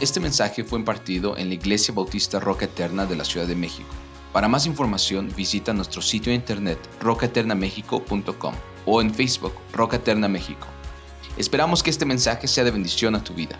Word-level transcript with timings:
Este 0.00 0.20
mensaje 0.20 0.62
fue 0.62 0.78
impartido 0.78 1.36
en 1.36 1.48
la 1.48 1.54
Iglesia 1.54 1.92
Bautista 1.92 2.38
Roca 2.38 2.66
Eterna 2.66 3.04
de 3.04 3.16
la 3.16 3.24
Ciudad 3.24 3.48
de 3.48 3.56
México. 3.56 3.88
Para 4.32 4.46
más 4.46 4.64
información 4.64 5.28
visita 5.36 5.72
nuestro 5.72 6.00
sitio 6.02 6.30
de 6.30 6.36
internet 6.36 6.78
rocaeternamexico.com 7.00 8.54
o 8.86 9.00
en 9.00 9.12
Facebook 9.12 9.54
Roca 9.72 9.96
Eterna 9.96 10.28
México. 10.28 10.68
Esperamos 11.36 11.82
que 11.82 11.90
este 11.90 12.04
mensaje 12.04 12.46
sea 12.46 12.62
de 12.62 12.70
bendición 12.70 13.16
a 13.16 13.24
tu 13.24 13.34
vida. 13.34 13.58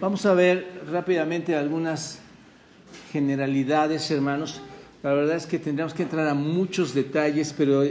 Vamos 0.00 0.24
a 0.24 0.34
ver 0.34 0.84
rápidamente 0.88 1.56
algunas 1.56 2.20
generalidades, 3.10 4.08
hermanos. 4.12 4.60
La 5.02 5.12
verdad 5.12 5.34
es 5.34 5.46
que 5.46 5.58
tendríamos 5.58 5.92
que 5.92 6.04
entrar 6.04 6.28
a 6.28 6.34
muchos 6.34 6.94
detalles, 6.94 7.52
pero 7.52 7.82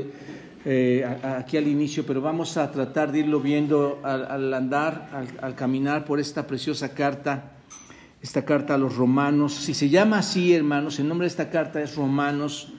eh, 0.66 1.04
aquí 1.23 1.58
al 1.58 1.67
inicio, 1.67 2.05
pero 2.05 2.22
vamos 2.22 2.58
a 2.58 2.72
tratar 2.72 3.12
de 3.12 3.20
irlo 3.20 3.40
viendo 3.40 3.99
al, 4.04 4.54
andar, 4.54 5.09
al, 5.13 5.27
al, 5.41 5.55
caminar 5.55 6.05
por 6.05 6.20
esta 6.20 6.45
preciosa 6.45 6.94
carta, 6.94 7.54
esta 8.22 8.45
carta 8.45 8.76
a 8.76 8.77
los 8.77 8.95
romanos. 8.95 9.54
Si 9.54 9.73
se 9.73 9.90
llama 9.90 10.20
así, 10.20 10.54
hermanos, 10.54 10.99
el 10.99 11.08
nombre 11.08 11.26
de 11.26 11.30
esta 11.30 11.49
carta 11.49 11.82
es 11.82 11.95
Romanos, 11.95 12.73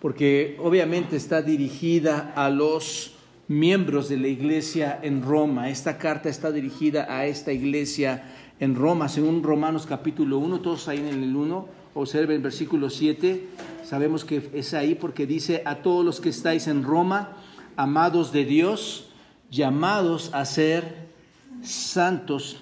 porque 0.00 0.56
obviamente 0.60 1.16
está 1.16 1.42
dirigida 1.42 2.32
a 2.34 2.50
los 2.50 3.14
miembros 3.46 4.08
de 4.08 4.16
la 4.16 4.28
iglesia 4.28 4.98
en 5.02 5.22
Roma. 5.22 5.70
Esta 5.70 5.98
carta 5.98 6.28
está 6.28 6.50
dirigida 6.50 7.06
a 7.08 7.26
esta 7.26 7.52
iglesia 7.52 8.24
en 8.60 8.74
Roma, 8.74 9.08
según 9.08 9.42
Romanos 9.42 9.86
capítulo 9.86 10.38
1, 10.38 10.60
todos 10.60 10.86
ahí 10.88 10.98
en 10.98 11.06
el 11.06 11.34
1, 11.34 11.68
observen 12.00 12.36
el 12.36 12.42
versículo 12.42 12.90
7, 12.90 13.48
sabemos 13.84 14.24
que 14.24 14.50
es 14.54 14.74
ahí 14.74 14.94
porque 14.94 15.26
dice, 15.26 15.62
a 15.64 15.76
todos 15.76 16.04
los 16.04 16.20
que 16.20 16.28
estáis 16.28 16.66
en 16.66 16.82
Roma, 16.82 17.36
amados 17.76 18.32
de 18.32 18.44
Dios, 18.44 19.10
llamados 19.50 20.30
a 20.32 20.44
ser 20.44 21.08
santos, 21.62 22.58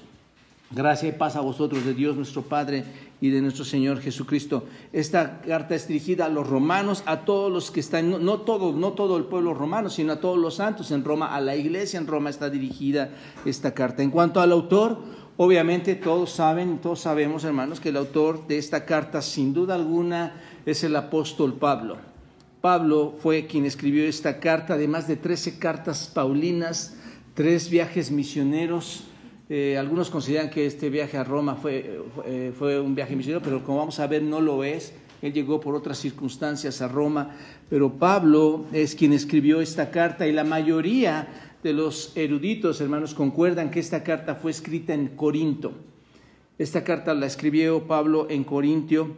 gracia 0.71 1.09
y 1.09 1.13
paz 1.13 1.37
a 1.37 1.41
vosotros 1.41 1.85
de 1.85 1.95
Dios 1.95 2.17
nuestro 2.17 2.43
Padre 2.43 2.85
y 3.21 3.31
de 3.31 3.41
nuestro 3.41 3.65
Señor 3.65 4.01
Jesucristo. 4.01 4.65
Esta 4.93 5.41
carta 5.41 5.75
es 5.75 5.89
dirigida 5.89 6.27
a 6.27 6.29
los 6.29 6.47
romanos, 6.47 7.03
a 7.07 7.21
todos 7.21 7.53
los 7.53 7.71
que 7.71 7.81
están, 7.81 8.11
no, 8.11 8.19
no, 8.19 8.41
todo, 8.41 8.73
no 8.73 8.93
todo 8.93 9.17
el 9.17 9.25
pueblo 9.25 9.55
romano, 9.55 9.91
sino 9.91 10.13
a 10.13 10.21
todos 10.21 10.39
los 10.39 10.57
santos 10.57 10.91
en 10.93 11.05
Roma, 11.05 11.35
a 11.35 11.41
la 11.41 11.57
iglesia 11.57 11.99
en 11.99 12.07
Roma 12.07 12.31
está 12.31 12.49
dirigida 12.49 13.11
esta 13.45 13.75
carta. 13.75 14.03
En 14.03 14.11
cuanto 14.11 14.41
al 14.41 14.53
autor, 14.53 14.99
obviamente 15.39 15.95
todos 15.95 16.33
saben, 16.33 16.79
todos 16.79 17.01
sabemos, 17.01 17.45
hermanos, 17.45 17.81
que 17.81 17.89
el 17.89 17.97
autor 17.97 18.47
de 18.47 18.59
esta 18.59 18.85
carta, 18.85 19.23
sin 19.23 19.55
duda 19.55 19.75
alguna, 19.75 20.35
es 20.67 20.85
el 20.85 20.95
apóstol 20.95 21.55
Pablo. 21.55 21.97
Pablo 22.61 23.15
fue 23.23 23.47
quien 23.47 23.65
escribió 23.65 24.05
esta 24.05 24.41
carta, 24.41 24.75
además 24.75 25.09
de 25.09 25.17
13 25.17 25.59
cartas 25.59 26.11
paulinas, 26.13 26.97
tres 27.35 27.71
viajes 27.71 28.11
misioneros, 28.11 29.05
eh, 29.51 29.79
algunos 29.79 30.11
consideran 30.11 30.51
que 30.51 30.67
este 30.67 30.91
viaje 30.91 31.17
a 31.17 31.25
Roma 31.25 31.55
fue, 31.55 32.03
eh, 32.27 32.53
fue 32.59 32.79
un 32.79 32.95
viaje 32.95 33.17
misionero, 33.17 33.43
pero 33.43 33.65
como 33.65 33.79
vamos 33.79 33.99
a 33.99 34.07
ver 34.07 34.23
no 34.23 34.43
lo 34.43 34.63
es. 34.63 34.93
Él 35.23 35.33
llegó 35.33 35.59
por 35.59 35.75
otras 35.75 35.99
circunstancias 35.99 36.83
a 36.83 36.89
Roma, 36.89 37.35
pero 37.71 37.95
Pablo 37.95 38.67
es 38.73 38.95
quien 38.95 39.13
escribió 39.13 39.61
esta 39.61 39.91
carta 39.91 40.27
y 40.27 40.33
la 40.33 40.45
mayoría 40.45 41.48
de 41.63 41.73
los 41.73 42.17
eruditos, 42.17 42.81
hermanos, 42.81 43.15
concuerdan 43.15 43.71
que 43.71 43.81
esta 43.81 44.03
carta 44.03 44.35
fue 44.35 44.51
escrita 44.51 44.95
en 44.95 45.09
Corinto. 45.09 45.73
Esta 46.59 46.85
carta 46.85 47.15
la 47.15 47.27
escribió 47.27 47.87
Pablo 47.87 48.27
en 48.31 48.45
Corintio 48.45 49.17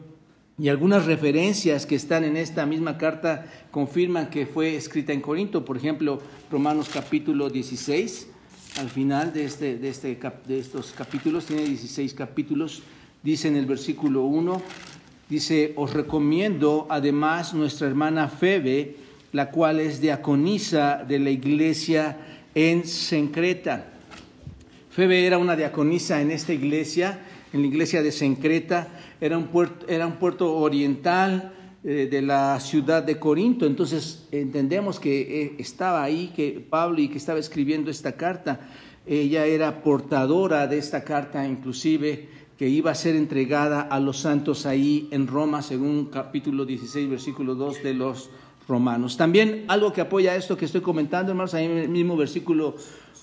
y 0.58 0.68
algunas 0.68 1.06
referencias 1.06 1.86
que 1.86 1.94
están 1.94 2.24
en 2.24 2.36
esta 2.36 2.66
misma 2.66 2.98
carta 2.98 3.46
confirman 3.70 4.30
que 4.30 4.46
fue 4.46 4.76
escrita 4.76 5.12
en 5.12 5.20
Corinto. 5.20 5.64
Por 5.64 5.76
ejemplo, 5.76 6.20
Romanos 6.50 6.90
capítulo 6.92 7.48
16 7.48 8.28
al 8.78 8.88
final 8.88 9.32
de, 9.32 9.44
este, 9.44 9.78
de, 9.78 9.88
este, 9.88 10.18
de 10.46 10.58
estos 10.58 10.92
capítulos, 10.92 11.46
tiene 11.46 11.64
16 11.64 12.14
capítulos, 12.14 12.82
dice 13.22 13.48
en 13.48 13.56
el 13.56 13.66
versículo 13.66 14.22
1, 14.22 14.62
dice, 15.28 15.72
os 15.76 15.92
recomiendo 15.92 16.86
además 16.88 17.52
nuestra 17.52 17.88
hermana 17.88 18.28
Febe, 18.28 18.96
la 19.32 19.50
cual 19.50 19.80
es 19.80 20.00
diaconisa 20.00 21.04
de 21.06 21.18
la 21.18 21.30
iglesia 21.30 22.29
en 22.54 22.86
Sencreta. 22.86 23.86
Febe 24.90 25.26
era 25.26 25.38
una 25.38 25.56
diaconisa 25.56 26.20
en 26.20 26.30
esta 26.30 26.52
iglesia, 26.52 27.20
en 27.52 27.62
la 27.62 27.66
iglesia 27.68 28.02
de 28.02 28.12
Sencreta, 28.12 28.88
era 29.20 29.36
un 29.38 29.48
puerto, 29.48 29.86
era 29.88 30.06
un 30.06 30.14
puerto 30.14 30.56
oriental, 30.56 31.54
eh, 31.82 32.08
de 32.10 32.20
la 32.20 32.60
ciudad 32.60 33.02
de 33.02 33.18
Corinto. 33.18 33.64
Entonces 33.64 34.26
entendemos 34.32 35.00
que 35.00 35.44
eh, 35.44 35.54
estaba 35.56 36.02
ahí, 36.02 36.30
que 36.36 36.62
Pablo 36.68 37.00
y 37.00 37.08
que 37.08 37.16
estaba 37.16 37.38
escribiendo 37.38 37.90
esta 37.90 38.12
carta, 38.12 38.68
ella 39.06 39.46
era 39.46 39.82
portadora 39.82 40.66
de 40.66 40.76
esta 40.76 41.04
carta, 41.04 41.48
inclusive 41.48 42.28
que 42.58 42.68
iba 42.68 42.90
a 42.90 42.94
ser 42.94 43.16
entregada 43.16 43.80
a 43.80 43.98
los 43.98 44.18
santos 44.18 44.66
ahí 44.66 45.08
en 45.10 45.26
Roma, 45.26 45.62
según 45.62 46.10
capítulo 46.10 46.66
16, 46.66 47.08
versículo 47.08 47.54
2 47.54 47.82
de 47.82 47.94
los 47.94 48.28
romanos. 48.70 49.18
También 49.18 49.64
algo 49.68 49.92
que 49.92 50.00
apoya 50.00 50.36
esto 50.36 50.56
que 50.56 50.64
estoy 50.64 50.80
comentando, 50.80 51.32
hermanos, 51.32 51.52
ahí 51.52 51.66
en 51.66 51.76
el 51.76 51.88
mismo 51.90 52.16
versículo 52.16 52.76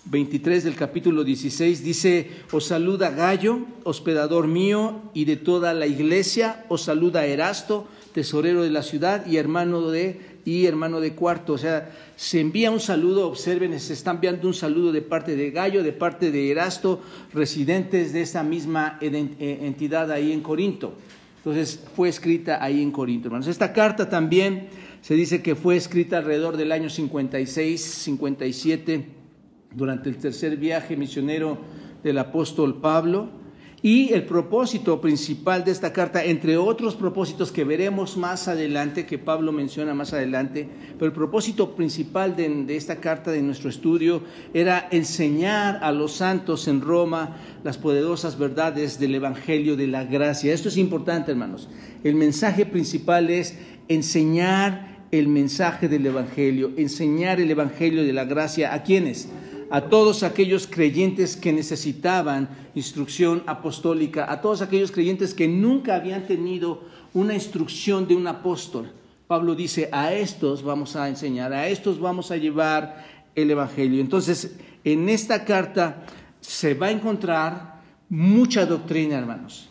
23 0.05 0.63
del 0.63 0.75
capítulo 0.75 1.23
16 1.23 1.83
dice, 1.83 2.29
os 2.51 2.65
saluda 2.65 3.09
Gallo, 3.09 3.59
hospedador 3.83 4.47
mío 4.47 5.01
y 5.13 5.25
de 5.25 5.35
toda 5.35 5.73
la 5.73 5.87
iglesia, 5.87 6.65
os 6.69 6.83
saluda 6.83 7.25
Erasto, 7.25 7.87
tesorero 8.13 8.63
de 8.63 8.69
la 8.69 8.83
ciudad 8.83 9.25
y 9.25 9.37
hermano 9.37 9.89
de 9.89 10.37
y 10.45 10.65
hermano 10.65 11.01
de 11.01 11.13
cuarto. 11.13 11.53
O 11.53 11.57
sea, 11.57 11.91
se 12.15 12.39
envía 12.39 12.71
un 12.71 12.79
saludo, 12.79 13.27
observen, 13.27 13.77
se 13.81 13.91
está 13.91 14.11
enviando 14.11 14.47
un 14.47 14.53
saludo 14.53 14.93
de 14.93 15.01
parte 15.01 15.35
de 15.35 15.51
Gallo, 15.51 15.83
de 15.83 15.91
parte 15.91 16.31
de 16.31 16.51
Erasto, 16.51 17.01
residentes 17.33 18.13
de 18.13 18.21
esa 18.21 18.43
misma 18.43 18.97
eh, 19.01 19.59
entidad 19.61 20.09
ahí 20.09 20.31
en 20.31 20.39
Corinto. 20.39 20.93
Entonces 21.37 21.83
fue 21.95 22.07
escrita 22.07 22.63
ahí 22.63 22.81
en 22.81 22.91
Corinto, 22.91 23.27
hermanos. 23.27 23.47
Esta 23.47 23.73
carta 23.73 24.09
también 24.09 24.69
se 25.07 25.13
dice 25.13 25.41
que 25.41 25.55
fue 25.55 25.77
escrita 25.77 26.17
alrededor 26.17 26.57
del 26.57 26.73
año 26.73 26.89
56, 26.89 27.79
57, 27.79 29.05
durante 29.73 30.09
el 30.09 30.17
tercer 30.17 30.57
viaje 30.57 30.97
misionero 30.97 31.59
del 32.03 32.17
apóstol 32.17 32.81
Pablo. 32.81 33.29
Y 33.81 34.11
el 34.11 34.25
propósito 34.25 34.99
principal 34.99 35.63
de 35.63 35.71
esta 35.71 35.93
carta, 35.93 36.25
entre 36.25 36.57
otros 36.57 36.97
propósitos 36.97 37.53
que 37.53 37.63
veremos 37.63 38.17
más 38.17 38.49
adelante, 38.49 39.05
que 39.05 39.17
Pablo 39.17 39.53
menciona 39.53 39.93
más 39.93 40.11
adelante, 40.11 40.67
pero 40.95 41.05
el 41.05 41.13
propósito 41.13 41.73
principal 41.73 42.35
de, 42.35 42.75
esta 42.75 42.97
carta, 42.97 43.31
de 43.31 43.41
nuestro 43.41 43.69
estudio, 43.69 44.23
era 44.53 44.89
enseñar 44.91 45.79
a 45.83 45.93
los 45.93 46.11
santos 46.11 46.67
en 46.67 46.81
Roma 46.81 47.37
las 47.63 47.77
poderosas 47.77 48.37
verdades 48.37 48.99
del 48.99 49.15
Evangelio 49.15 49.77
de 49.77 49.87
la 49.87 50.03
gracia. 50.03 50.53
Esto 50.53 50.67
es 50.67 50.75
importante, 50.75 51.31
hermanos. 51.31 51.69
El 52.03 52.15
mensaje 52.15 52.65
principal 52.65 53.29
es 53.29 53.57
enseñar 53.87 54.96
el 55.11 55.27
mensaje 55.27 55.87
del 55.87 56.05
Evangelio, 56.05 56.71
enseñar 56.77 57.39
el 57.39 57.51
Evangelio 57.51 58.03
de 58.03 58.13
la 58.13 58.25
gracia 58.25 58.73
a 58.73 58.83
quienes? 58.83 59.29
a 59.69 59.81
todos 59.81 60.23
aquellos 60.23 60.67
creyentes 60.67 61.35
que 61.35 61.51
necesitaban 61.51 62.49
instrucción 62.75 63.43
apostólica, 63.47 64.31
a 64.31 64.41
todos 64.41 64.61
aquellos 64.61 64.91
creyentes 64.91 65.33
que 65.33 65.47
nunca 65.47 65.95
habían 65.95 66.25
tenido 66.25 66.83
una 67.13 67.33
instrucción 67.33 68.07
de 68.07 68.15
un 68.15 68.27
apóstol. 68.27 68.91
Pablo 69.27 69.55
dice, 69.55 69.89
a 69.91 70.13
estos 70.13 70.63
vamos 70.63 70.95
a 70.95 71.09
enseñar, 71.09 71.51
a 71.51 71.67
estos 71.67 71.99
vamos 71.99 72.31
a 72.31 72.37
llevar 72.37 73.05
el 73.35 73.51
Evangelio. 73.51 73.99
Entonces, 73.99 74.55
en 74.83 75.09
esta 75.09 75.43
carta 75.43 76.05
se 76.39 76.73
va 76.73 76.87
a 76.87 76.91
encontrar 76.91 77.81
mucha 78.09 78.65
doctrina, 78.65 79.17
hermanos 79.17 79.66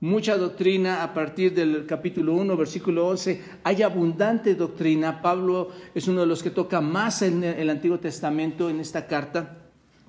mucha 0.00 0.36
doctrina 0.36 1.02
a 1.02 1.14
partir 1.14 1.54
del 1.54 1.86
capítulo 1.86 2.34
1, 2.34 2.56
versículo 2.56 3.08
11. 3.08 3.42
Hay 3.64 3.82
abundante 3.82 4.54
doctrina. 4.54 5.22
Pablo 5.22 5.70
es 5.94 6.06
uno 6.08 6.20
de 6.20 6.26
los 6.26 6.42
que 6.42 6.50
toca 6.50 6.80
más 6.80 7.22
en 7.22 7.42
el 7.42 7.70
Antiguo 7.70 7.98
Testamento 7.98 8.68
en 8.68 8.80
esta 8.80 9.06
carta, 9.06 9.56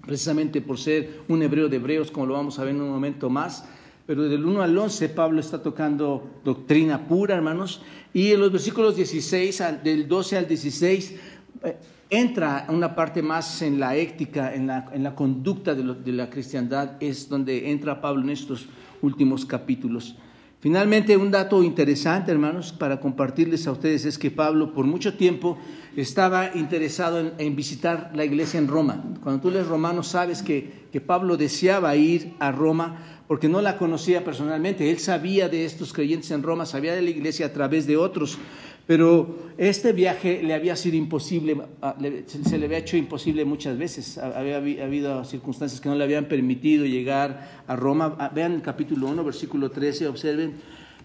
precisamente 0.05 0.61
por 0.61 0.77
ser 0.77 1.21
un 1.27 1.41
hebreo 1.41 1.69
de 1.69 1.77
hebreos, 1.77 2.11
como 2.11 2.25
lo 2.25 2.33
vamos 2.33 2.59
a 2.59 2.63
ver 2.63 2.75
en 2.75 2.81
un 2.81 2.89
momento 2.89 3.29
más. 3.29 3.65
Pero 4.05 4.23
del 4.23 4.45
1 4.45 4.61
al 4.61 4.77
11 4.77 5.09
Pablo 5.09 5.39
está 5.41 5.61
tocando 5.61 6.39
doctrina 6.43 7.07
pura, 7.07 7.35
hermanos. 7.35 7.81
Y 8.13 8.31
en 8.31 8.39
los 8.39 8.51
versículos 8.51 8.95
16, 8.95 9.63
del 9.83 10.07
12 10.07 10.37
al 10.37 10.47
16, 10.47 11.15
eh, 11.63 11.77
entra 12.09 12.65
una 12.69 12.95
parte 12.95 13.21
más 13.21 13.61
en 13.61 13.79
la 13.81 13.97
ética, 13.97 14.53
en 14.53 14.67
la, 14.67 14.89
en 14.93 15.03
la 15.03 15.13
conducta 15.13 15.75
de, 15.75 15.83
de 15.93 16.11
la 16.13 16.29
cristiandad, 16.29 16.91
es 17.01 17.27
donde 17.27 17.69
entra 17.69 17.99
Pablo 17.99 18.23
en 18.23 18.29
estos 18.29 18.67
últimos 19.01 19.45
capítulos. 19.45 20.15
Finalmente, 20.59 21.15
un 21.17 21.29
dato 21.29 21.61
interesante, 21.61 22.31
hermanos, 22.31 22.73
para 22.73 22.99
compartirles 22.99 23.67
a 23.67 23.71
ustedes 23.71 24.05
es 24.05 24.17
que 24.17 24.31
Pablo 24.31 24.73
por 24.73 24.85
mucho 24.85 25.13
tiempo 25.13 25.59
estaba 25.95 26.49
interesado 26.55 27.33
en, 27.37 27.55
visitar 27.55 28.11
la 28.15 28.25
iglesia 28.25 28.57
en 28.57 28.67
Roma. 28.67 29.03
Cuando 29.21 29.41
tú 29.41 29.51
lees 29.51 29.67
Romanos 29.67 30.07
sabes 30.07 30.41
que, 30.41 30.87
que 30.91 30.99
Pablo 30.99 31.37
deseaba 31.37 31.95
ir 31.95 32.33
a 32.39 32.51
Roma 32.51 32.97
porque 33.27 33.49
no 33.49 33.61
la 33.61 33.77
conocía 33.77 34.23
personalmente. 34.23 34.89
Él 34.89 34.97
sabía 34.99 35.47
de 35.47 35.63
estos 35.63 35.93
creyentes 35.93 36.31
en 36.31 36.41
Roma, 36.41 36.65
sabía 36.65 36.95
de 36.95 37.01
la 37.03 37.09
iglesia 37.11 37.45
a 37.45 37.53
través 37.53 37.85
de 37.85 37.97
otros, 37.97 38.39
Pero 38.87 39.35
este 39.57 39.91
viaje 39.91 40.41
le 40.41 40.53
había 40.53 40.77
sido 40.77 40.95
imposible, 40.95 41.57
ah, 41.81 41.97
se 42.25 42.57
le 42.57 42.65
había 42.65 42.77
hecho 42.77 42.95
imposible 42.95 43.43
muchas 43.43 43.77
veces. 43.77 44.17
Había 44.17 44.57
habido 44.57 45.25
circunstancias 45.25 45.81
que 45.81 45.89
no 45.89 45.95
le 45.95 46.05
habían 46.05 46.25
permitido 46.25 46.85
llegar 46.85 47.63
a 47.67 47.75
Roma. 47.75 48.15
Ah, 48.17 48.31
vean 48.33 48.53
el 48.53 48.61
capítulo 48.61 49.07
1, 49.07 49.25
versículo 49.25 49.71
13, 49.71 50.07
observen. 50.07 50.53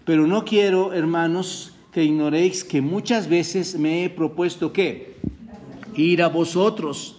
Pero 0.05 0.25
no 0.27 0.45
quiero, 0.45 0.93
hermanos, 0.93 1.73
que 1.91 2.05
ignoréis 2.05 2.63
que 2.63 2.81
muchas 2.81 3.27
veces 3.27 3.77
me 3.77 4.05
he 4.05 4.09
propuesto 4.09 4.71
que 4.71 5.17
ir 5.95 6.23
a 6.23 6.29
vosotros, 6.29 7.17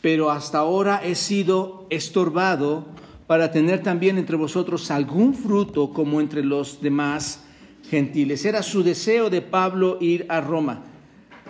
pero 0.00 0.30
hasta 0.30 0.58
ahora 0.58 1.02
he 1.04 1.14
sido 1.14 1.86
estorbado 1.90 2.86
para 3.26 3.52
tener 3.52 3.82
también 3.82 4.16
entre 4.16 4.36
vosotros 4.36 4.90
algún 4.90 5.34
fruto 5.34 5.92
como 5.92 6.20
entre 6.20 6.42
los 6.42 6.80
demás 6.80 7.44
gentiles. 7.92 8.46
Era 8.46 8.62
su 8.62 8.82
deseo 8.82 9.28
de 9.28 9.42
Pablo 9.42 9.98
ir 10.00 10.24
a 10.30 10.40
Roma. 10.40 10.82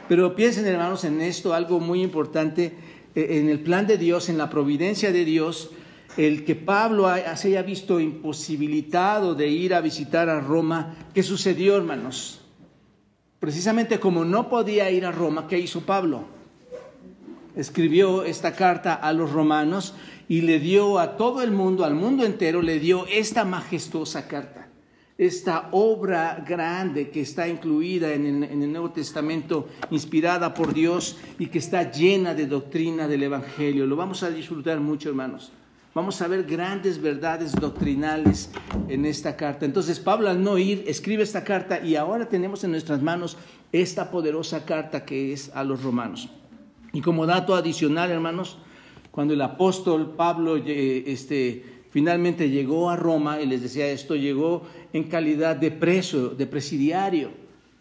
Pero 0.08 0.34
piensen, 0.34 0.66
hermanos, 0.66 1.04
en 1.04 1.20
esto, 1.20 1.54
algo 1.54 1.78
muy 1.78 2.02
importante, 2.02 2.72
eh, 3.14 3.38
en 3.38 3.48
el 3.48 3.60
plan 3.60 3.86
de 3.86 3.96
Dios, 3.96 4.28
en 4.28 4.38
la 4.38 4.50
providencia 4.50 5.12
de 5.12 5.24
Dios, 5.24 5.70
el 6.16 6.44
que 6.44 6.56
Pablo 6.56 7.08
se 7.36 7.48
haya 7.48 7.62
visto 7.62 8.00
imposibilitado 8.00 9.36
de 9.36 9.46
ir 9.48 9.72
a 9.72 9.80
visitar 9.80 10.28
a 10.28 10.40
Roma, 10.40 10.96
¿qué 11.14 11.22
sucedió, 11.22 11.76
hermanos? 11.76 12.40
Precisamente 13.38 14.00
como 14.00 14.24
no 14.24 14.48
podía 14.48 14.90
ir 14.90 15.06
a 15.06 15.12
Roma, 15.12 15.46
¿qué 15.46 15.60
hizo 15.60 15.82
Pablo? 15.82 16.24
Escribió 17.54 18.24
esta 18.24 18.52
carta 18.56 18.94
a 18.94 19.12
los 19.12 19.30
romanos 19.30 19.94
y 20.28 20.40
le 20.40 20.58
dio 20.58 20.98
a 20.98 21.16
todo 21.16 21.40
el 21.40 21.52
mundo, 21.52 21.84
al 21.84 21.94
mundo 21.94 22.24
entero, 22.24 22.62
le 22.62 22.80
dio 22.80 23.06
esta 23.06 23.44
majestuosa 23.44 24.26
carta 24.26 24.71
esta 25.26 25.68
obra 25.70 26.44
grande 26.46 27.10
que 27.10 27.20
está 27.20 27.46
incluida 27.46 28.12
en 28.12 28.42
el, 28.42 28.72
Nuevo 28.72 28.90
Testamento, 28.90 29.68
inspirada 29.90 30.52
por 30.52 30.74
Dios 30.74 31.16
y 31.38 31.46
que 31.46 31.58
está 31.58 31.90
llena 31.90 32.34
de 32.34 32.46
doctrina 32.46 33.06
del 33.06 33.22
Evangelio. 33.22 33.86
Lo 33.86 33.94
vamos 33.94 34.22
a 34.22 34.30
disfrutar 34.30 34.80
mucho, 34.80 35.10
hermanos. 35.10 35.52
Vamos 35.94 36.20
a 36.22 36.28
ver 36.28 36.44
grandes 36.44 37.00
verdades 37.00 37.52
doctrinales 37.52 38.50
en 38.88 39.04
esta 39.04 39.36
carta. 39.36 39.64
Entonces 39.64 40.00
Pablo 40.00 40.28
al 40.28 40.42
no 40.42 40.58
ir 40.58 40.84
escribe 40.86 41.22
esta 41.22 41.44
carta 41.44 41.84
y 41.84 41.96
ahora 41.96 42.28
tenemos 42.28 42.64
en 42.64 42.72
nuestras 42.72 43.02
manos 43.02 43.36
esta 43.72 44.10
poderosa 44.10 44.64
carta 44.64 45.04
que 45.04 45.32
es 45.32 45.50
a 45.54 45.62
los 45.62 45.82
romanos. 45.82 46.30
Y 46.92 47.00
como 47.00 47.26
dato 47.26 47.54
adicional, 47.54 48.10
hermanos, 48.10 48.58
cuando 49.12 49.34
el 49.34 49.42
apóstol 49.42 50.14
Pablo 50.16 50.56
eh, 50.56 51.04
este, 51.06 51.71
finalmente 51.92 52.48
llegó 52.48 52.90
a 52.90 52.96
Roma, 52.96 53.40
y 53.40 53.46
les 53.46 53.62
decía 53.62 53.86
esto, 53.86 54.16
llegó 54.16 54.62
en 54.92 55.04
calidad 55.04 55.54
de 55.54 55.70
preso, 55.70 56.30
de 56.30 56.46
presidiario. 56.46 57.30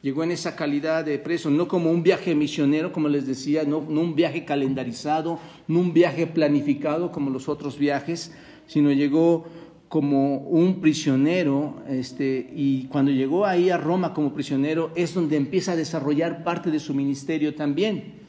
Llegó 0.02 0.24
en 0.24 0.32
esa 0.32 0.56
calidad 0.56 1.06
de 1.06 1.18
preso, 1.18 1.50
no 1.50 1.68
como 1.68 1.92
un 1.92 2.04
viaje 2.04 2.36
misionero, 2.36 2.92
como 2.92 3.08
les 3.08 3.26
decía, 3.26 3.64
no, 3.64 3.78
un 3.78 4.16
viaje 4.16 4.44
calendarizado, 4.44 5.40
no 5.68 5.80
un 5.80 5.94
viaje 5.94 6.28
planificado 6.28 7.12
como 7.12 7.30
los 7.30 7.48
otros 7.48 7.78
viajes, 7.78 8.34
sino 8.68 8.92
llegó 8.92 9.46
como 9.88 10.38
un 10.38 10.82
prisionero, 10.82 11.84
este, 11.88 12.50
y 12.56 12.86
cuando 12.86 13.12
llegó 13.12 13.46
ahí 13.46 13.70
a 13.70 13.78
Roma 13.78 14.14
como 14.14 14.34
prisionero 14.34 14.92
es 14.96 15.14
donde 15.14 15.38
empieza 15.38 15.74
a 15.74 15.76
desarrollar 15.76 16.44
parte 16.44 16.72
de 16.72 16.80
su 16.80 16.94
ministerio 16.94 17.56
también. 17.56 18.21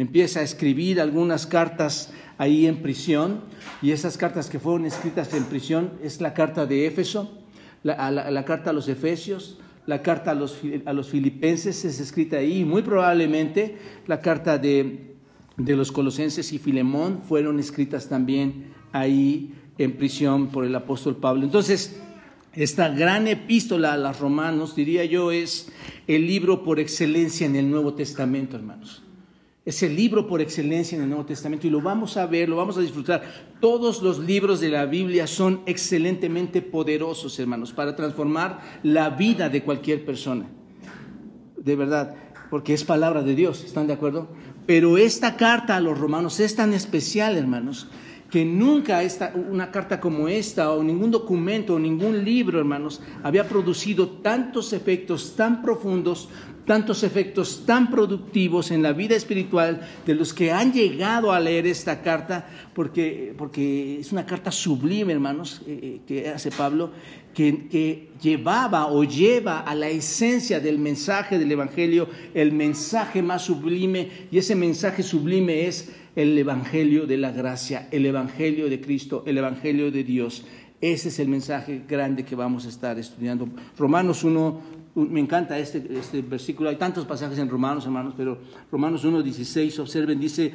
Empieza 0.00 0.40
a 0.40 0.42
escribir 0.42 0.98
algunas 0.98 1.46
cartas 1.46 2.10
ahí 2.38 2.66
en 2.66 2.80
prisión, 2.80 3.42
y 3.82 3.90
esas 3.90 4.16
cartas 4.16 4.48
que 4.48 4.58
fueron 4.58 4.86
escritas 4.86 5.34
en 5.34 5.44
prisión 5.44 5.90
es 6.02 6.22
la 6.22 6.32
carta 6.32 6.64
de 6.64 6.86
Éfeso, 6.86 7.30
la, 7.82 8.44
carta 8.46 8.70
a 8.70 8.72
los 8.72 8.88
Efesios, 8.88 9.58
la 9.84 10.00
carta 10.00 10.30
a 10.30 10.34
los, 10.34 10.56
a 10.86 10.94
los 10.94 11.10
Filipenses 11.10 11.84
es 11.84 12.00
escrita 12.00 12.38
ahí, 12.38 12.64
muy 12.64 12.80
probablemente 12.80 13.76
la 14.06 14.22
carta 14.22 14.56
de, 14.56 15.16
de 15.58 15.76
los 15.76 15.92
Colosenses 15.92 16.50
y 16.54 16.58
Filemón 16.58 17.20
fueron 17.22 17.60
escritas 17.60 18.08
también 18.08 18.72
ahí 18.92 19.52
en 19.76 19.98
prisión 19.98 20.48
por 20.48 20.64
el 20.64 20.74
apóstol 20.74 21.16
Pablo. 21.16 21.44
Entonces, 21.44 22.00
esta 22.54 22.88
gran 22.88 23.28
epístola 23.28 23.92
a 23.92 23.98
los 23.98 24.18
romanos, 24.18 24.74
diría 24.74 25.04
yo, 25.04 25.30
es 25.30 25.70
el 26.06 26.26
libro 26.26 26.64
por 26.64 26.80
excelencia 26.80 27.46
en 27.46 27.54
el 27.54 27.70
Nuevo 27.70 27.92
Testamento, 27.92 28.56
hermanos. 28.56 29.02
Es 29.64 29.82
el 29.82 29.94
libro 29.94 30.26
por 30.26 30.40
excelencia 30.40 30.96
en 30.96 31.02
el 31.02 31.10
Nuevo 31.10 31.26
Testamento 31.26 31.66
y 31.66 31.70
lo 31.70 31.82
vamos 31.82 32.16
a 32.16 32.26
ver, 32.26 32.48
lo 32.48 32.56
vamos 32.56 32.78
a 32.78 32.80
disfrutar. 32.80 33.22
Todos 33.60 34.00
los 34.00 34.18
libros 34.18 34.60
de 34.60 34.70
la 34.70 34.86
Biblia 34.86 35.26
son 35.26 35.60
excelentemente 35.66 36.62
poderosos, 36.62 37.38
hermanos, 37.38 37.72
para 37.72 37.94
transformar 37.94 38.60
la 38.82 39.10
vida 39.10 39.50
de 39.50 39.62
cualquier 39.62 40.04
persona. 40.06 40.46
De 41.58 41.76
verdad, 41.76 42.16
porque 42.48 42.72
es 42.72 42.84
palabra 42.84 43.22
de 43.22 43.34
Dios, 43.34 43.62
¿están 43.62 43.86
de 43.86 43.92
acuerdo? 43.92 44.28
Pero 44.66 44.96
esta 44.96 45.36
carta 45.36 45.76
a 45.76 45.80
los 45.80 45.98
romanos 45.98 46.40
es 46.40 46.56
tan 46.56 46.72
especial, 46.72 47.36
hermanos, 47.36 47.88
que 48.30 48.44
nunca 48.44 49.02
esta, 49.02 49.32
una 49.34 49.70
carta 49.70 50.00
como 50.00 50.28
esta 50.28 50.72
o 50.72 50.82
ningún 50.82 51.10
documento 51.10 51.74
o 51.74 51.78
ningún 51.78 52.24
libro, 52.24 52.58
hermanos, 52.58 53.02
había 53.22 53.46
producido 53.46 54.08
tantos 54.08 54.72
efectos 54.72 55.34
tan 55.36 55.60
profundos, 55.60 56.28
tantos 56.70 57.02
efectos 57.02 57.64
tan 57.66 57.90
productivos 57.90 58.70
en 58.70 58.80
la 58.80 58.92
vida 58.92 59.16
espiritual 59.16 59.80
de 60.06 60.14
los 60.14 60.32
que 60.32 60.52
han 60.52 60.72
llegado 60.72 61.32
a 61.32 61.40
leer 61.40 61.66
esta 61.66 62.00
carta, 62.00 62.46
porque, 62.72 63.34
porque 63.36 63.98
es 63.98 64.12
una 64.12 64.24
carta 64.24 64.52
sublime, 64.52 65.12
hermanos, 65.12 65.62
eh, 65.66 65.80
eh, 65.82 66.00
que 66.06 66.28
hace 66.28 66.52
Pablo, 66.52 66.92
que, 67.34 67.66
que 67.66 68.10
llevaba 68.22 68.86
o 68.86 69.02
lleva 69.02 69.58
a 69.58 69.74
la 69.74 69.88
esencia 69.88 70.60
del 70.60 70.78
mensaje 70.78 71.40
del 71.40 71.50
Evangelio, 71.50 72.08
el 72.34 72.52
mensaje 72.52 73.20
más 73.20 73.42
sublime, 73.42 74.08
y 74.30 74.38
ese 74.38 74.54
mensaje 74.54 75.02
sublime 75.02 75.66
es 75.66 75.90
el 76.14 76.38
Evangelio 76.38 77.04
de 77.04 77.16
la 77.16 77.32
gracia, 77.32 77.88
el 77.90 78.06
Evangelio 78.06 78.70
de 78.70 78.80
Cristo, 78.80 79.24
el 79.26 79.38
Evangelio 79.38 79.90
de 79.90 80.04
Dios. 80.04 80.44
Ese 80.80 81.08
es 81.08 81.18
el 81.18 81.28
mensaje 81.28 81.82
grande 81.86 82.24
que 82.24 82.36
vamos 82.36 82.64
a 82.64 82.68
estar 82.68 82.96
estudiando. 82.96 83.48
Romanos 83.76 84.24
1, 84.24 84.79
me 84.94 85.20
encanta 85.20 85.58
este, 85.58 85.86
este 85.98 86.22
versículo, 86.22 86.68
hay 86.68 86.76
tantos 86.76 87.06
pasajes 87.06 87.38
en 87.38 87.48
Romanos, 87.48 87.84
hermanos, 87.84 88.14
pero 88.16 88.38
Romanos 88.70 89.04
1, 89.04 89.22
16, 89.22 89.78
observen, 89.78 90.18
dice, 90.18 90.54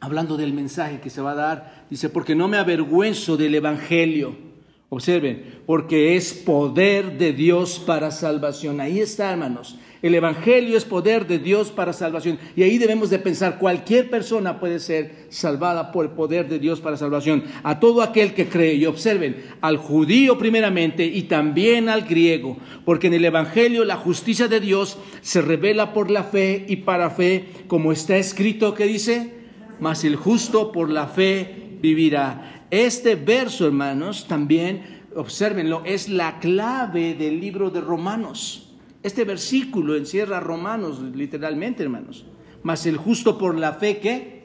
hablando 0.00 0.36
del 0.36 0.52
mensaje 0.52 1.00
que 1.00 1.10
se 1.10 1.20
va 1.20 1.32
a 1.32 1.34
dar, 1.34 1.86
dice, 1.90 2.08
porque 2.08 2.34
no 2.34 2.48
me 2.48 2.56
avergüenzo 2.56 3.36
del 3.36 3.54
Evangelio 3.54 4.50
Observen, 4.92 5.62
porque 5.66 6.16
es 6.16 6.34
poder 6.34 7.16
de 7.16 7.32
Dios 7.32 7.78
para 7.78 8.10
salvación. 8.10 8.80
Ahí 8.80 8.98
está, 8.98 9.30
hermanos. 9.30 9.78
El 10.02 10.14
Evangelio 10.14 10.78
es 10.78 10.86
poder 10.86 11.26
de 11.26 11.38
Dios 11.38 11.70
para 11.70 11.92
salvación. 11.92 12.38
Y 12.56 12.62
ahí 12.62 12.78
debemos 12.78 13.10
de 13.10 13.18
pensar, 13.18 13.58
cualquier 13.58 14.08
persona 14.08 14.58
puede 14.58 14.80
ser 14.80 15.26
salvada 15.28 15.92
por 15.92 16.06
el 16.06 16.12
poder 16.12 16.48
de 16.48 16.58
Dios 16.58 16.80
para 16.80 16.96
salvación. 16.96 17.44
A 17.62 17.80
todo 17.80 18.00
aquel 18.00 18.32
que 18.32 18.48
cree. 18.48 18.74
Y 18.74 18.86
observen, 18.86 19.44
al 19.60 19.76
judío 19.76 20.38
primeramente 20.38 21.04
y 21.04 21.24
también 21.24 21.90
al 21.90 22.02
griego. 22.02 22.56
Porque 22.86 23.08
en 23.08 23.14
el 23.14 23.26
Evangelio 23.26 23.84
la 23.84 23.96
justicia 23.96 24.48
de 24.48 24.60
Dios 24.60 24.96
se 25.20 25.42
revela 25.42 25.92
por 25.92 26.10
la 26.10 26.24
fe 26.24 26.64
y 26.66 26.76
para 26.76 27.10
fe, 27.10 27.44
como 27.66 27.92
está 27.92 28.16
escrito 28.16 28.74
que 28.74 28.86
dice, 28.86 29.34
mas 29.80 30.04
el 30.04 30.16
justo 30.16 30.72
por 30.72 30.88
la 30.88 31.08
fe 31.08 31.76
vivirá. 31.82 32.66
Este 32.70 33.16
verso, 33.16 33.66
hermanos, 33.66 34.26
también, 34.28 35.02
observenlo, 35.14 35.82
es 35.84 36.08
la 36.08 36.38
clave 36.38 37.14
del 37.14 37.38
libro 37.38 37.70
de 37.70 37.82
Romanos. 37.82 38.69
Este 39.02 39.24
versículo 39.24 39.96
encierra 39.96 40.40
Romanos, 40.40 41.00
literalmente, 41.14 41.82
hermanos. 41.82 42.26
Mas 42.62 42.84
el 42.86 42.96
justo 42.96 43.38
por 43.38 43.58
la 43.58 43.74
fe, 43.74 43.98
¿qué? 43.98 44.44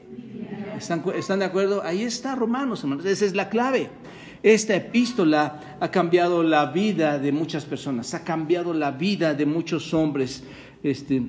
¿Están, 0.78 1.02
¿Están 1.14 1.40
de 1.40 1.44
acuerdo? 1.44 1.82
Ahí 1.84 2.02
está 2.02 2.34
Romanos, 2.34 2.82
hermanos. 2.82 3.04
Esa 3.04 3.24
es 3.24 3.34
la 3.34 3.48
clave. 3.48 3.90
Esta 4.42 4.74
epístola 4.74 5.78
ha 5.80 5.90
cambiado 5.90 6.42
la 6.42 6.66
vida 6.66 7.18
de 7.18 7.32
muchas 7.32 7.64
personas, 7.64 8.14
ha 8.14 8.24
cambiado 8.24 8.72
la 8.72 8.92
vida 8.92 9.34
de 9.34 9.46
muchos 9.46 9.92
hombres. 9.92 10.44
Este, 10.82 11.22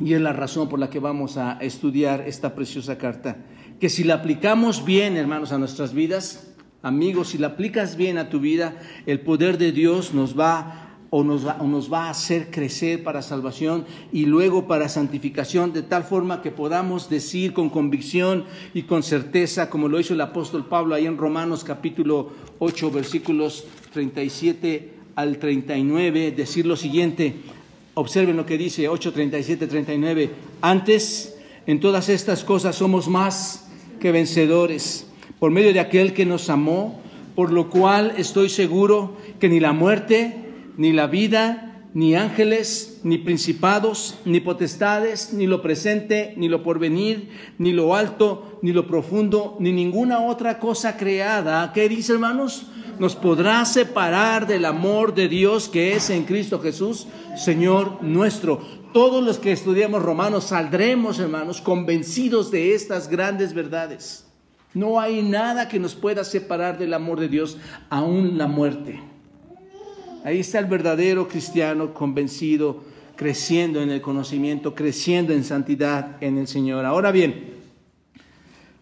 y 0.00 0.12
es 0.12 0.20
la 0.20 0.32
razón 0.32 0.68
por 0.68 0.78
la 0.78 0.90
que 0.90 0.98
vamos 0.98 1.36
a 1.36 1.58
estudiar 1.60 2.22
esta 2.26 2.54
preciosa 2.54 2.96
carta 2.96 3.36
que 3.80 3.88
si 3.88 4.04
la 4.04 4.14
aplicamos 4.14 4.84
bien, 4.84 5.16
hermanos, 5.16 5.52
a 5.52 5.58
nuestras 5.58 5.94
vidas, 5.94 6.54
amigos, 6.82 7.28
si 7.28 7.38
la 7.38 7.48
aplicas 7.48 7.96
bien 7.96 8.18
a 8.18 8.28
tu 8.28 8.40
vida, 8.40 8.76
el 9.06 9.20
poder 9.20 9.58
de 9.58 9.72
Dios 9.72 10.14
nos 10.14 10.38
va 10.38 10.83
o 11.16 11.22
nos 11.22 11.46
va, 11.46 11.58
o 11.60 11.66
nos 11.68 11.92
va 11.92 12.06
a 12.06 12.10
hacer 12.10 12.50
crecer 12.50 13.04
para 13.04 13.22
salvación 13.22 13.84
y 14.12 14.26
luego 14.26 14.66
para 14.66 14.88
santificación, 14.88 15.72
de 15.72 15.84
tal 15.84 16.02
forma 16.02 16.42
que 16.42 16.50
podamos 16.50 17.08
decir 17.08 17.52
con 17.52 17.70
convicción 17.70 18.46
y 18.74 18.82
con 18.82 19.04
certeza, 19.04 19.70
como 19.70 19.86
lo 19.86 20.00
hizo 20.00 20.14
el 20.14 20.20
apóstol 20.20 20.66
Pablo 20.66 20.92
ahí 20.92 21.06
en 21.06 21.16
Romanos 21.16 21.62
capítulo 21.62 22.30
8, 22.58 22.90
versículos 22.90 23.64
37 23.92 24.92
al 25.14 25.38
39, 25.38 26.32
decir 26.32 26.66
lo 26.66 26.74
siguiente, 26.74 27.36
observen 27.94 28.36
lo 28.36 28.44
que 28.44 28.58
dice 28.58 28.88
8, 28.88 29.12
37, 29.12 29.68
39, 29.68 30.30
antes 30.62 31.36
en 31.68 31.78
todas 31.78 32.08
estas 32.08 32.42
cosas 32.42 32.74
somos 32.74 33.06
más 33.06 33.68
que 34.00 34.10
vencedores 34.10 35.06
por 35.38 35.52
medio 35.52 35.72
de 35.72 35.78
aquel 35.78 36.12
que 36.12 36.26
nos 36.26 36.50
amó, 36.50 37.00
por 37.36 37.52
lo 37.52 37.70
cual 37.70 38.14
estoy 38.16 38.48
seguro 38.48 39.16
que 39.38 39.48
ni 39.48 39.60
la 39.60 39.72
muerte, 39.72 40.40
ni 40.76 40.92
la 40.92 41.06
vida, 41.06 41.74
ni 41.94 42.16
ángeles, 42.16 43.00
ni 43.04 43.18
principados, 43.18 44.18
ni 44.24 44.40
potestades, 44.40 45.32
ni 45.32 45.46
lo 45.46 45.62
presente, 45.62 46.34
ni 46.36 46.48
lo 46.48 46.64
porvenir, 46.64 47.30
ni 47.58 47.72
lo 47.72 47.94
alto, 47.94 48.58
ni 48.62 48.72
lo 48.72 48.88
profundo, 48.88 49.56
ni 49.60 49.72
ninguna 49.72 50.20
otra 50.20 50.58
cosa 50.58 50.96
creada. 50.96 51.72
¿Qué 51.72 51.88
dice, 51.88 52.14
hermanos? 52.14 52.66
Nos 52.98 53.14
podrá 53.14 53.64
separar 53.64 54.46
del 54.46 54.64
amor 54.64 55.14
de 55.14 55.28
Dios 55.28 55.68
que 55.68 55.94
es 55.94 56.10
en 56.10 56.24
Cristo 56.24 56.60
Jesús, 56.60 57.06
Señor 57.36 58.02
nuestro. 58.02 58.60
Todos 58.92 59.24
los 59.24 59.38
que 59.38 59.52
estudiamos 59.52 60.02
Romanos 60.02 60.44
saldremos, 60.44 61.18
hermanos, 61.18 61.60
convencidos 61.60 62.50
de 62.50 62.74
estas 62.74 63.08
grandes 63.08 63.54
verdades. 63.54 64.26
No 64.72 65.00
hay 65.00 65.22
nada 65.22 65.68
que 65.68 65.78
nos 65.78 65.94
pueda 65.94 66.24
separar 66.24 66.78
del 66.78 66.94
amor 66.94 67.20
de 67.20 67.28
Dios, 67.28 67.58
aún 67.90 68.36
la 68.36 68.48
muerte. 68.48 69.13
Ahí 70.24 70.40
está 70.40 70.58
el 70.58 70.64
verdadero 70.64 71.28
cristiano 71.28 71.92
convencido, 71.92 72.82
creciendo 73.14 73.82
en 73.82 73.90
el 73.90 74.00
conocimiento, 74.00 74.74
creciendo 74.74 75.34
en 75.34 75.44
santidad 75.44 76.16
en 76.22 76.38
el 76.38 76.48
Señor. 76.48 76.86
Ahora 76.86 77.12
bien, 77.12 77.52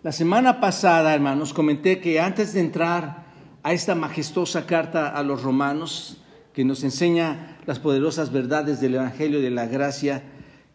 la 0.05 0.13
semana 0.13 0.61
pasada, 0.61 1.13
hermanos, 1.13 1.53
comenté 1.53 1.99
que 1.99 2.21
antes 2.21 2.55
de 2.55 2.61
entrar 2.61 3.25
a 3.65 3.73
esta 3.73 3.97
majestuosa 3.97 4.67
carta 4.67 5.09
a 5.09 5.25
los 5.25 5.43
romanos, 5.43 6.23
que 6.53 6.65
nos 6.65 6.85
enseña 6.85 7.59
las 7.67 7.81
poderosas 7.81 8.31
verdades 8.31 8.81
del 8.81 8.95
Evangelio 8.95 9.41
de 9.41 9.51
la 9.51 9.67
Gracia, 9.67 10.23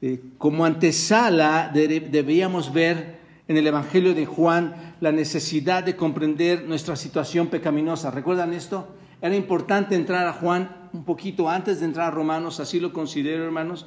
eh, 0.01 0.19
como 0.37 0.65
antesala 0.65 1.71
deberíamos 1.73 2.73
ver 2.73 3.19
en 3.47 3.55
el 3.55 3.67
Evangelio 3.67 4.13
de 4.13 4.25
Juan 4.25 4.95
la 4.99 5.13
necesidad 5.13 5.85
de 5.85 5.95
comprender 5.95 6.65
nuestra 6.67 6.97
situación 6.97 7.47
pecaminosa. 7.47 8.11
¿Recuerdan 8.11 8.51
esto? 8.51 8.97
Era 9.21 9.35
importante 9.35 9.95
entrar 9.95 10.27
a 10.27 10.33
Juan 10.33 10.89
un 10.93 11.03
poquito 11.03 11.49
antes 11.49 11.79
de 11.79 11.85
entrar 11.85 12.07
a 12.07 12.11
Romanos, 12.11 12.59
así 12.59 12.79
lo 12.79 12.93
considero, 12.93 13.43
hermanos, 13.43 13.85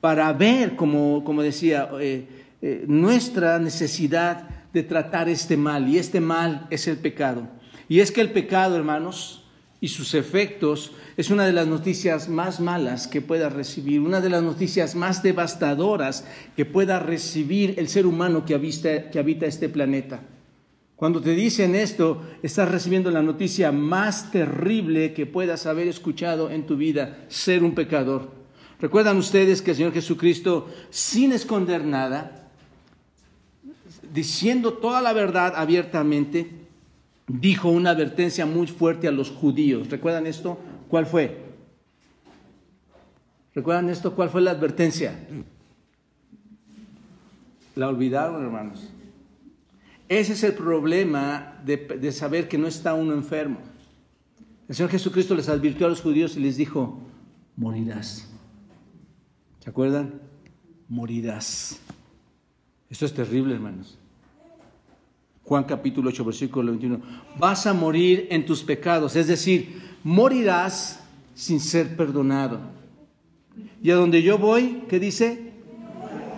para 0.00 0.32
ver, 0.32 0.76
como, 0.76 1.24
como 1.24 1.42
decía, 1.42 1.88
eh, 2.00 2.26
eh, 2.62 2.84
nuestra 2.86 3.58
necesidad 3.58 4.48
de 4.72 4.82
tratar 4.82 5.28
este 5.28 5.56
mal. 5.56 5.88
Y 5.88 5.98
este 5.98 6.20
mal 6.20 6.66
es 6.70 6.86
el 6.86 6.98
pecado. 6.98 7.48
Y 7.88 8.00
es 8.00 8.12
que 8.12 8.20
el 8.20 8.30
pecado, 8.30 8.76
hermanos, 8.76 9.44
y 9.80 9.88
sus 9.88 10.14
efectos 10.14 10.92
es 11.16 11.30
una 11.30 11.46
de 11.46 11.52
las 11.52 11.66
noticias 11.66 12.28
más 12.28 12.60
malas 12.60 13.06
que 13.06 13.20
pueda 13.20 13.48
recibir, 13.48 14.00
una 14.00 14.20
de 14.20 14.28
las 14.28 14.42
noticias 14.42 14.94
más 14.94 15.22
devastadoras 15.22 16.24
que 16.56 16.64
pueda 16.64 16.98
recibir 16.98 17.74
el 17.78 17.88
ser 17.88 18.06
humano 18.06 18.44
que 18.44 18.54
habita, 18.54 19.10
que 19.10 19.18
habita 19.18 19.46
este 19.46 19.68
planeta. 19.68 20.20
Cuando 20.98 21.20
te 21.20 21.30
dicen 21.30 21.76
esto, 21.76 22.20
estás 22.42 22.68
recibiendo 22.68 23.12
la 23.12 23.22
noticia 23.22 23.70
más 23.70 24.32
terrible 24.32 25.14
que 25.14 25.26
puedas 25.26 25.64
haber 25.66 25.86
escuchado 25.86 26.50
en 26.50 26.66
tu 26.66 26.76
vida, 26.76 27.24
ser 27.28 27.62
un 27.62 27.76
pecador. 27.76 28.32
Recuerdan 28.80 29.16
ustedes 29.16 29.62
que 29.62 29.70
el 29.70 29.76
Señor 29.76 29.92
Jesucristo, 29.92 30.68
sin 30.90 31.30
esconder 31.30 31.84
nada, 31.84 32.50
diciendo 34.12 34.72
toda 34.72 35.00
la 35.00 35.12
verdad 35.12 35.52
abiertamente, 35.54 36.50
dijo 37.28 37.68
una 37.68 37.90
advertencia 37.90 38.44
muy 38.44 38.66
fuerte 38.66 39.06
a 39.06 39.12
los 39.12 39.30
judíos. 39.30 39.88
¿Recuerdan 39.88 40.26
esto? 40.26 40.58
¿Cuál 40.88 41.06
fue? 41.06 41.44
¿Recuerdan 43.54 43.88
esto? 43.88 44.16
¿Cuál 44.16 44.30
fue 44.30 44.40
la 44.40 44.50
advertencia? 44.50 45.16
La 47.76 47.86
olvidaron, 47.86 48.42
hermanos. 48.42 48.88
Ese 50.08 50.32
es 50.32 50.42
el 50.42 50.54
problema 50.54 51.60
de, 51.64 52.12
saber 52.12 52.48
que 52.48 52.56
no 52.56 52.66
está 52.66 52.94
uno 52.94 53.12
enfermo. 53.12 53.58
El 54.66 54.74
Señor 54.74 54.90
Jesucristo 54.90 55.34
les 55.34 55.48
advirtió 55.48 55.86
a 55.86 55.90
los 55.90 56.00
judíos 56.00 56.36
y 56.36 56.40
les 56.40 56.56
dijo, 56.56 56.98
morirás. 57.56 58.28
¿Se 59.60 59.68
acuerdan? 59.68 60.14
Morirás. 60.88 61.78
Esto 62.88 63.04
es 63.04 63.12
terrible, 63.12 63.54
hermanos. 63.54 63.98
Juan 65.44 65.64
capítulo 65.64 66.08
8, 66.08 66.24
versículo 66.24 66.72
21. 66.72 67.00
Vas 67.38 67.66
a 67.66 67.74
morir 67.74 68.28
en 68.30 68.46
tus 68.46 68.62
pecados, 68.62 69.14
es 69.16 69.26
decir, 69.26 69.80
morirás 70.04 71.00
sin 71.34 71.60
ser 71.60 71.96
perdonado. 71.96 72.60
Y 73.82 73.90
a 73.90 73.96
donde 73.96 74.22
yo 74.22 74.38
voy, 74.38 74.84
¿qué 74.88 74.98
dice? 74.98 75.52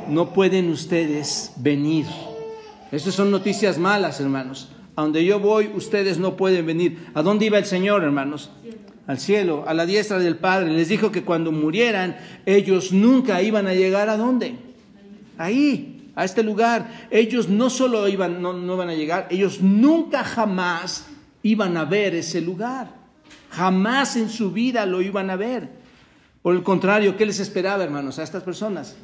No 0.09 0.33
pueden 0.33 0.71
ustedes 0.71 1.53
venir. 1.57 2.07
Estas 2.93 3.15
son 3.15 3.31
noticias 3.31 3.79
malas, 3.79 4.21
hermanos. 4.21 4.71
A 4.97 5.03
donde 5.03 5.25
yo 5.25 5.39
voy, 5.39 5.71
ustedes 5.75 6.19
no 6.19 6.37
pueden 6.37 6.67
venir. 6.67 7.11
¿A 7.15 7.23
dónde 7.23 7.47
iba 7.47 7.59
el 7.59 7.65
Señor, 7.65 8.03
hermanos? 8.03 8.51
Al 9.07 9.19
cielo, 9.19 9.65
a 9.67 9.75
la 9.75 9.87
diestra 9.87 10.19
del 10.19 10.37
Padre. 10.37 10.73
Les 10.73 10.89
dijo 10.89 11.11
que 11.11 11.25
cuando 11.25 11.53
murieran, 11.53 12.17
ellos 12.47 12.93
nunca 12.93 13.43
iban 13.43 13.67
a 13.67 13.75
llegar 13.75 14.09
a 14.09 14.17
dónde? 14.17 14.57
Ahí, 15.39 16.11
a 16.17 16.25
este 16.25 16.43
lugar. 16.43 17.09
Ellos 17.11 17.49
no 17.49 17.71
solo 17.71 18.07
iban, 18.09 18.43
no, 18.43 18.53
no 18.53 18.81
a 18.81 18.95
llegar, 18.95 19.29
ellos 19.31 19.61
nunca 19.61 20.25
jamás 20.25 21.07
iban 21.43 21.77
a 21.77 21.85
ver 21.85 22.15
ese 22.15 22.41
lugar. 22.41 22.91
Jamás 23.51 24.17
en 24.17 24.29
su 24.29 24.53
vida 24.53 24.85
lo 24.87 25.01
iban 25.01 25.31
a 25.31 25.37
ver. 25.37 25.69
Por 26.43 26.55
el 26.55 26.63
contrario, 26.63 27.17
¿qué 27.17 27.27
les 27.27 27.41
esperaba, 27.41 27.85
hermanos, 27.85 28.19
a 28.19 28.23
estas 28.23 28.43
personas? 28.43 28.97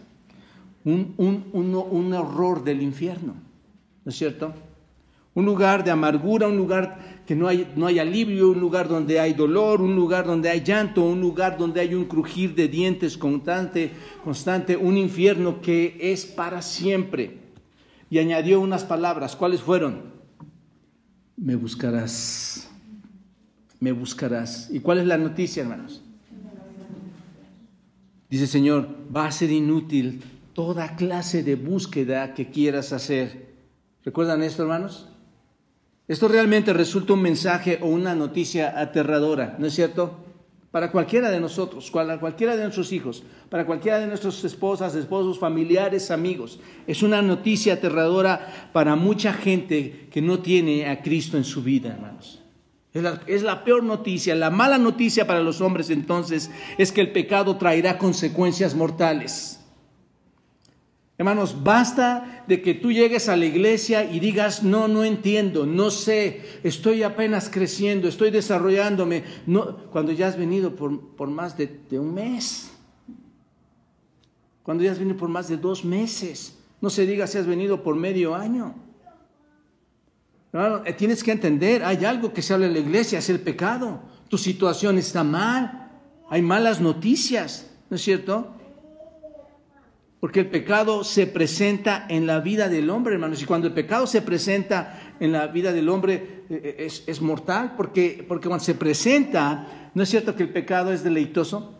Un, 0.85 1.14
un, 1.16 1.47
un, 1.52 1.75
un 1.75 2.12
horror 2.12 2.64
del 2.64 2.83
infierno. 2.83 3.45
¿No 4.06 4.10
es 4.10 4.16
cierto? 4.16 4.54
Un 5.34 5.44
lugar 5.44 5.82
de 5.82 5.90
amargura, 5.90 6.46
un 6.46 6.56
lugar 6.56 7.25
que 7.26 7.34
no 7.34 7.48
hay, 7.48 7.72
no 7.75 7.88
hay 7.88 7.98
alivio, 7.98 8.50
un 8.50 8.60
lugar 8.60 8.88
donde 8.88 9.18
hay 9.18 9.34
dolor, 9.34 9.82
un 9.82 9.96
lugar 9.96 10.25
donde 10.25 10.48
hay 10.48 10.62
llanto, 10.62 11.02
un 11.02 11.20
lugar 11.20 11.58
donde 11.58 11.80
hay 11.80 11.92
un 11.92 12.04
crujir 12.04 12.54
de 12.54 12.68
dientes 12.68 13.18
constante, 13.18 13.90
constante, 14.22 14.76
un 14.76 14.96
infierno 14.96 15.60
que 15.60 15.98
es 16.00 16.25
para 16.25 16.62
siempre. 16.62 17.40
Y 18.08 18.18
añadió 18.18 18.60
unas 18.60 18.84
palabras, 18.84 19.34
¿cuáles 19.34 19.60
fueron? 19.60 20.02
Me 21.36 21.56
buscarás, 21.56 22.70
me 23.80 23.90
buscarás. 23.90 24.70
¿Y 24.70 24.78
cuál 24.78 24.98
es 24.98 25.06
la 25.06 25.18
noticia, 25.18 25.64
hermanos? 25.64 26.00
Dice 28.30 28.46
Señor, 28.46 28.88
va 29.14 29.26
a 29.26 29.32
ser 29.32 29.50
inútil 29.50 30.22
toda 30.54 30.94
clase 30.94 31.42
de 31.42 31.56
búsqueda 31.56 32.34
que 32.34 32.50
quieras 32.50 32.92
hacer 32.92 33.45
¿Recuerdan 34.06 34.44
esto, 34.44 34.62
hermanos? 34.62 35.08
Esto 36.06 36.28
realmente 36.28 36.72
resulta 36.72 37.14
un 37.14 37.22
mensaje 37.22 37.80
o 37.82 37.86
una 37.86 38.14
noticia 38.14 38.78
aterradora, 38.78 39.56
¿no 39.58 39.66
es 39.66 39.75
cierto? 39.75 40.20
Para 40.70 40.92
cualquiera 40.92 41.28
de 41.28 41.40
nosotros, 41.40 41.90
para 41.90 42.20
cualquiera 42.20 42.54
de 42.54 42.62
nuestros 42.62 42.92
hijos, 42.92 43.25
para 43.50 43.66
cualquiera 43.66 43.98
de 43.98 44.06
nuestras 44.06 44.44
esposas, 44.44 44.94
esposos, 44.94 45.40
familiares, 45.40 46.12
amigos. 46.12 46.60
Es 46.86 47.02
una 47.02 47.20
noticia 47.20 47.75
aterradora 47.75 48.70
para 48.72 48.94
mucha 48.94 49.32
gente 49.32 50.06
que 50.12 50.22
no 50.22 50.38
tiene 50.38 50.88
a 50.88 51.02
Cristo 51.02 51.36
en 51.36 51.44
su 51.44 51.64
vida, 51.64 51.88
hermanos. 51.88 52.44
Es 52.94 53.02
la, 53.02 53.20
es 53.26 53.42
la, 53.42 53.64
peor 53.64 53.82
noticia. 53.82 54.36
La 54.36 54.50
mala 54.50 54.78
noticia 54.78 55.26
para 55.26 55.40
los 55.40 55.60
hombres 55.60 55.90
entonces 55.90 56.48
es 56.78 56.92
que 56.92 57.00
el 57.00 57.10
pecado 57.10 57.56
traerá 57.56 57.98
consecuencias 57.98 58.76
mortales. 58.76 59.65
Hermanos, 61.18 61.62
basta 61.62 62.44
de 62.46 62.61
que 62.61 62.75
tú 62.75 62.92
llegues 62.92 63.30
a 63.30 63.37
la 63.37 63.46
iglesia 63.46 64.04
y 64.04 64.20
digas, 64.20 64.62
no, 64.62 64.87
no 64.87 65.02
entiendo, 65.02 65.64
no 65.64 65.90
sé, 65.90 66.42
estoy 66.62 67.02
apenas 67.02 67.49
creciendo, 67.49 68.06
estoy 68.06 68.30
desarrollándome, 68.30 69.25
no, 69.46 69.78
cuando 69.90 70.12
ya 70.12 70.28
has 70.28 70.37
venido 70.37 70.76
por, 70.76 71.14
por 71.16 71.28
más 71.28 71.56
de, 71.56 71.80
de, 71.88 71.99
un 71.99 72.12
mes, 72.12 72.70
cuando 74.62 74.85
ya 74.85 74.92
has 74.92 74.99
venido 74.99 75.16
por 75.16 75.30
más 75.30 75.49
de 75.49 75.56
dos 75.56 75.87
meses, 75.87 76.58
no 76.82 76.90
se 76.90 77.06
diga 77.06 77.26
si 77.26 77.38
has 77.38 77.46
venido 77.46 77.82
por 77.82 77.96
medio 77.96 78.35
año. 78.35 78.75
Hermano, 80.52 80.82
eh, 80.85 80.92
tienes 80.92 81.25
que 81.25 81.32
entender, 81.32 81.82
hay 81.82 82.04
algo 82.04 82.35
que 82.35 82.42
se 82.42 82.52
habla 82.52 82.66
en 82.66 82.75
la 82.75 82.80
iglesia, 82.80 83.20
es 83.20 83.30
el 83.30 83.40
pecado, 83.40 84.02
tu 84.28 84.37
situación 84.37 84.99
está 84.99 85.25
mal, 85.25 85.92
hay 86.28 86.42
malas 86.42 86.78
noticias, 86.82 87.70
¿no 87.88 87.96
es 87.96 88.02
cierto? 88.02 88.55
Porque 90.20 90.40
el 90.40 90.49
pecado 90.49 91.04
se 91.04 91.26
presenta 91.26 92.06
en 92.08 92.26
la 92.26 92.40
vida 92.40 92.68
del 92.68 92.88
hombre, 92.90 93.14
hermanos. 93.14 93.42
Y 93.42 93.44
cuando 93.44 93.66
el 93.66 93.75
pecado 93.75 94.06
se 94.06 94.23
presenta 94.23 95.14
en 95.20 95.32
la 95.32 95.46
vida 95.49 95.73
del 95.73 95.88
hombre 95.88 96.44
eh, 96.49 96.76
eh, 96.78 96.90
es, 97.06 97.20
mortal, 97.20 97.75
porque, 97.76 98.25
porque 98.26 98.49
cuando 98.49 98.64
se 98.64 98.75
presenta, 98.75 99.90
¿no 99.94 100.02
es 100.02 100.08
cierto 100.08 100.35
que 100.35 100.44
el 100.44 100.50
pecado 100.50 100.92
es 100.92 101.04
deleitoso? 101.04 101.75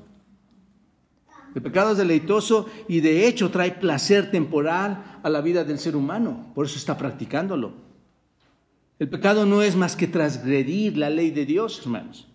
El 1.55 1.63
pecado 1.63 1.93
es 1.93 1.99
deleitoso 1.99 2.69
y 2.87 3.01
de 3.01 3.27
hecho 3.27 3.51
trae 3.51 3.73
placer 3.73 4.31
temporal 4.31 5.19
a 5.23 5.31
la 5.31 5.41
vida 5.41 5.65
del 5.65 5.79
ser 5.79 5.97
humano. 5.97 6.53
Por 6.55 6.67
eso 6.67 6.77
está 6.77 6.99
practicándolo. 6.99 7.73
El 8.99 9.09
pecado 9.09 9.47
no 9.47 9.63
es 9.63 9.75
más 9.75 9.97
que 9.97 10.07
transgredir 10.07 10.99
la 10.99 11.09
ley 11.09 11.31
de 11.31 11.47
Dios, 11.47 11.81
hermanos. 11.81 12.29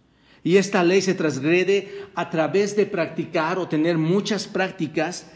Y 0.44 0.58
esta 0.58 0.84
ley 0.84 1.04
se 1.04 1.14
transgrede 1.14 2.06
a 2.16 2.32
través 2.32 2.76
de 2.76 2.88
practicar 2.88 3.60
o 3.60 3.68
tener 3.68 4.00
muchas 4.00 4.48
prácticas 4.48 5.32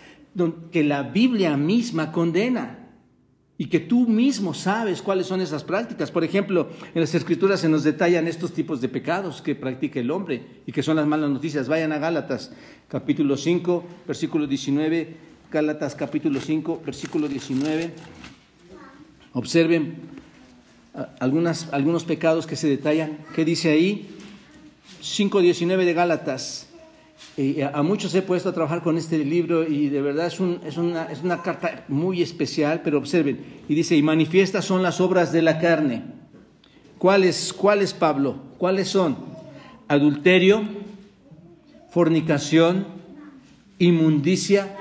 que 0.72 0.84
la 0.84 1.04
Biblia 1.04 1.58
misma 1.58 2.12
condena. 2.12 2.82
y 3.58 3.68
que 3.68 3.80
tú 3.80 4.06
mismo 4.06 4.54
sabes 4.54 5.02
cuáles 5.02 5.28
son 5.28 5.40
esas 5.40 5.64
prácticas. 5.64 6.12
Por 6.12 6.26
ejemplo, 6.26 6.70
en 6.94 7.00
las 7.00 7.16
escrituras 7.16 7.62
se 7.62 7.70
nos 7.70 7.86
detallan 7.86 8.28
estos 8.28 8.52
tipos 8.52 8.82
de 8.82 8.90
pecados 8.90 9.42
que 9.42 9.56
practica 9.56 10.00
el 10.02 10.12
hombre 10.12 10.62
y 10.66 10.74
que 10.74 10.84
son 10.84 10.98
las 10.98 11.08
malas 11.08 11.30
noticias. 11.30 11.70
Vayan 11.70 11.94
a 11.94 11.98
Gálatas 11.98 12.52
capítulo 12.90 13.38
5, 13.38 13.86
versículo 14.06 14.46
19, 14.46 15.16
Gálatas 15.50 15.96
capítulo 15.96 16.42
5, 16.42 16.82
versículo 16.86 17.30
19. 17.30 17.94
Observen 19.32 19.96
algunas, 21.20 21.72
algunos 21.72 22.04
pecados 22.04 22.48
que 22.48 22.56
se 22.56 22.68
detallan. 22.68 23.20
¿Qué 23.34 23.46
dice 23.46 23.70
ahí? 23.70 24.10
5.19 25.02 25.86
de 25.86 25.94
Gálatas. 25.94 26.65
A 27.74 27.84
muchos 27.84 28.16
he 28.16 28.22
puesto 28.22 28.50
a 28.50 28.54
trabajar 28.54 28.82
con 28.82 28.98
este 28.98 29.18
libro 29.18 29.68
y 29.68 29.90
de 29.90 30.02
verdad 30.02 30.28
es, 30.28 30.40
es, 30.66 30.78
una, 30.78 31.42
carta 31.44 31.84
muy 31.90 32.22
especial, 32.22 32.82
pero 32.84 32.98
observen, 32.98 33.44
y 33.68 33.76
dice, 33.76 33.96
y 33.96 34.02
manifiestas 34.02 34.64
son 34.64 34.82
las 34.82 35.02
obras 35.02 35.34
de 35.34 35.42
la 35.42 35.60
carne. 35.60 36.04
¿Cuáles, 36.98 37.52
cuáles 37.52 37.94
Pablo? 37.94 38.38
¿Cuáles 38.58 38.88
son? 38.88 39.18
Adulterio, 39.90 40.64
fornicación, 41.90 42.88
inmundicia, 43.80 44.78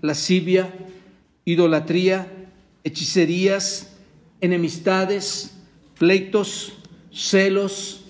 lascivia, 0.00 0.72
idolatría, 1.44 2.26
hechicerías, 2.82 3.94
enemistades, 4.40 5.56
pleitos, 5.98 6.72
celos, 7.12 8.04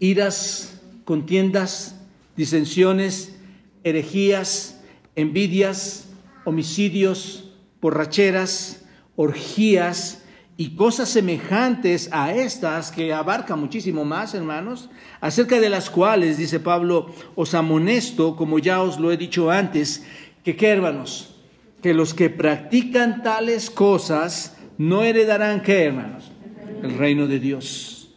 iras, 0.00 0.80
contiendas, 1.04 1.97
disensiones, 2.38 3.36
herejías, 3.82 4.80
envidias, 5.16 6.08
homicidios, 6.44 7.50
borracheras, 7.82 8.84
orgías 9.16 10.22
y 10.56 10.76
cosas 10.76 11.08
semejantes 11.08 12.08
a 12.12 12.32
estas 12.32 12.92
que 12.92 13.12
abarca 13.12 13.56
muchísimo 13.56 14.04
más, 14.04 14.34
hermanos, 14.34 14.88
acerca 15.20 15.58
de 15.58 15.68
las 15.68 15.90
cuales, 15.90 16.38
dice 16.38 16.60
Pablo, 16.60 17.12
os 17.34 17.54
amonesto, 17.54 18.36
como 18.36 18.60
ya 18.60 18.82
os 18.82 19.00
lo 19.00 19.10
he 19.10 19.16
dicho 19.16 19.50
antes, 19.50 20.06
que 20.44 20.54
qué, 20.54 20.68
hermanos, 20.68 21.34
que 21.82 21.92
los 21.92 22.14
que 22.14 22.30
practican 22.30 23.24
tales 23.24 23.68
cosas 23.68 24.56
no 24.78 25.02
heredarán 25.02 25.60
qué, 25.62 25.86
hermanos, 25.86 26.30
el 26.84 26.96
reino 26.96 27.26
de 27.26 27.40
Dios. 27.40 28.10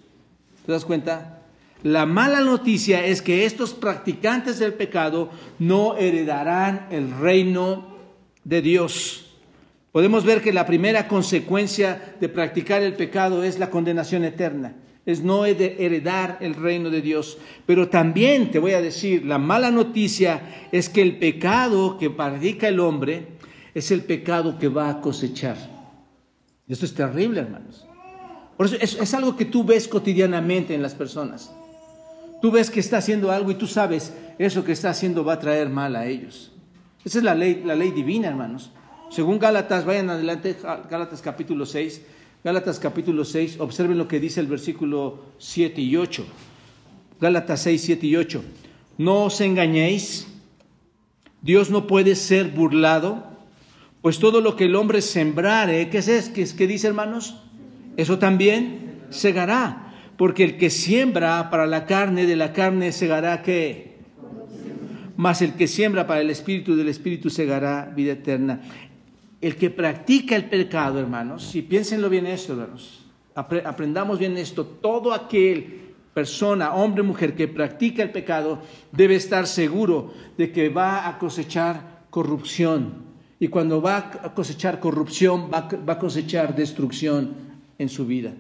¿Te 0.64 0.72
das 0.72 0.86
cuenta? 0.86 1.31
La 1.84 2.06
mala 2.06 2.42
noticia 2.42 3.04
es 3.04 3.24
que 3.24 3.46
estos 3.46 3.74
practicantes 3.74 4.60
del 4.60 4.74
pecado 4.74 5.30
no 5.58 5.98
heredarán 5.98 6.88
el 6.92 7.10
reino 7.12 7.98
de 8.44 8.62
Dios. 8.62 9.32
Podemos 9.92 10.24
ver 10.24 10.42
que 10.42 10.54
la 10.54 10.68
primera 10.68 11.08
consecuencia 11.08 12.16
de 12.20 12.30
practicar 12.30 12.84
el 12.84 12.94
pecado 12.94 13.44
es 13.44 13.58
la 13.58 13.72
condenación 13.72 14.24
eterna, 14.24 14.76
es 15.08 15.24
no 15.24 15.46
heredar 15.46 16.38
el 16.40 16.54
reino 16.54 16.92
de 16.92 17.02
Dios. 17.02 17.40
Pero 17.66 17.90
también 17.90 18.52
te 18.52 18.60
voy 18.60 18.74
a 18.74 18.82
decir, 18.82 19.26
la 19.26 19.40
mala 19.40 19.72
noticia 19.72 20.68
es 20.72 20.88
que 20.88 21.02
el 21.02 21.18
pecado 21.18 21.98
que 21.98 22.12
practica 22.12 22.68
el 22.68 22.80
hombre 22.80 23.26
es 23.74 23.90
el 23.90 24.04
pecado 24.04 24.60
que 24.60 24.68
va 24.68 24.88
a 24.88 25.02
cosechar. 25.02 25.58
Esto 26.68 26.86
es 26.86 26.94
terrible, 26.94 27.42
hermanos. 27.42 27.88
Por 28.56 28.68
eso 28.68 28.76
es, 28.80 28.94
es 28.94 29.14
algo 29.16 29.36
que 29.36 29.46
tú 29.46 29.64
ves 29.64 29.88
cotidianamente 29.88 30.76
en 30.76 30.84
las 30.84 30.94
personas. 30.94 31.52
Tú 32.42 32.52
ves 32.52 32.72
que 32.72 32.80
está 32.80 32.98
haciendo 32.98 33.32
algo 33.32 33.52
y 33.52 33.56
tú 33.56 33.68
sabes, 33.68 34.14
eso 34.40 34.64
que 34.64 34.72
está 34.72 34.90
haciendo 34.90 35.24
va 35.24 35.34
a 35.34 35.40
traer 35.40 35.70
mal 35.70 35.96
a 35.96 36.08
ellos. 36.08 36.52
Esa 37.06 37.20
es 37.20 37.24
la 37.24 37.36
ley, 37.36 37.62
la 37.64 37.76
ley 37.76 37.92
divina, 37.92 38.28
hermanos. 38.28 38.72
Según 39.10 39.40
Gálatas, 39.40 39.86
vayan 39.86 40.10
adelante, 40.10 40.58
Gálatas 40.90 41.22
capítulo 41.22 41.66
6. 41.66 42.02
Gálatas 42.44 42.80
capítulo 42.80 43.24
6, 43.24 43.60
observen 43.60 44.00
lo 44.00 44.08
que 44.08 44.20
dice 44.20 44.40
el 44.40 44.48
versículo 44.48 45.26
7 45.38 45.80
y 45.80 45.96
8. 45.96 46.26
Gálatas 47.20 47.62
6, 47.62 47.82
7 47.84 48.08
y 48.08 48.16
8. 48.16 48.44
No 48.98 49.26
os 49.26 49.42
engañéis, 49.42 50.28
Dios 51.42 51.70
no 51.70 51.86
puede 51.86 52.16
ser 52.16 52.50
burlado, 52.50 53.24
pues 54.02 54.18
todo 54.18 54.42
lo 54.42 54.56
que 54.56 54.66
el 54.66 54.76
hombre 54.76 55.02
sembrare, 55.02 55.90
¿qué 55.90 56.00
es? 56.00 56.30
¿Qué, 56.30 56.48
qué 56.58 56.66
dice 56.66 56.88
hermanos? 56.88 57.36
Eso 57.96 58.18
también 58.18 59.04
segará 59.12 59.91
porque 60.22 60.44
el 60.44 60.56
que 60.56 60.70
siembra 60.70 61.50
para 61.50 61.66
la 61.66 61.88
carne, 61.88 62.28
de 62.28 62.36
la 62.36 62.54
carne 62.54 62.92
segará 62.92 63.42
qué? 63.42 63.98
Mas 65.18 65.42
el 65.42 65.56
que 65.56 65.68
siembra 65.68 66.06
para 66.06 66.22
el 66.22 66.30
espíritu, 66.30 66.76
del 66.76 66.90
espíritu 66.90 67.32
segará 67.32 67.86
vida 67.86 68.12
eterna. 68.12 68.62
El 69.42 69.56
que 69.56 69.72
practica 69.72 70.36
el 70.36 70.46
pecado, 70.46 71.00
hermanos, 71.00 71.56
y 71.56 71.64
piénsenlo 71.64 72.08
bien 72.08 72.28
esto, 72.28 72.54
hermanos, 72.54 73.04
aprendamos 73.34 74.20
bien 74.20 74.38
esto, 74.38 74.64
todo 74.64 75.12
aquel 75.12 75.96
persona, 76.14 76.76
hombre, 76.76 77.02
mujer, 77.02 77.34
que 77.34 77.48
practica 77.48 78.04
el 78.04 78.12
pecado, 78.12 78.62
debe 78.92 79.16
estar 79.16 79.48
seguro 79.48 80.14
de 80.38 80.52
que 80.52 80.70
va 80.70 81.10
a 81.10 81.18
cosechar 81.18 82.04
corrupción. 82.12 82.94
Y 83.40 83.48
cuando 83.48 83.82
va 83.82 83.98
a 83.98 84.36
cosechar 84.36 84.80
corrupción, 84.80 85.50
va 85.52 85.94
a 85.94 85.98
cosechar 85.98 86.56
destrucción 86.56 87.34
en 87.80 87.90
su 87.90 88.06
vida. 88.06 88.36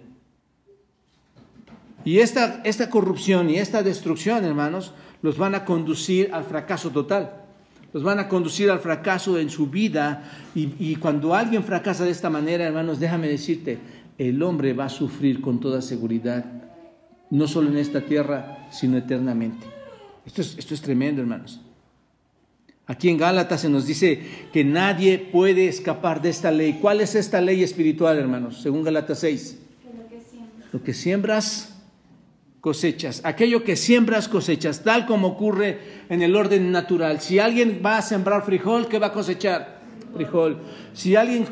Y 2.03 2.19
esta, 2.19 2.61
esta 2.63 2.89
corrupción 2.89 3.49
y 3.49 3.57
esta 3.57 3.83
destrucción, 3.83 4.43
hermanos, 4.45 4.93
los 5.21 5.37
van 5.37 5.55
a 5.55 5.65
conducir 5.65 6.33
al 6.33 6.43
fracaso 6.43 6.89
total. 6.89 7.41
Los 7.93 8.03
van 8.03 8.19
a 8.19 8.27
conducir 8.27 8.69
al 8.71 8.79
fracaso 8.79 9.37
en 9.37 9.49
su 9.49 9.67
vida. 9.67 10.23
Y, 10.55 10.95
cuando 10.95 11.35
alguien 11.35 11.63
fracasa 11.63 12.05
de 12.05 12.11
esta 12.11 12.29
manera, 12.29 12.65
hermanos, 12.65 12.99
déjame 12.99 13.27
decirte, 13.27 13.79
el 14.17 14.41
hombre 14.41 14.73
va 14.73 14.85
a 14.85 14.89
sufrir 14.89 15.41
con 15.41 15.59
toda 15.59 15.81
seguridad, 15.81 16.45
no 17.29 17.47
solo 17.47 17.69
en 17.69 17.77
esta 17.77 18.01
tierra, 18.01 18.67
sino 18.71 18.97
eternamente. 18.97 19.67
Esto 20.25 20.41
es, 20.41 20.57
esto 20.57 20.73
es 20.73 20.81
tremendo, 20.81 21.21
hermanos. 21.21 21.59
Aquí 22.87 23.09
en 23.09 23.17
Gálatas 23.17 23.61
se 23.61 23.69
nos 23.69 23.85
dice 23.85 24.21
que 24.51 24.63
nadie 24.63 25.17
puede 25.17 25.67
escapar 25.67 26.21
de 26.21 26.29
esta 26.29 26.51
ley. 26.51 26.79
¿Cuál 26.81 27.01
es 27.01 27.15
esta 27.15 27.39
ley 27.41 27.63
espiritual, 27.63 28.17
hermanos? 28.17 28.61
Según 28.61 28.83
Gálatas 28.83 29.19
6. 29.19 29.59
Lo 30.71 30.81
que 30.83 30.93
siembras, 30.93 31.70
cosechas. 32.61 33.21
Aquello 33.25 33.63
que 33.63 33.75
siembras 33.75 34.27
cosechas, 34.27 34.83
tal 34.83 35.05
como 35.05 35.29
ocurre 35.29 36.03
en 36.09 36.21
el 36.21 36.35
orden 36.35 36.71
natural. 36.71 37.19
Si 37.19 37.39
alguien 37.39 37.81
va 37.83 37.97
a 37.97 38.01
sembrar 38.01 38.45
frijol, 38.45 38.87
¿qué 38.87 38.99
va 38.99 39.07
a 39.07 39.11
cosechar? 39.11 39.81
Frijol. 40.13 40.61
Si 40.93 41.15
alguien 41.15 41.47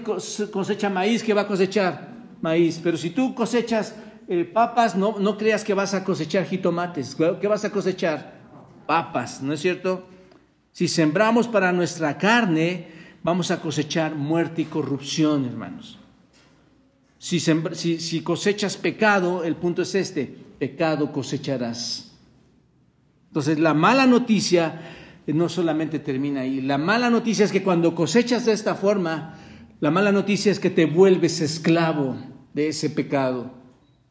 cosecha 0.51 0.89
maíz, 0.89 1.23
¿qué 1.23 1.33
va 1.33 1.41
a 1.41 1.47
cosechar? 1.47 2.09
Maíz. 2.41 2.79
Pero 2.81 2.95
si 2.95 3.09
tú 3.09 3.33
cosechas 3.33 3.95
eh, 4.27 4.45
papas, 4.45 4.95
no, 4.95 5.17
no 5.19 5.37
creas 5.37 5.63
que 5.63 5.73
vas 5.73 5.95
a 5.95 6.03
cosechar 6.03 6.45
jitomates. 6.45 7.17
¿Qué 7.41 7.47
vas 7.47 7.65
a 7.65 7.71
cosechar? 7.71 8.39
Papas, 8.85 9.41
¿no 9.41 9.53
es 9.53 9.59
cierto? 9.59 10.07
Si 10.71 10.87
sembramos 10.87 11.47
para 11.47 11.71
nuestra 11.71 12.17
carne, 12.17 12.87
vamos 13.23 13.49
a 13.49 13.59
cosechar 13.59 14.13
muerte 14.13 14.61
y 14.61 14.65
corrupción, 14.65 15.45
hermanos. 15.45 15.97
Si, 17.19 18.21
cosechas 18.21 18.77
pecado, 18.77 19.43
el 19.43 19.57
punto 19.57 19.81
es 19.81 19.93
este, 19.93 20.25
pecado 20.57 21.11
cosecharás. 21.11 22.17
Entonces 23.27 23.59
la 23.59 23.73
mala 23.73 24.07
noticia 24.07 24.81
no 25.27 25.49
solamente 25.49 25.99
termina 25.99 26.41
ahí, 26.41 26.61
la 26.61 26.77
mala 26.77 27.09
noticia 27.09 27.45
es 27.45 27.51
que 27.51 27.61
cuando 27.61 27.93
cosechas 27.93 28.45
de 28.45 28.53
esta 28.53 28.73
forma, 28.73 29.35
la 29.81 29.91
mala 29.91 30.11
noticia 30.11 30.51
es 30.51 30.59
que 30.59 30.69
te 30.69 30.85
vuelves 30.85 31.41
esclavo 31.41 32.15
de 32.53 32.69
ese 32.69 32.89
pecado. 32.89 33.51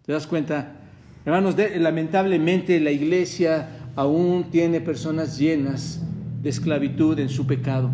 ¿Te 0.04 0.12
das 0.12 0.26
cuenta? 0.26 0.76
Hermanos, 1.24 1.56
lamentablemente 1.76 2.78
la 2.78 2.90
iglesia 2.90 3.90
aún 3.96 4.50
tiene 4.50 4.80
personas 4.80 5.38
llenas 5.38 6.02
de 6.42 6.50
esclavitud 6.50 7.18
en 7.18 7.30
su 7.30 7.46
pecado. 7.46 7.90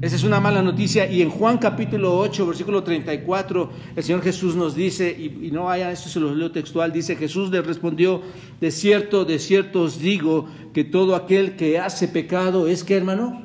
Esa 0.00 0.14
es 0.14 0.22
una 0.22 0.38
mala 0.38 0.62
noticia. 0.62 1.10
Y 1.10 1.22
en 1.22 1.30
Juan 1.30 1.58
capítulo 1.58 2.16
8, 2.18 2.46
versículo 2.46 2.84
34, 2.84 3.70
el 3.96 4.04
Señor 4.04 4.22
Jesús 4.22 4.54
nos 4.54 4.76
dice, 4.76 5.10
y, 5.10 5.50
no 5.50 5.64
vaya, 5.64 5.90
esto 5.90 6.08
se 6.08 6.20
lo 6.20 6.32
leo 6.32 6.52
textual, 6.52 6.92
dice, 6.92 7.16
Jesús 7.16 7.50
le 7.50 7.62
respondió, 7.62 8.22
de 8.60 8.70
cierto, 8.70 9.24
de 9.24 9.40
cierto 9.40 9.82
os 9.82 9.98
digo 9.98 10.46
que 10.72 10.84
todo 10.84 11.16
aquel 11.16 11.56
que 11.56 11.80
hace 11.80 12.06
pecado 12.06 12.68
es 12.68 12.84
que, 12.84 12.96
hermano, 12.96 13.42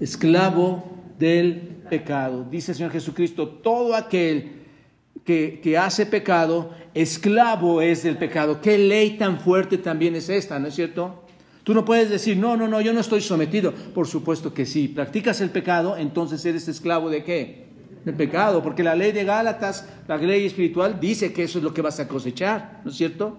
esclavo 0.00 0.96
del 1.18 1.56
pecado. 1.90 2.46
Dice 2.50 2.72
el 2.72 2.78
Señor 2.78 2.92
Jesucristo, 2.92 3.46
todo 3.46 3.94
aquel 3.94 4.52
que, 5.26 5.60
que 5.62 5.76
hace 5.76 6.06
pecado, 6.06 6.70
esclavo 6.94 7.82
es 7.82 8.02
del 8.02 8.16
pecado. 8.16 8.62
¿Qué 8.62 8.78
ley 8.78 9.18
tan 9.18 9.40
fuerte 9.40 9.76
también 9.76 10.16
es 10.16 10.30
esta, 10.30 10.58
no 10.58 10.68
es 10.68 10.74
cierto? 10.74 11.25
Tú 11.66 11.74
no 11.74 11.84
puedes 11.84 12.08
decir, 12.08 12.36
no, 12.36 12.56
no, 12.56 12.68
no, 12.68 12.80
yo 12.80 12.92
no 12.92 13.00
estoy 13.00 13.20
sometido. 13.20 13.72
Por 13.72 14.06
supuesto 14.06 14.54
que 14.54 14.64
sí. 14.64 14.86
Practicas 14.86 15.40
el 15.40 15.50
pecado, 15.50 15.96
entonces 15.96 16.44
eres 16.44 16.68
esclavo 16.68 17.10
de 17.10 17.24
qué? 17.24 17.66
Del 18.04 18.14
pecado. 18.14 18.62
Porque 18.62 18.84
la 18.84 18.94
ley 18.94 19.10
de 19.10 19.24
Gálatas, 19.24 19.88
la 20.06 20.16
ley 20.16 20.46
espiritual, 20.46 21.00
dice 21.00 21.32
que 21.32 21.42
eso 21.42 21.58
es 21.58 21.64
lo 21.64 21.74
que 21.74 21.82
vas 21.82 21.98
a 21.98 22.06
cosechar, 22.06 22.82
¿no 22.84 22.92
es 22.92 22.96
cierto? 22.96 23.36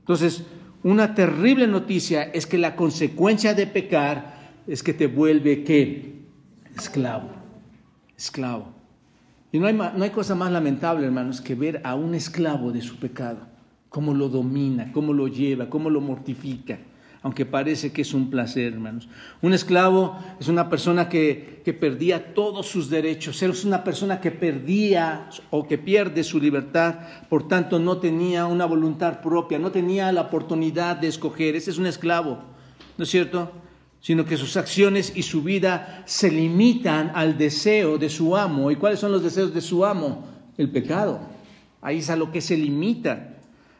Entonces, 0.00 0.42
una 0.82 1.14
terrible 1.14 1.68
noticia 1.68 2.24
es 2.24 2.44
que 2.44 2.58
la 2.58 2.74
consecuencia 2.74 3.54
de 3.54 3.68
pecar 3.68 4.56
es 4.66 4.82
que 4.82 4.92
te 4.92 5.06
vuelve 5.06 5.62
qué? 5.62 6.24
Esclavo. 6.76 7.30
Esclavo. 8.16 8.74
Y 9.52 9.60
no 9.60 9.68
hay, 9.68 9.74
no 9.74 10.02
hay 10.02 10.10
cosa 10.10 10.34
más 10.34 10.50
lamentable, 10.50 11.06
hermanos, 11.06 11.40
que 11.40 11.54
ver 11.54 11.82
a 11.84 11.94
un 11.94 12.16
esclavo 12.16 12.72
de 12.72 12.80
su 12.80 12.96
pecado, 12.96 13.46
cómo 13.90 14.12
lo 14.12 14.28
domina, 14.28 14.90
cómo 14.92 15.12
lo 15.12 15.28
lleva, 15.28 15.70
cómo 15.70 15.88
lo 15.88 16.00
mortifica 16.00 16.80
aunque 17.28 17.44
parece 17.44 17.92
que 17.92 18.00
es 18.00 18.14
un 18.14 18.30
placer, 18.30 18.72
hermanos. 18.72 19.06
Un 19.42 19.52
esclavo 19.52 20.18
es 20.40 20.48
una 20.48 20.70
persona 20.70 21.10
que, 21.10 21.60
que, 21.62 21.74
perdía 21.74 22.32
todos 22.32 22.66
sus 22.66 22.88
derechos, 22.88 23.42
es 23.42 23.66
una 23.66 23.84
persona 23.84 24.18
que 24.18 24.30
perdía 24.30 25.28
o 25.50 25.68
que 25.68 25.76
pierde 25.76 26.24
su 26.24 26.40
libertad, 26.40 27.00
por 27.28 27.46
tanto 27.46 27.78
no 27.78 27.98
tenía 27.98 28.46
una 28.46 28.64
voluntad 28.64 29.20
propia, 29.20 29.58
no 29.58 29.70
tenía 29.70 30.10
la 30.10 30.22
oportunidad 30.22 30.96
de 30.96 31.08
escoger, 31.08 31.54
ese 31.54 31.70
es 31.70 31.76
un 31.76 31.84
esclavo, 31.84 32.38
¿no 32.96 33.04
es 33.04 33.10
cierto? 33.10 33.52
Sino 34.00 34.24
que 34.24 34.38
sus 34.38 34.56
acciones 34.56 35.12
y 35.14 35.22
su 35.22 35.42
vida 35.42 36.04
se 36.06 36.30
limitan 36.30 37.12
al 37.14 37.36
deseo 37.36 37.98
de 37.98 38.08
su 38.08 38.38
amo. 38.38 38.70
¿Y 38.70 38.76
cuáles 38.76 39.00
son 39.00 39.12
los 39.12 39.22
deseos 39.22 39.52
de 39.52 39.60
su 39.60 39.84
amo? 39.84 40.24
El 40.56 40.70
pecado. 40.70 41.20
Ahí 41.82 41.98
es 41.98 42.08
a 42.08 42.16
lo 42.16 42.32
que 42.32 42.40
se 42.40 42.56
limita. 42.56 43.37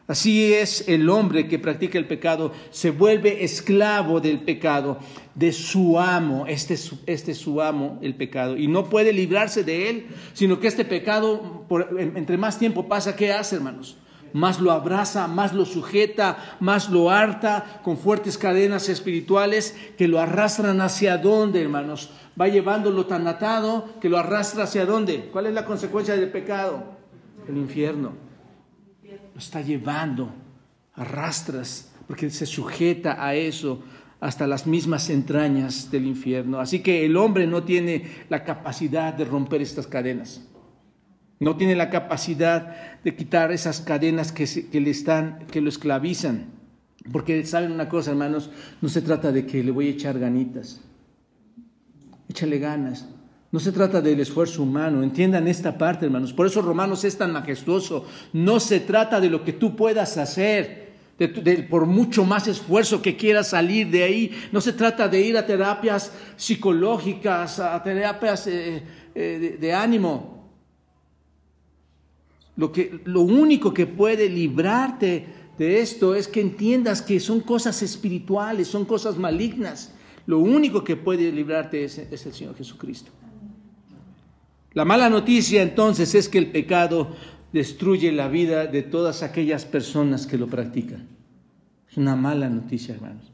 Así 0.09 0.51
es 0.55 0.89
el 0.89 1.07
hombre 1.07 1.47
que 1.47 1.59
practica 1.59 1.99
el 1.99 2.07
pecado, 2.07 2.51
se 2.71 2.89
vuelve 2.89 3.43
esclavo 3.43 4.19
del 4.19 4.39
pecado, 4.39 4.97
de 5.35 5.53
su 5.53 5.99
amo. 5.99 6.47
Este 6.47 6.73
es 6.73 6.79
su, 6.79 6.97
este 7.05 7.33
es 7.33 7.37
su 7.37 7.61
amo, 7.61 7.99
el 8.01 8.15
pecado. 8.15 8.57
Y 8.57 8.67
no 8.67 8.89
puede 8.89 9.13
librarse 9.13 9.63
de 9.63 9.87
él, 9.87 10.07
sino 10.33 10.59
que 10.59 10.67
este 10.67 10.83
pecado, 10.83 11.67
entre 11.99 12.37
más 12.39 12.57
tiempo 12.57 12.87
pasa, 12.87 13.15
¿qué 13.15 13.31
hace, 13.31 13.57
hermanos? 13.57 13.97
Más 14.33 14.59
lo 14.59 14.71
abraza, 14.71 15.27
más 15.27 15.53
lo 15.53 15.63
sujeta, 15.63 16.57
más 16.59 16.89
lo 16.89 17.11
harta 17.11 17.79
con 17.83 17.95
fuertes 17.95 18.39
cadenas 18.39 18.89
espirituales 18.89 19.77
que 19.95 20.07
lo 20.07 20.19
arrastran 20.19 20.81
hacia 20.81 21.19
dónde, 21.19 21.61
hermanos. 21.61 22.09
Va 22.39 22.47
llevándolo 22.47 23.05
tan 23.05 23.27
atado 23.27 23.87
que 24.01 24.09
lo 24.09 24.17
arrastra 24.17 24.63
hacia 24.63 24.87
dónde. 24.87 25.29
¿Cuál 25.31 25.45
es 25.45 25.53
la 25.53 25.65
consecuencia 25.65 26.15
del 26.15 26.31
pecado? 26.31 26.83
El 27.47 27.57
infierno 27.57 28.28
está 29.39 29.61
llevando, 29.61 30.31
arrastras, 30.93 31.91
porque 32.07 32.29
se 32.29 32.45
sujeta 32.45 33.25
a 33.25 33.35
eso 33.35 33.83
hasta 34.19 34.47
las 34.47 34.67
mismas 34.67 35.09
entrañas 35.09 35.89
del 35.91 36.05
infierno. 36.05 36.59
Así 36.59 36.79
que 36.79 37.05
el 37.05 37.15
hombre 37.17 37.47
no 37.47 37.63
tiene 37.63 38.25
la 38.29 38.43
capacidad 38.43 39.13
de 39.13 39.25
romper 39.25 39.61
estas 39.61 39.87
cadenas. 39.87 40.45
No 41.39 41.55
tiene 41.55 41.75
la 41.75 41.89
capacidad 41.89 43.01
de 43.01 43.15
quitar 43.15 43.51
esas 43.51 43.79
cadenas 43.79 44.31
que, 44.31 44.45
que 44.69 44.81
le 44.81 44.89
están, 44.89 45.47
que 45.51 45.61
lo 45.61 45.69
esclavizan. 45.69 46.47
Porque 47.11 47.45
saben 47.45 47.71
una 47.71 47.87
cosa, 47.87 48.11
hermanos, 48.11 48.51
no 48.81 48.89
se 48.89 49.01
trata 49.01 49.31
de 49.31 49.45
que 49.45 49.63
le 49.63 49.71
voy 49.71 49.87
a 49.87 49.91
echar 49.91 50.19
ganitas. 50.19 50.81
Échale 52.27 52.59
ganas. 52.59 53.07
No 53.51 53.59
se 53.59 53.71
trata 53.71 53.99
del 53.99 54.19
esfuerzo 54.19 54.61
humano, 54.61 55.01
entiendan 55.01 55.47
esta 55.47 55.75
parte, 55.75 56.05
hermanos. 56.05 56.33
Por 56.33 56.45
eso 56.45 56.61
Romanos 56.61 57.03
es 57.03 57.17
tan 57.17 57.33
majestuoso. 57.33 58.05
No 58.31 58.59
se 58.59 58.79
trata 58.79 59.19
de 59.19 59.29
lo 59.29 59.43
que 59.43 59.53
tú 59.53 59.75
puedas 59.75 60.17
hacer, 60.17 60.89
por 61.67 61.87
mucho 61.87 62.23
más 62.23 62.47
esfuerzo 62.47 63.01
que 63.01 63.17
quieras 63.17 63.49
salir 63.49 63.89
de 63.89 64.03
ahí. 64.03 64.31
No 64.51 64.61
se 64.61 64.73
trata 64.73 65.07
de 65.07 65.21
ir 65.21 65.35
a 65.35 65.47
terapias 65.47 66.13
psicológicas, 66.37 67.59
a 67.59 67.81
terapias 67.81 68.45
eh, 68.45 68.83
eh, 69.15 69.57
de, 69.59 69.73
ánimo. 69.73 70.47
Lo, 72.55 72.71
que, 72.71 73.01
lo 73.05 73.21
único 73.21 73.73
que 73.73 73.87
puede 73.87 74.29
librarte 74.29 75.25
de 75.57 75.81
esto 75.81 76.13
es 76.13 76.27
que 76.27 76.41
entiendas 76.41 77.01
que 77.01 77.19
son 77.19 77.39
cosas 77.39 77.81
espirituales, 77.81 78.67
son 78.67 78.85
cosas 78.85 79.17
malignas. 79.17 79.95
Lo 80.27 80.37
único 80.37 80.83
que 80.83 80.95
puede 80.95 81.31
librarte 81.31 81.83
es 81.83 81.97
el 81.97 82.33
Señor 82.33 82.55
Jesucristo. 82.55 83.11
La 84.73 84.85
mala 84.85 85.09
noticia 85.09 85.61
entonces 85.61 86.13
es 86.15 86.29
que 86.29 86.37
el 86.37 86.47
pecado 86.47 87.15
destruye 87.51 88.11
la 88.11 88.27
vida 88.27 88.67
de 88.67 88.83
todas 88.83 89.23
aquellas 89.23 89.65
personas 89.65 90.27
que 90.27 90.37
lo 90.37 90.47
practican. 90.47 91.07
Es 91.89 91.97
una 91.97 92.15
mala 92.15 92.49
noticia, 92.49 92.93
hermanos. 92.93 93.31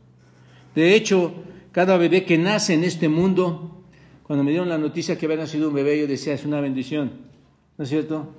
De 0.74 0.96
hecho, 0.96 1.34
cada 1.72 1.98
bebé 1.98 2.24
que 2.24 2.38
nace 2.38 2.74
en 2.74 2.84
este 2.84 3.10
mundo, 3.10 3.84
cuando 4.24 4.44
me 4.44 4.52
dieron 4.52 4.70
la 4.70 4.78
noticia 4.78 5.18
que 5.18 5.26
había 5.26 5.38
nacido 5.38 5.70
un 5.70 5.76
bebé, 5.76 6.00
yo 6.00 6.08
decía, 6.08 6.34
es 6.34 6.46
una 6.46 6.62
bendición, 6.62 7.12
¿no 7.78 7.84
es 7.84 7.90
cierto? 7.90 8.34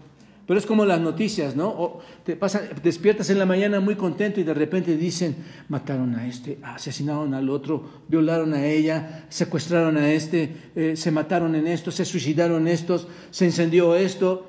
Pero 0.47 0.61
es 0.61 0.67
como 0.67 0.85
las 0.85 1.01
noticias, 1.01 1.57
¿no? 1.57 1.99
te 2.25 2.37
pasa, 2.37 2.63
despiertas 2.83 3.29
en 3.31 3.39
la 3.39 3.47
mañana 3.47 3.81
muy 3.81 3.97
contento 3.97 4.41
y 4.41 4.45
de 4.45 4.55
repente 4.55 4.97
dicen, 4.97 5.37
mataron 5.69 6.15
a 6.15 6.29
este, 6.29 6.61
asesinaron 6.63 7.35
al 7.35 7.51
otro, 7.51 8.05
violaron 8.09 8.55
a 8.55 8.65
ella, 8.65 9.27
secuestraron 9.29 9.97
a 9.97 10.09
este, 10.13 10.71
eh, 10.77 10.97
se 10.97 11.11
mataron 11.11 11.57
en 11.57 11.67
esto, 11.67 11.91
se 11.91 12.05
suicidaron 12.05 12.69
estos, 12.69 13.09
se 13.33 13.45
encendió 13.45 13.97
esto. 13.97 14.47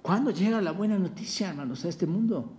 ¿Cuándo 0.00 0.30
llega 0.30 0.62
la 0.62 0.72
buena 0.72 0.98
noticia, 0.98 1.50
hermanos, 1.50 1.84
a 1.84 1.90
este 1.90 2.06
mundo? 2.06 2.52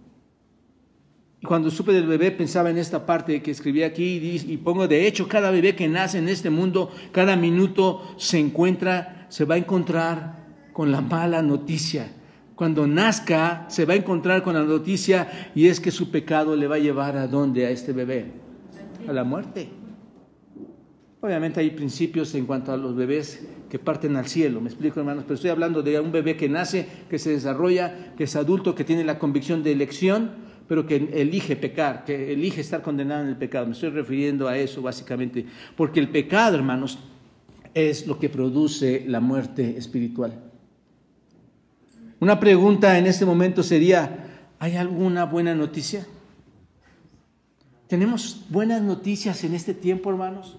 Y 1.42 1.48
cuando 1.48 1.72
supe 1.72 1.92
del 1.92 2.06
bebé 2.06 2.30
pensaba 2.32 2.70
en 2.70 2.78
esta 2.78 3.04
parte 3.04 3.42
que 3.42 3.50
escribí 3.50 3.82
aquí 3.82 4.44
y 4.46 4.58
pongo, 4.58 4.88
de 4.88 5.08
hecho, 5.08 5.28
cada 5.28 5.50
bebé 5.50 5.76
que 5.76 5.88
nace 5.88 6.20
en 6.20 6.30
este 6.30 6.52
mundo, 6.52 6.92
cada 7.12 7.36
minuto 7.36 8.14
se 8.18 8.38
encuentra, 8.38 9.26
se 9.30 9.46
va 9.46 9.56
a 9.56 9.58
encontrar 9.58 10.45
con 10.76 10.92
la 10.92 11.00
mala 11.00 11.42
noticia. 11.42 12.12
Cuando 12.54 12.86
nazca, 12.86 13.66
se 13.70 13.86
va 13.86 13.94
a 13.94 13.96
encontrar 13.96 14.44
con 14.44 14.56
la 14.56 14.64
noticia 14.66 15.52
y 15.56 15.68
es 15.68 15.80
que 15.80 15.90
su 15.90 16.12
pecado 16.12 16.54
le 16.58 16.68
va 16.68 16.76
a 16.76 16.80
llevar 16.80 17.16
a 17.16 17.28
dónde 17.28 17.66
a 17.66 17.70
este 17.70 17.94
bebé? 17.94 18.26
A 19.08 19.14
la 19.14 19.24
muerte. 19.24 19.70
Obviamente 21.22 21.62
hay 21.62 21.70
principios 21.70 22.36
en 22.36 22.46
cuanto 22.46 22.74
a 22.74 22.78
los 22.78 22.94
bebés 22.94 23.48
que 23.70 23.80
parten 23.80 24.18
al 24.18 24.28
cielo, 24.28 24.60
me 24.60 24.68
explico 24.68 25.00
hermanos, 25.00 25.24
pero 25.24 25.36
estoy 25.36 25.50
hablando 25.50 25.82
de 25.82 25.98
un 25.98 26.12
bebé 26.12 26.36
que 26.36 26.50
nace, 26.50 26.86
que 27.10 27.20
se 27.20 27.30
desarrolla, 27.30 28.14
que 28.18 28.26
es 28.26 28.36
adulto, 28.36 28.76
que 28.76 28.84
tiene 28.84 29.06
la 29.06 29.18
convicción 29.18 29.64
de 29.64 29.72
elección, 29.72 30.32
pero 30.68 30.86
que 30.86 30.98
elige 31.14 31.56
pecar, 31.56 32.04
que 32.04 32.34
elige 32.34 32.60
estar 32.60 32.82
condenado 32.82 33.24
en 33.24 33.30
el 33.30 33.38
pecado. 33.38 33.66
Me 33.66 33.72
estoy 33.72 33.92
refiriendo 33.92 34.50
a 34.50 34.58
eso 34.58 34.82
básicamente, 34.82 35.46
porque 35.78 36.02
el 36.02 36.10
pecado, 36.10 36.58
hermanos, 36.58 37.00
es 37.74 38.08
lo 38.08 38.20
que 38.20 38.28
produce 38.28 39.06
la 39.08 39.22
muerte 39.22 39.78
espiritual. 39.78 40.52
Una 42.26 42.40
pregunta 42.40 42.98
en 42.98 43.06
este 43.06 43.24
momento 43.24 43.62
sería, 43.62 44.48
¿hay 44.58 44.78
alguna 44.78 45.26
buena 45.26 45.54
noticia? 45.54 46.08
¿Tenemos 47.88 48.46
buenas 48.50 48.82
noticias 48.82 49.44
en 49.44 49.54
este 49.54 49.76
tiempo, 49.76 50.10
hermanos? 50.10 50.58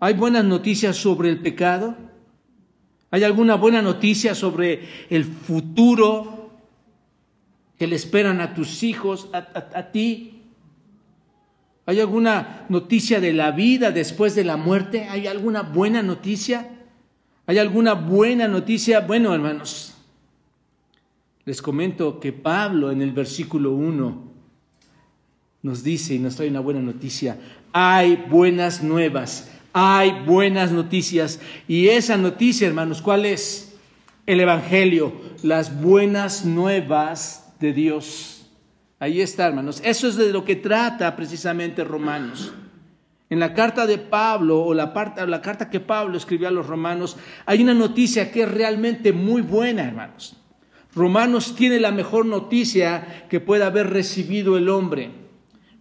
¿Hay 0.00 0.14
buenas 0.14 0.42
noticias 0.46 0.96
sobre 0.96 1.28
el 1.28 1.40
pecado? 1.40 1.98
¿Hay 3.10 3.24
alguna 3.24 3.56
buena 3.56 3.82
noticia 3.82 4.34
sobre 4.34 4.88
el 5.10 5.24
futuro 5.26 6.50
que 7.78 7.86
le 7.86 7.96
esperan 7.96 8.40
a 8.40 8.54
tus 8.54 8.84
hijos, 8.84 9.28
a, 9.34 9.90
ti? 9.92 10.44
¿Hay 11.84 12.00
alguna 12.00 12.64
noticia 12.70 13.20
de 13.20 13.34
la 13.34 13.50
vida 13.50 13.90
después 13.90 14.34
de 14.34 14.44
la 14.44 14.56
muerte? 14.56 15.08
¿Hay 15.10 15.26
alguna 15.26 15.60
buena 15.60 16.02
noticia? 16.02 16.70
¿Hay 17.44 17.58
alguna 17.58 17.92
buena 17.92 18.48
noticia? 18.48 19.00
Bueno, 19.00 19.34
hermanos, 19.34 19.91
les 21.44 21.60
comento 21.60 22.20
que 22.20 22.32
Pablo 22.32 22.90
en 22.90 23.02
el 23.02 23.12
versículo 23.12 23.72
1 23.72 24.32
nos 25.62 25.82
dice 25.82 26.14
y 26.14 26.18
nos 26.18 26.36
trae 26.36 26.48
una 26.48 26.60
buena 26.60 26.80
noticia. 26.80 27.38
Hay 27.72 28.16
buenas 28.28 28.82
nuevas, 28.82 29.50
hay 29.72 30.24
buenas 30.24 30.72
noticias. 30.72 31.40
Y 31.66 31.88
esa 31.88 32.16
noticia, 32.16 32.66
hermanos, 32.66 33.02
¿cuál 33.02 33.24
es? 33.24 33.76
El 34.26 34.40
Evangelio, 34.40 35.12
las 35.42 35.80
buenas 35.80 36.44
nuevas 36.44 37.54
de 37.58 37.72
Dios. 37.72 38.46
Ahí 39.00 39.20
está, 39.20 39.48
hermanos. 39.48 39.80
Eso 39.84 40.06
es 40.06 40.16
de 40.16 40.32
lo 40.32 40.44
que 40.44 40.56
trata 40.56 41.16
precisamente 41.16 41.82
Romanos. 41.82 42.52
En 43.30 43.40
la 43.40 43.54
carta 43.54 43.86
de 43.86 43.98
Pablo 43.98 44.62
o 44.62 44.74
la, 44.74 44.92
la 45.26 45.40
carta 45.40 45.70
que 45.70 45.80
Pablo 45.80 46.18
escribió 46.18 46.48
a 46.48 46.50
los 46.52 46.66
romanos, 46.66 47.16
hay 47.46 47.62
una 47.62 47.72
noticia 47.72 48.30
que 48.30 48.42
es 48.42 48.50
realmente 48.50 49.12
muy 49.12 49.40
buena, 49.42 49.84
hermanos. 49.84 50.36
Romanos 50.94 51.54
tiene 51.56 51.80
la 51.80 51.90
mejor 51.90 52.26
noticia 52.26 53.26
que 53.30 53.40
pueda 53.40 53.66
haber 53.66 53.90
recibido 53.90 54.58
el 54.58 54.68
hombre. 54.68 55.10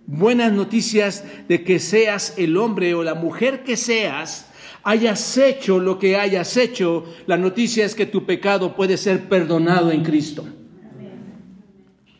Buenas 0.07 0.53
noticias 0.53 1.25
de 1.47 1.63
que 1.63 1.79
seas 1.79 2.35
el 2.37 2.57
hombre 2.57 2.93
o 2.93 3.03
la 3.03 3.13
mujer 3.13 3.63
que 3.63 3.77
seas, 3.77 4.51
hayas 4.83 5.37
hecho 5.37 5.79
lo 5.79 5.99
que 5.99 6.17
hayas 6.17 6.57
hecho, 6.57 7.05
la 7.27 7.37
noticia 7.37 7.85
es 7.85 7.93
que 7.93 8.05
tu 8.05 8.25
pecado 8.25 8.75
puede 8.75 8.97
ser 8.97 9.27
perdonado 9.27 9.91
en 9.91 10.03
Cristo. 10.03 10.45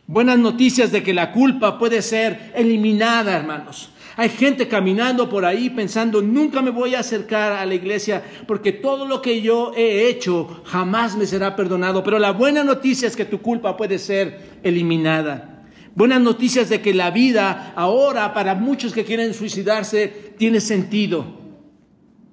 Buenas 0.06 0.38
noticias 0.38 0.92
de 0.92 1.02
que 1.02 1.14
la 1.14 1.32
culpa 1.32 1.78
puede 1.78 2.02
ser 2.02 2.52
eliminada, 2.54 3.34
hermanos. 3.34 3.91
Hay 4.16 4.28
gente 4.28 4.68
caminando 4.68 5.28
por 5.28 5.44
ahí 5.44 5.70
pensando, 5.70 6.20
nunca 6.20 6.60
me 6.60 6.70
voy 6.70 6.94
a 6.94 7.00
acercar 7.00 7.52
a 7.52 7.64
la 7.64 7.74
iglesia 7.74 8.22
porque 8.46 8.72
todo 8.72 9.06
lo 9.06 9.22
que 9.22 9.40
yo 9.40 9.72
he 9.74 10.08
hecho 10.08 10.62
jamás 10.64 11.16
me 11.16 11.26
será 11.26 11.56
perdonado. 11.56 12.04
Pero 12.04 12.18
la 12.18 12.32
buena 12.32 12.62
noticia 12.62 13.08
es 13.08 13.16
que 13.16 13.24
tu 13.24 13.40
culpa 13.40 13.76
puede 13.76 13.98
ser 13.98 14.58
eliminada. 14.62 15.64
Buenas 15.94 16.20
noticias 16.20 16.68
de 16.68 16.80
que 16.80 16.94
la 16.94 17.10
vida 17.10 17.72
ahora 17.74 18.34
para 18.34 18.54
muchos 18.54 18.92
que 18.92 19.04
quieren 19.04 19.34
suicidarse 19.34 20.34
tiene 20.36 20.60
sentido. 20.60 21.40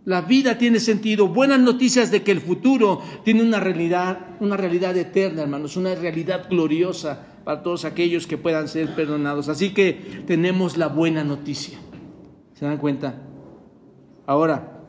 La 0.05 0.21
vida 0.21 0.57
tiene 0.57 0.79
sentido. 0.79 1.27
Buenas 1.27 1.59
noticias 1.59 2.09
de 2.11 2.23
que 2.23 2.31
el 2.31 2.41
futuro 2.41 3.01
tiene 3.23 3.41
una 3.41 3.59
realidad, 3.59 4.37
una 4.39 4.57
realidad 4.57 4.97
eterna, 4.97 5.43
hermanos, 5.43 5.77
una 5.77 5.93
realidad 5.95 6.47
gloriosa 6.49 7.28
para 7.49 7.63
todos 7.63 7.83
aquellos 7.83 8.27
que 8.27 8.37
puedan 8.37 8.67
ser 8.67 8.93
perdonados. 8.93 9.49
Así 9.49 9.73
que 9.73 10.23
tenemos 10.27 10.77
la 10.77 10.85
buena 10.85 11.23
noticia. 11.23 11.79
¿Se 12.53 12.63
dan 12.63 12.77
cuenta? 12.77 13.23
Ahora, 14.27 14.83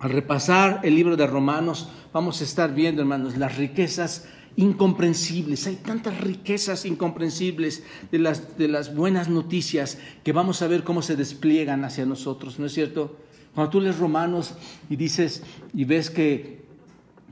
al 0.00 0.10
repasar 0.10 0.80
el 0.82 0.96
libro 0.96 1.16
de 1.16 1.26
Romanos, 1.26 1.88
vamos 2.12 2.42
a 2.42 2.44
estar 2.44 2.74
viendo, 2.74 3.00
hermanos, 3.00 3.38
las 3.38 3.56
riquezas 3.56 4.28
incomprensibles. 4.56 5.66
Hay 5.66 5.76
tantas 5.76 6.20
riquezas 6.20 6.84
incomprensibles 6.84 7.84
de 8.12 8.18
las, 8.18 8.58
de 8.58 8.68
las 8.68 8.94
buenas 8.94 9.30
noticias 9.30 9.96
que 10.22 10.34
vamos 10.34 10.60
a 10.60 10.68
ver 10.68 10.84
cómo 10.84 11.00
se 11.00 11.16
despliegan 11.16 11.86
hacia 11.86 12.04
nosotros, 12.04 12.58
¿no 12.58 12.66
es 12.66 12.74
cierto? 12.74 13.16
Cuando 13.54 13.70
tú 13.70 13.80
lees 13.80 13.98
Romanos 13.98 14.52
y 14.90 14.96
dices 14.96 15.42
y 15.72 15.86
ves 15.86 16.10
que, 16.10 16.66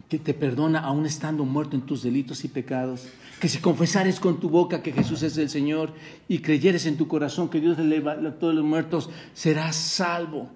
que 0.08 0.18
te 0.18 0.32
perdona 0.32 0.80
aún 0.80 1.04
estando 1.04 1.44
muerto 1.44 1.76
en 1.76 1.82
tus 1.82 2.02
delitos 2.02 2.42
y 2.46 2.48
pecados, 2.48 3.10
que 3.42 3.48
si 3.48 3.58
confesares 3.58 4.20
con 4.20 4.38
tu 4.38 4.48
boca 4.48 4.84
que 4.84 4.92
Jesús 4.92 5.24
es 5.24 5.36
el 5.36 5.50
Señor 5.50 5.92
y 6.28 6.38
creyeres 6.38 6.86
en 6.86 6.96
tu 6.96 7.08
corazón 7.08 7.48
que 7.48 7.58
Dios 7.58 7.76
levanta 7.76 8.28
a 8.28 8.38
todos 8.38 8.54
los 8.54 8.64
muertos, 8.64 9.10
serás 9.34 9.74
salvo. 9.74 10.48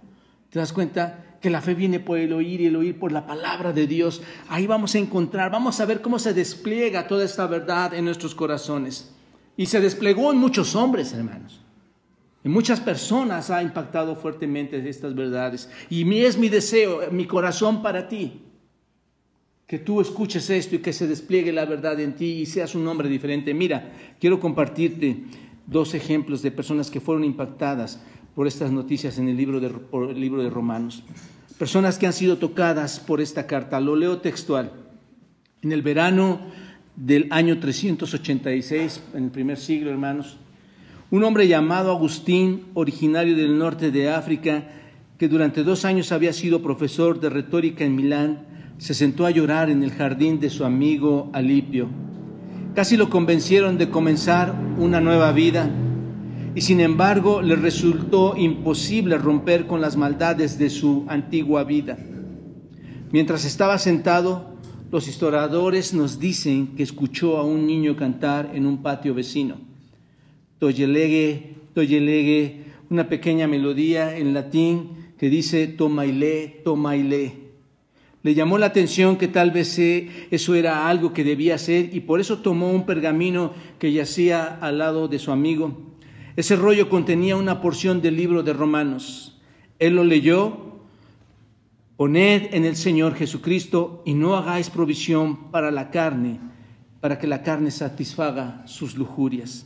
¿Te 0.51 0.61
das 0.61 0.73
cuenta? 0.73 1.25
que 1.41 1.51
la 1.51 1.61
fe 1.61 1.75
viene 1.75 1.99
por 1.99 2.19
el 2.19 2.33
oír 2.33 2.61
y 2.61 2.67
el 2.67 2.77
oír 2.77 2.97
por 2.99 3.11
la 3.11 3.27
palabra 3.27 3.73
de 3.73 3.89
Dios. 3.89 4.23
Ahí 4.49 4.69
vamos 4.69 4.95
a 4.95 4.99
encontrar, 4.99 5.51
vamos 5.51 5.81
a 5.81 5.85
ver 5.85 6.01
cómo 6.01 6.21
se 6.21 6.33
despliega 6.33 7.09
toda 7.09 7.25
esta 7.25 7.49
verdad 7.49 7.93
en 7.93 8.05
nuestros 8.05 8.37
corazones. 8.37 9.13
Y 9.57 9.67
se 9.67 9.81
desplegó 9.81 10.31
en 10.31 10.39
muchos 10.39 10.77
hombres, 10.77 11.13
hermanos. 11.13 11.61
En 12.45 12.53
muchas 12.53 12.79
personas 12.79 13.51
ha 13.51 13.63
impactado 13.63 14.15
fuertemente 14.15 14.89
estas 14.89 15.17
verdades. 15.17 15.69
Y 15.91 16.09
es 16.21 16.39
mi 16.39 16.49
deseo, 16.49 17.11
mi 17.11 17.27
corazón 17.27 17.83
para 17.83 18.09
ti, 18.09 18.46
que 19.67 19.79
tú 19.81 20.01
escuches 20.01 20.49
esto 20.49 20.77
y 20.77 20.79
que 20.79 20.93
se 20.93 21.09
despliegue 21.09 21.53
la 21.53 21.65
verdad 21.65 21.99
en 21.99 22.15
ti 22.15 22.27
y 22.27 22.47
seas 22.47 22.75
un 22.75 22.87
hombre 22.87 23.09
diferente. 23.09 23.53
Mira, 23.53 23.93
quiero 24.21 24.39
compartirte 24.39 25.25
dos 25.67 25.95
ejemplos 25.95 26.43
de 26.43 26.53
personas 26.53 26.91
que 26.91 27.01
fueron 27.01 27.25
impactadas 27.25 28.01
por 28.35 28.47
estas 28.47 28.71
noticias 28.71 29.19
en 29.19 29.29
el 29.29 29.37
libro 29.37 29.59
de, 29.59 29.73
el 30.11 30.21
libro 30.21 30.43
de 30.43 30.51
Romanos. 30.51 31.03
Personas 31.59 31.99
que 31.99 32.07
han 32.07 32.13
sido 32.13 32.37
tocadas 32.39 33.01
por 33.01 33.21
esta 33.21 33.47
carta. 33.47 33.81
Lo 33.81 33.97
leo 33.97 34.19
textual. 34.19 34.73
En 35.63 35.73
el 35.73 35.83
verano 35.83 36.39
del 36.95 37.27
año 37.31 37.59
386, 37.59 39.03
en 39.15 39.25
el 39.25 39.31
primer 39.31 39.59
siglo, 39.59 39.91
hermanos, 39.91 40.37
un 41.11 41.25
hombre 41.25 41.49
llamado 41.49 41.91
Agustín, 41.91 42.67
originario 42.75 43.35
del 43.35 43.59
norte 43.59 43.91
de 43.91 44.11
África, 44.11 44.69
que 45.19 45.29
durante 45.29 45.65
dos 45.65 45.85
años 45.85 46.13
había 46.13 46.33
sido 46.33 46.63
profesor 46.63 47.19
de 47.21 47.31
retórica 47.31 47.85
en 47.85 47.97
Milán, 47.97 48.56
se 48.79 48.95
sentó 48.95 49.27
a 49.27 49.31
llorar 49.31 49.71
en 49.71 49.83
el 49.83 49.91
jardín 49.91 50.39
de 50.41 50.51
su 50.51 50.65
amigo 50.65 51.31
Alipio. 51.33 51.89
Casi 52.75 52.97
lo 52.97 53.09
convencieron 53.09 53.79
de 53.79 53.89
comenzar 53.89 54.55
una 54.79 55.01
nueva 55.01 55.33
vida 55.33 55.71
y 56.55 56.61
sin 56.61 56.81
embargo 56.81 57.43
le 57.43 57.57
resultó 57.57 58.37
imposible 58.37 59.19
romper 59.19 59.67
con 59.67 59.81
las 59.81 59.97
maldades 59.97 60.59
de 60.59 60.71
su 60.71 61.05
antigua 61.09 61.65
vida. 61.65 61.97
Mientras 63.13 63.45
estaba 63.45 63.79
sentado, 63.79 64.57
los 64.93 65.09
historiadores 65.09 65.95
nos 65.95 66.19
dicen 66.19 66.77
que 66.77 66.83
escuchó 66.83 67.39
a 67.39 67.45
un 67.45 67.67
niño 67.67 67.97
cantar 67.97 68.51
en 68.55 68.67
un 68.67 68.83
patio 68.83 69.15
vecino. 69.15 69.57
Toyelegue, 70.59 71.55
toyelegue, 71.75 72.65
una 72.91 73.09
pequeña 73.09 73.47
melodía 73.47 74.17
en 74.17 74.33
latín 74.33 75.13
que 75.19 75.29
dice 75.29 75.67
tomaile, 75.67 76.61
tomaile. 76.65 77.46
Le 78.27 78.35
llamó 78.35 78.59
la 78.59 78.67
atención 78.67 79.17
que 79.17 79.29
tal 79.29 79.53
vez 79.53 79.79
eso 79.79 80.55
era 80.55 80.89
algo 80.89 81.15
que 81.15 81.25
debía 81.25 81.55
hacer 81.55 81.95
y 81.95 82.01
por 82.01 82.21
eso 82.21 82.39
tomó 82.39 82.71
un 82.73 82.85
pergamino 82.85 83.55
que 83.79 83.93
yacía 83.93 84.59
al 84.61 84.79
lado 84.79 85.09
de 85.09 85.19
su 85.19 85.31
amigo 85.31 85.97
ese 86.37 86.55
rollo 86.55 86.91
contenía 86.91 87.35
una 87.35 87.63
porción 87.63 88.03
del 88.03 88.17
libro 88.17 88.43
de 88.43 88.53
Romanos. 88.53 89.41
Él 89.79 89.97
lo 89.97 90.05
leyó. 90.05 90.65
Poned 91.97 92.53
en 92.53 92.67
el 92.67 92.77
Señor 92.77 93.15
Jesucristo 93.15 94.03
y 94.05 94.13
no 94.13 94.37
hagáis 94.37 94.69
provisión 94.69 95.51
para 95.51 95.71
la 95.71 95.91
carne, 95.91 96.39
para 97.01 97.19
que 97.19 97.27
la 97.27 97.43
carne 97.43 97.71
satisfaga 97.71 98.63
sus 98.67 98.99
lujurias. 98.99 99.65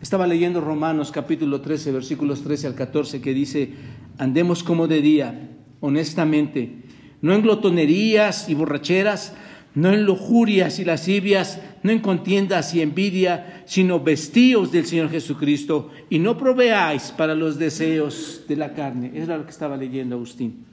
Estaba 0.00 0.26
leyendo 0.26 0.62
Romanos 0.62 1.12
capítulo 1.12 1.60
13, 1.60 1.92
versículos 1.92 2.42
13 2.42 2.68
al 2.68 2.74
14, 2.74 3.20
que 3.20 3.34
dice, 3.34 3.74
andemos 4.16 4.62
como 4.62 4.88
de 4.88 5.02
día, 5.02 5.50
honestamente, 5.80 6.77
no 7.20 7.34
en 7.34 7.42
glotonerías 7.42 8.48
y 8.48 8.54
borracheras, 8.54 9.34
no 9.74 9.92
en 9.92 10.04
lujurias 10.04 10.78
y 10.78 10.84
lascivias, 10.84 11.60
no 11.82 11.92
en 11.92 12.00
contiendas 12.00 12.74
y 12.74 12.80
envidia, 12.80 13.62
sino 13.66 14.00
vestíos 14.00 14.72
del 14.72 14.86
Señor 14.86 15.10
Jesucristo 15.10 15.90
y 16.10 16.18
no 16.18 16.36
proveáis 16.36 17.12
para 17.16 17.34
los 17.34 17.58
deseos 17.58 18.44
de 18.48 18.56
la 18.56 18.74
carne. 18.74 19.12
Era 19.14 19.36
lo 19.36 19.44
que 19.44 19.50
estaba 19.50 19.76
leyendo 19.76 20.16
Agustín. 20.16 20.64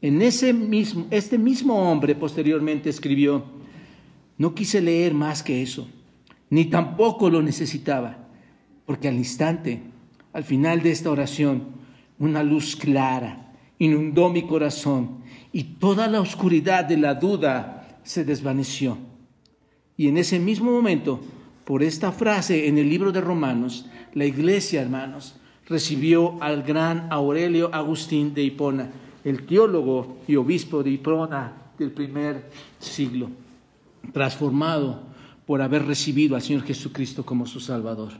En 0.00 0.20
ese 0.20 0.52
mismo, 0.52 1.06
este 1.10 1.38
mismo 1.38 1.90
hombre 1.90 2.14
posteriormente 2.14 2.90
escribió, 2.90 3.44
no 4.36 4.54
quise 4.54 4.80
leer 4.80 5.14
más 5.14 5.42
que 5.42 5.62
eso, 5.62 5.88
ni 6.50 6.64
tampoco 6.64 7.30
lo 7.30 7.40
necesitaba, 7.40 8.18
porque 8.84 9.08
al 9.08 9.14
instante, 9.14 9.80
al 10.32 10.42
final 10.44 10.82
de 10.82 10.90
esta 10.90 11.10
oración, 11.10 11.68
una 12.18 12.42
luz 12.42 12.76
clara 12.76 13.52
inundó 13.78 14.28
mi 14.28 14.42
corazón 14.42 15.21
y 15.52 15.64
toda 15.64 16.08
la 16.08 16.20
oscuridad 16.20 16.84
de 16.84 16.96
la 16.96 17.14
duda 17.14 17.98
se 18.02 18.24
desvaneció. 18.24 18.98
Y 19.96 20.08
en 20.08 20.16
ese 20.16 20.38
mismo 20.38 20.72
momento, 20.72 21.20
por 21.64 21.82
esta 21.82 22.10
frase 22.10 22.66
en 22.66 22.78
el 22.78 22.88
libro 22.88 23.12
de 23.12 23.20
Romanos, 23.20 23.86
la 24.14 24.24
iglesia, 24.24 24.82
hermanos, 24.82 25.36
recibió 25.68 26.42
al 26.42 26.62
gran 26.62 27.06
Aurelio 27.10 27.72
Agustín 27.72 28.34
de 28.34 28.42
Hipona, 28.42 28.90
el 29.24 29.46
teólogo 29.46 30.18
y 30.26 30.36
obispo 30.36 30.82
de 30.82 30.90
Hipona 30.90 31.52
del 31.78 31.92
primer 31.92 32.50
siglo, 32.78 33.30
transformado 34.12 35.02
por 35.46 35.62
haber 35.62 35.86
recibido 35.86 36.34
al 36.34 36.42
Señor 36.42 36.62
Jesucristo 36.62 37.24
como 37.24 37.46
su 37.46 37.60
Salvador. 37.60 38.12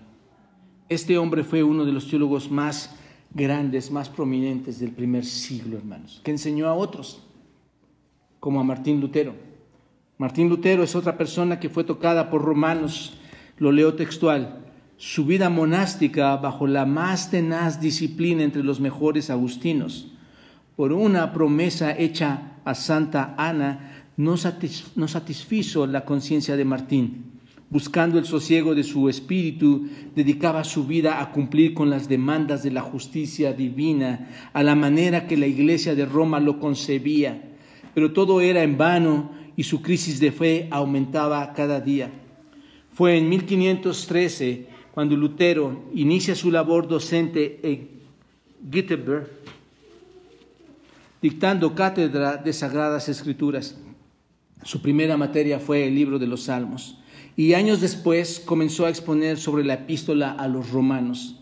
Este 0.89 1.17
hombre 1.19 1.45
fue 1.45 1.63
uno 1.63 1.85
de 1.85 1.93
los 1.93 2.09
teólogos 2.09 2.51
más 2.51 2.95
grandes, 3.35 3.91
más 3.91 4.09
prominentes 4.09 4.79
del 4.79 4.93
primer 4.93 5.25
siglo, 5.25 5.79
hermanos, 5.79 6.21
que 6.25 6.31
enseñó 6.31 6.67
a 6.69 6.75
otros, 6.75 7.23
como 8.41 8.61
a 8.61 8.65
Martín 8.65 9.01
Lutero 9.01 9.35
Martín 10.23 10.49
Lutero 10.49 10.85
es 10.85 10.95
otra 10.95 11.19
persona 11.19 11.59
que 11.59 11.69
fue 11.69 11.83
tocada 11.83 12.31
por 12.31 12.43
romanos, 12.43 13.15
lo 13.59 13.73
leo 13.73 13.95
textual, 13.95 14.61
su 14.97 15.25
vida 15.27 15.51
monástica 15.51 16.37
bajo 16.37 16.69
la 16.69 16.87
más 16.87 17.29
tenaz 17.33 17.81
disciplina 17.81 18.45
entre 18.45 18.63
los 18.63 18.79
mejores 18.79 19.31
agustinos, 19.31 20.13
por 20.77 20.93
una 20.93 21.33
promesa 21.33 21.99
hecha 21.99 22.53
a 22.65 22.77
Santa 22.77 23.35
Ana, 23.37 24.07
no, 24.17 24.37
no 24.95 25.09
satisfizo 25.09 25.89
la 25.89 26.05
conciencia 26.05 26.57
de 26.57 26.65
Martín. 26.65 27.32
Buscando 27.73 28.19
el 28.19 28.27
sosiego 28.27 28.75
de 28.75 28.85
su 28.85 29.09
espíritu, 29.09 29.89
dedicaba 30.15 30.63
su 30.63 30.87
vida 30.87 31.23
a 31.23 31.33
cumplir 31.33 31.73
con 31.73 31.89
las 31.89 32.07
demandas 32.07 32.63
de 32.63 32.71
la 32.71 32.83
justicia 32.83 33.55
divina, 33.55 34.29
a 34.53 34.63
la 34.63 34.75
manera 34.75 35.27
que 35.27 35.39
la 35.39 35.47
iglesia 35.47 35.95
de 35.95 36.05
Roma 36.05 36.39
lo 36.39 36.61
concebía. 36.61 37.43
Pero 37.95 38.13
todo 38.13 38.43
era 38.43 38.63
en 38.63 38.77
vano 38.77 39.31
y 39.57 39.63
su 39.63 39.81
crisis 39.81 40.21
de 40.21 40.33
fe 40.33 40.69
aumentaba 40.71 41.55
cada 41.55 41.81
día. 41.81 42.11
Fue 42.93 43.17
en 43.17 43.31
1513 43.31 44.67
cuando 44.93 45.17
Lutero 45.17 45.85
inicia 45.95 46.35
su 46.35 46.51
labor 46.51 46.87
docente 46.87 47.59
en 47.63 47.89
Wittenberg, 48.71 49.31
dictando 51.23 51.75
cátedra 51.75 52.37
de 52.37 52.53
Sagradas 52.53 53.09
Escrituras. 53.09 53.79
Su 54.63 54.83
primera 54.83 55.17
materia 55.17 55.59
fue 55.59 55.89
el 55.89 55.95
libro 55.95 56.19
de 56.19 56.27
los 56.27 56.43
Salmos 56.43 56.99
y 57.37 57.55
años 57.55 57.81
después 57.81 58.41
comenzó 58.45 58.87
a 58.87 58.91
exponer 58.91 59.39
sobre 59.39 59.65
la 59.65 59.75
epístola 59.75 60.33
a 60.33 60.49
los 60.49 60.71
romanos. 60.71 61.37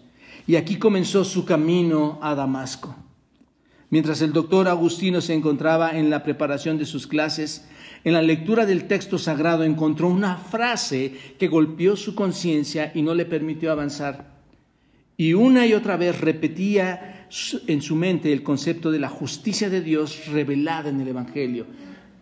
Y 0.47 0.57
aquí 0.57 0.77
comenzó 0.77 1.25
su 1.25 1.45
camino 1.45 2.19
a 2.23 2.35
Damasco. 2.35 2.95
Mientras 3.91 4.23
el 4.23 4.33
doctor 4.33 4.69
Agustino 4.69 5.21
se 5.21 5.35
encontraba 5.35 5.99
en 5.99 6.11
la 6.11 6.23
preparación 6.23 6.79
de 6.79 6.87
sus 6.87 7.09
clases, 7.09 7.67
en 8.05 8.13
la 8.13 8.23
lectura 8.23 8.65
del 8.65 8.87
texto 8.87 9.19
sagrado 9.19 9.65
encontró 9.65 10.09
una 10.09 10.37
frase 10.37 11.13
que 11.39 11.49
golpeó 11.49 11.97
su 11.97 12.15
conciencia 12.15 12.93
y 12.95 13.03
no 13.03 13.15
le 13.15 13.27
permitió 13.27 13.73
avanzar. 13.73 14.39
Y 15.17 15.35
una 15.35 15.67
y 15.67 15.75
otra 15.75 15.97
vez 15.97 16.21
repetía 16.21 17.29
en 17.67 17.83
su 17.83 17.97
mente 17.97 18.33
el 18.33 18.43
concepto 18.43 18.91
de 18.91 19.01
la 19.01 19.09
justicia 19.09 19.69
de 19.69 19.83
Dios 19.83 20.29
revelada 20.29 20.89
en 20.89 21.01
el 21.01 21.09
Evangelio. 21.09 21.67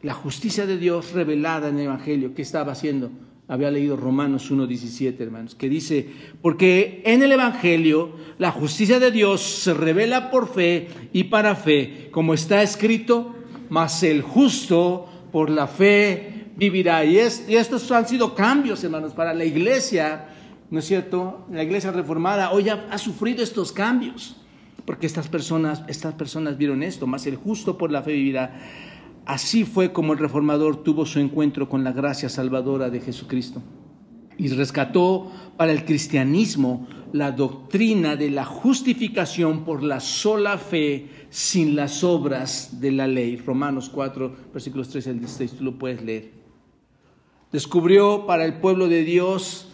La 0.02 0.14
justicia 0.14 0.66
de 0.66 0.78
Dios 0.78 1.12
revelada 1.12 1.68
en 1.68 1.78
el 1.78 1.84
Evangelio. 1.84 2.34
¿Qué 2.34 2.42
estaba 2.42 2.72
haciendo? 2.72 3.10
Había 3.48 3.70
leído 3.70 3.96
Romanos 3.96 4.52
1.17, 4.52 5.18
hermanos, 5.20 5.54
que 5.54 5.70
dice, 5.70 6.06
porque 6.42 7.02
en 7.06 7.22
el 7.22 7.32
Evangelio 7.32 8.12
la 8.36 8.52
justicia 8.52 9.00
de 9.00 9.10
Dios 9.10 9.40
se 9.40 9.72
revela 9.72 10.30
por 10.30 10.52
fe 10.52 10.88
y 11.14 11.24
para 11.24 11.56
fe, 11.56 12.08
como 12.10 12.34
está 12.34 12.62
escrito, 12.62 13.34
mas 13.70 14.02
el 14.02 14.20
justo 14.20 15.08
por 15.32 15.48
la 15.48 15.66
fe 15.66 16.50
vivirá. 16.56 17.06
Y, 17.06 17.14
y 17.16 17.56
estos 17.56 17.90
han 17.90 18.06
sido 18.06 18.34
cambios, 18.34 18.84
hermanos, 18.84 19.14
para 19.14 19.32
la 19.32 19.46
iglesia, 19.46 20.28
¿no 20.70 20.80
es 20.80 20.84
cierto? 20.84 21.46
La 21.50 21.62
iglesia 21.62 21.90
reformada 21.90 22.50
hoy 22.50 22.68
ha, 22.68 22.86
ha 22.90 22.98
sufrido 22.98 23.42
estos 23.42 23.72
cambios, 23.72 24.36
porque 24.84 25.06
estas 25.06 25.28
personas, 25.28 25.82
estas 25.88 26.12
personas 26.14 26.58
vieron 26.58 26.82
esto, 26.82 27.06
mas 27.06 27.26
el 27.26 27.36
justo 27.36 27.78
por 27.78 27.90
la 27.90 28.02
fe 28.02 28.12
vivirá. 28.12 28.60
Así 29.28 29.66
fue 29.66 29.92
como 29.92 30.14
el 30.14 30.18
reformador 30.18 30.82
tuvo 30.82 31.04
su 31.04 31.20
encuentro 31.20 31.68
con 31.68 31.84
la 31.84 31.92
gracia 31.92 32.30
salvadora 32.30 32.88
de 32.88 33.02
Jesucristo 33.02 33.62
y 34.38 34.48
rescató 34.48 35.30
para 35.58 35.70
el 35.70 35.84
cristianismo 35.84 36.88
la 37.12 37.32
doctrina 37.32 38.16
de 38.16 38.30
la 38.30 38.46
justificación 38.46 39.66
por 39.66 39.82
la 39.82 40.00
sola 40.00 40.56
fe 40.56 41.10
sin 41.28 41.76
las 41.76 42.02
obras 42.04 42.80
de 42.80 42.90
la 42.90 43.06
ley. 43.06 43.36
Romanos 43.36 43.90
4, 43.90 44.34
versículos 44.54 44.88
13 44.88 45.10
al 45.10 45.18
16, 45.18 45.52
tú 45.58 45.64
lo 45.64 45.78
puedes 45.78 46.02
leer. 46.02 46.32
Descubrió 47.52 48.24
para 48.24 48.46
el 48.46 48.54
pueblo 48.60 48.88
de 48.88 49.04
Dios 49.04 49.67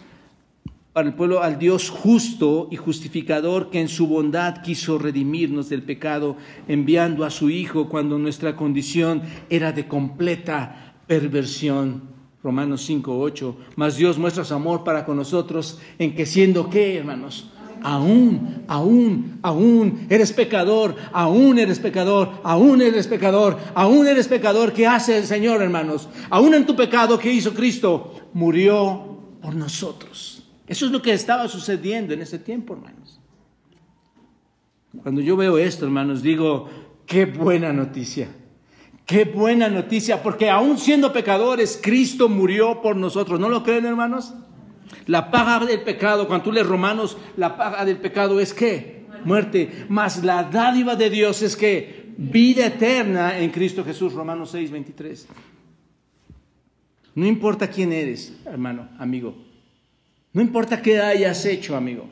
para 0.95 1.09
el 1.09 1.13
pueblo 1.13 1.43
al 1.43 1.59
Dios 1.59 1.89
justo 1.89 2.69
y 2.71 2.77
justificador 2.77 3.69
que 3.69 3.81
en 3.81 3.89
su 3.89 4.07
bondad 4.07 4.61
quiso 4.61 4.97
redimirnos 4.97 5.67
del 5.67 5.83
pecado, 5.83 6.37
enviando 6.69 7.25
a 7.25 7.29
su 7.31 7.49
Hijo 7.49 7.89
cuando 7.89 8.17
nuestra 8.17 8.55
condición 8.55 9.21
era 9.49 9.73
de 9.73 9.89
completa 9.89 10.95
perversión. 11.05 12.03
Romanos 12.41 12.85
5, 12.85 13.19
8. 13.19 13.57
Mas 13.75 13.97
Dios 13.97 14.17
muestra 14.17 14.45
su 14.45 14.53
amor 14.53 14.85
para 14.85 15.03
con 15.03 15.17
nosotros 15.17 15.79
en 15.99 16.15
que 16.15 16.25
siendo 16.25 16.69
qué, 16.69 16.95
hermanos, 16.95 17.51
aún, 17.83 18.63
aún, 18.69 19.39
aún 19.41 20.07
eres 20.09 20.31
pecador, 20.31 20.95
aún 21.11 21.59
eres 21.59 21.79
pecador, 21.79 22.39
aún 22.41 22.81
eres 22.81 23.07
pecador, 23.07 23.57
aún 23.73 24.07
eres 24.07 24.29
pecador, 24.29 24.71
¿qué 24.71 24.87
hace 24.87 25.17
el 25.17 25.25
Señor, 25.25 25.61
hermanos? 25.61 26.07
Aún 26.29 26.53
en 26.53 26.65
tu 26.65 26.73
pecado, 26.73 27.19
¿qué 27.19 27.33
hizo 27.33 27.53
Cristo? 27.53 28.13
Murió 28.31 29.17
por 29.41 29.53
nosotros. 29.55 30.34
Eso 30.67 30.85
es 30.85 30.91
lo 30.91 31.01
que 31.01 31.13
estaba 31.13 31.47
sucediendo 31.47 32.13
en 32.13 32.21
ese 32.21 32.39
tiempo, 32.39 32.73
hermanos. 32.73 33.19
Cuando 35.01 35.21
yo 35.21 35.35
veo 35.35 35.57
esto, 35.57 35.85
hermanos, 35.85 36.21
digo, 36.21 36.69
qué 37.05 37.25
buena 37.25 37.71
noticia. 37.73 38.29
Qué 39.05 39.25
buena 39.25 39.69
noticia, 39.69 40.23
porque 40.23 40.49
aún 40.49 40.79
siendo 40.79 41.13
pecadores, 41.13 41.79
Cristo 41.81 42.27
murió 42.27 42.81
por 42.81 42.95
nosotros. 42.95 43.39
¿No 43.39 43.49
lo 43.49 43.63
creen, 43.63 43.85
hermanos? 43.85 44.33
La 45.05 45.29
paga 45.29 45.63
del 45.63 45.81
pecado, 45.81 46.27
cuando 46.27 46.45
tú 46.45 46.51
lees 46.51 46.65
Romanos, 46.65 47.15
la 47.37 47.55
paga 47.55 47.85
del 47.85 47.97
pecado 47.97 48.39
es 48.39 48.53
que 48.53 49.05
muerte, 49.23 49.85
mas 49.89 50.23
la 50.23 50.43
dádiva 50.43 50.95
de 50.95 51.11
Dios 51.11 51.43
es 51.43 51.55
que 51.55 52.13
vida 52.17 52.65
eterna 52.65 53.37
en 53.37 53.51
Cristo 53.51 53.83
Jesús, 53.83 54.13
Romanos 54.13 54.49
6, 54.51 54.71
23. 54.71 55.27
No 57.13 57.27
importa 57.27 57.69
quién 57.69 57.93
eres, 57.93 58.35
hermano, 58.45 58.89
amigo. 58.97 59.44
No 60.35 60.41
importa 60.41 60.81
qué 60.81 60.99
hayas 60.99 61.45
hecho, 61.45 61.77
amigo. 61.77 62.09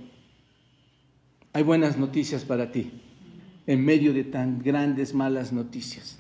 Hay 1.52 1.62
buenas 1.62 1.98
noticias 1.98 2.46
para 2.46 2.72
ti 2.72 2.90
en 3.68 3.84
medio 3.84 4.14
de 4.14 4.24
tan 4.24 4.64
grandes 4.64 5.14
malas 5.14 5.52
noticias. 5.52 6.18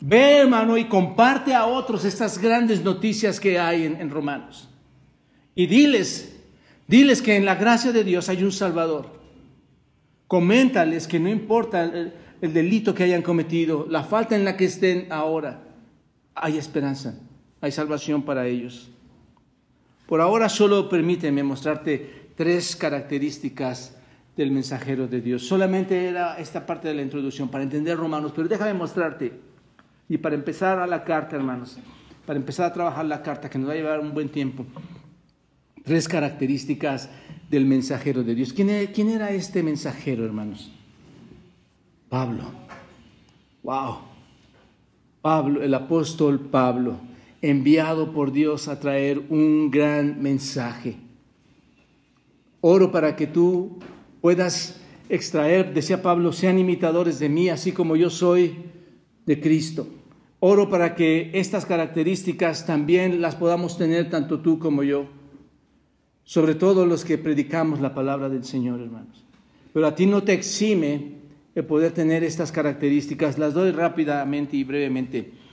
Ve, 0.00 0.38
hermano, 0.38 0.76
y 0.76 0.86
comparte 0.86 1.54
a 1.54 1.66
otros 1.66 2.04
estas 2.04 2.38
grandes 2.38 2.82
noticias 2.82 3.38
que 3.38 3.56
hay 3.56 3.84
en, 3.84 4.10
Romanos. 4.10 4.68
Y 5.54 5.68
diles, 5.68 6.40
diles 6.88 7.22
que 7.22 7.36
en 7.36 7.44
la 7.44 7.54
gracia 7.54 7.92
de 7.92 8.02
Dios 8.02 8.28
hay 8.28 8.42
un 8.42 8.50
Salvador. 8.50 9.06
Coméntales 10.26 11.06
que 11.06 11.20
no 11.20 11.28
importa 11.28 11.84
el, 11.84 12.14
el 12.40 12.52
delito 12.52 12.92
que 12.96 13.04
hayan 13.04 13.22
cometido, 13.22 13.86
la 13.88 14.02
falta 14.02 14.34
en 14.34 14.44
la 14.44 14.56
que 14.56 14.64
estén 14.64 15.06
ahora, 15.12 15.62
hay 16.34 16.58
esperanza, 16.58 17.16
hay 17.60 17.70
salvación 17.70 18.24
para 18.24 18.48
ellos. 18.48 18.90
Por 20.06 20.20
ahora 20.20 20.48
solo 20.48 20.88
permíteme 20.88 21.42
mostrarte 21.42 22.30
tres 22.36 22.76
características 22.76 23.96
del 24.36 24.52
mensajero 24.52 25.08
de 25.08 25.20
Dios. 25.20 25.46
Solamente 25.46 26.06
era 26.06 26.38
esta 26.38 26.64
parte 26.64 26.88
de 26.88 26.94
la 26.94 27.02
introducción 27.02 27.48
para 27.48 27.64
entender 27.64 27.96
Romanos, 27.96 28.32
pero 28.34 28.46
déjame 28.46 28.74
mostrarte. 28.74 29.32
Y 30.08 30.18
para 30.18 30.36
empezar 30.36 30.78
a 30.78 30.86
la 30.86 31.02
carta, 31.02 31.34
hermanos, 31.34 31.78
para 32.24 32.38
empezar 32.38 32.66
a 32.66 32.72
trabajar 32.72 33.04
la 33.06 33.22
carta, 33.22 33.50
que 33.50 33.58
nos 33.58 33.68
va 33.68 33.72
a 33.72 33.76
llevar 33.76 33.98
un 33.98 34.14
buen 34.14 34.28
tiempo, 34.28 34.64
tres 35.82 36.06
características 36.06 37.10
del 37.50 37.64
mensajero 37.64 38.22
de 38.22 38.34
Dios. 38.34 38.52
¿Quién 38.52 38.70
era, 38.70 38.92
quién 38.92 39.08
era 39.08 39.30
este 39.30 39.62
mensajero, 39.62 40.24
hermanos? 40.24 40.70
Pablo. 42.08 42.44
Wow. 43.64 43.98
Pablo, 45.20 45.62
el 45.62 45.74
apóstol 45.74 46.38
Pablo 46.38 47.00
enviado 47.50 48.12
por 48.12 48.32
Dios 48.32 48.68
a 48.68 48.80
traer 48.80 49.22
un 49.28 49.70
gran 49.70 50.22
mensaje. 50.22 50.96
Oro 52.60 52.90
para 52.90 53.14
que 53.14 53.26
tú 53.26 53.78
puedas 54.20 54.80
extraer, 55.08 55.72
decía 55.72 56.02
Pablo, 56.02 56.32
sean 56.32 56.58
imitadores 56.58 57.18
de 57.18 57.28
mí, 57.28 57.48
así 57.48 57.72
como 57.72 57.94
yo 57.96 58.10
soy 58.10 58.56
de 59.24 59.40
Cristo. 59.40 59.86
Oro 60.40 60.68
para 60.68 60.94
que 60.94 61.30
estas 61.34 61.64
características 61.64 62.66
también 62.66 63.20
las 63.20 63.36
podamos 63.36 63.78
tener 63.78 64.10
tanto 64.10 64.40
tú 64.40 64.58
como 64.58 64.82
yo, 64.82 65.06
sobre 66.24 66.54
todo 66.54 66.86
los 66.86 67.04
que 67.04 67.18
predicamos 67.18 67.80
la 67.80 67.94
palabra 67.94 68.28
del 68.28 68.44
Señor, 68.44 68.80
hermanos. 68.80 69.24
Pero 69.72 69.86
a 69.86 69.94
ti 69.94 70.06
no 70.06 70.22
te 70.24 70.32
exime 70.32 71.16
el 71.54 71.64
poder 71.64 71.92
tener 71.92 72.24
estas 72.24 72.50
características, 72.52 73.38
las 73.38 73.54
doy 73.54 73.70
rápidamente 73.70 74.56
y 74.56 74.64
brevemente. 74.64 75.45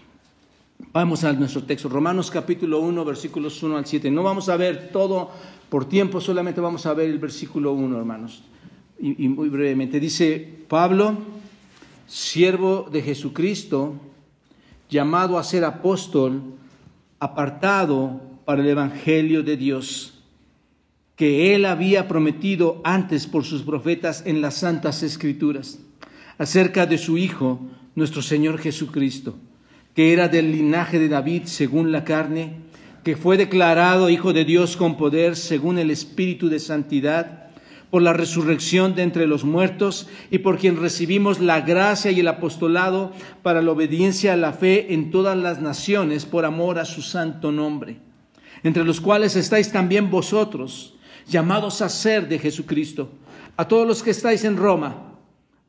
Vamos 0.93 1.23
a 1.23 1.33
nuestro 1.33 1.63
texto, 1.63 1.89
Romanos 1.89 2.29
capítulo 2.29 2.79
1, 2.79 3.03
versículos 3.03 3.63
1 3.63 3.77
al 3.77 3.85
7. 3.87 4.11
No 4.11 4.21
vamos 4.21 4.47
a 4.47 4.57
ver 4.57 4.91
todo 4.91 5.31
por 5.67 5.89
tiempo, 5.89 6.21
solamente 6.21 6.61
vamos 6.61 6.85
a 6.85 6.93
ver 6.93 7.09
el 7.09 7.17
versículo 7.17 7.73
1, 7.73 7.97
hermanos. 7.97 8.43
Y, 8.99 9.25
y, 9.25 9.27
muy 9.27 9.49
brevemente. 9.49 9.99
Dice 9.99 10.59
Pablo, 10.67 11.17
siervo 12.05 12.87
de 12.91 13.01
Jesucristo, 13.01 13.95
llamado 14.87 15.39
a 15.39 15.43
ser 15.43 15.65
apóstol, 15.65 16.43
apartado 17.19 18.21
para 18.45 18.61
el 18.61 18.69
Evangelio 18.69 19.41
de 19.41 19.57
Dios, 19.57 20.21
que 21.15 21.55
él 21.55 21.65
había 21.65 22.07
prometido 22.07 22.81
antes 22.83 23.25
por 23.25 23.45
sus 23.45 23.63
profetas 23.63 24.21
en 24.27 24.41
las 24.41 24.57
santas 24.57 25.01
escrituras, 25.01 25.79
acerca 26.37 26.85
de 26.85 26.99
su 26.99 27.17
Hijo, 27.17 27.59
nuestro 27.95 28.21
Señor 28.21 28.59
Jesucristo 28.59 29.33
que 29.95 30.13
era 30.13 30.27
del 30.27 30.51
linaje 30.51 30.99
de 30.99 31.09
David 31.09 31.43
según 31.45 31.91
la 31.91 32.03
carne, 32.03 32.53
que 33.03 33.15
fue 33.15 33.37
declarado 33.37 34.09
Hijo 34.09 34.33
de 34.33 34.45
Dios 34.45 34.77
con 34.77 34.97
poder 34.97 35.35
según 35.35 35.77
el 35.77 35.91
Espíritu 35.91 36.49
de 36.49 36.59
Santidad, 36.59 37.43
por 37.91 38.01
la 38.01 38.13
resurrección 38.13 38.95
de 38.95 39.03
entre 39.03 39.27
los 39.27 39.43
muertos 39.43 40.07
y 40.31 40.39
por 40.39 40.57
quien 40.57 40.81
recibimos 40.81 41.39
la 41.39 41.61
gracia 41.61 42.09
y 42.09 42.21
el 42.21 42.27
apostolado 42.27 43.11
para 43.43 43.61
la 43.61 43.69
obediencia 43.69 44.33
a 44.33 44.37
la 44.37 44.51
fe 44.51 44.95
en 44.95 45.11
todas 45.11 45.37
las 45.37 45.61
naciones 45.61 46.25
por 46.25 46.43
amor 46.43 46.79
a 46.79 46.85
su 46.85 47.03
santo 47.03 47.51
nombre, 47.51 47.99
entre 48.63 48.83
los 48.83 48.99
cuales 48.99 49.35
estáis 49.35 49.71
también 49.71 50.09
vosotros, 50.09 50.95
llamados 51.27 51.83
a 51.83 51.89
ser 51.89 52.27
de 52.27 52.39
Jesucristo, 52.39 53.11
a 53.57 53.67
todos 53.67 53.87
los 53.87 54.01
que 54.01 54.09
estáis 54.09 54.43
en 54.43 54.57
Roma, 54.57 55.19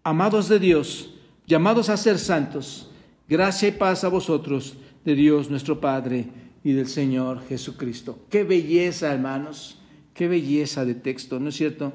amados 0.03 0.49
de 0.49 0.59
Dios, 0.59 1.11
llamados 1.47 1.91
a 1.91 1.99
ser 1.99 2.19
santos, 2.19 2.91
Gracia 3.27 3.69
y 3.69 3.73
paz 3.73 4.05
a 4.05 4.09
vosotros 4.09 4.77
de 5.03 5.15
Dios 5.15 5.49
nuestro 5.49 5.81
Padre 5.81 6.27
y 6.63 6.73
del 6.73 6.89
Señor 6.89 7.43
Jesucristo. 7.49 8.19
Qué 8.29 8.45
belleza, 8.45 9.15
hermanos, 9.15 9.79
qué 10.13 10.29
belleza 10.29 10.85
de 10.85 10.95
texto, 10.95 11.41
¿no 11.41 11.49
es 11.49 11.57
cierto? 11.57 11.95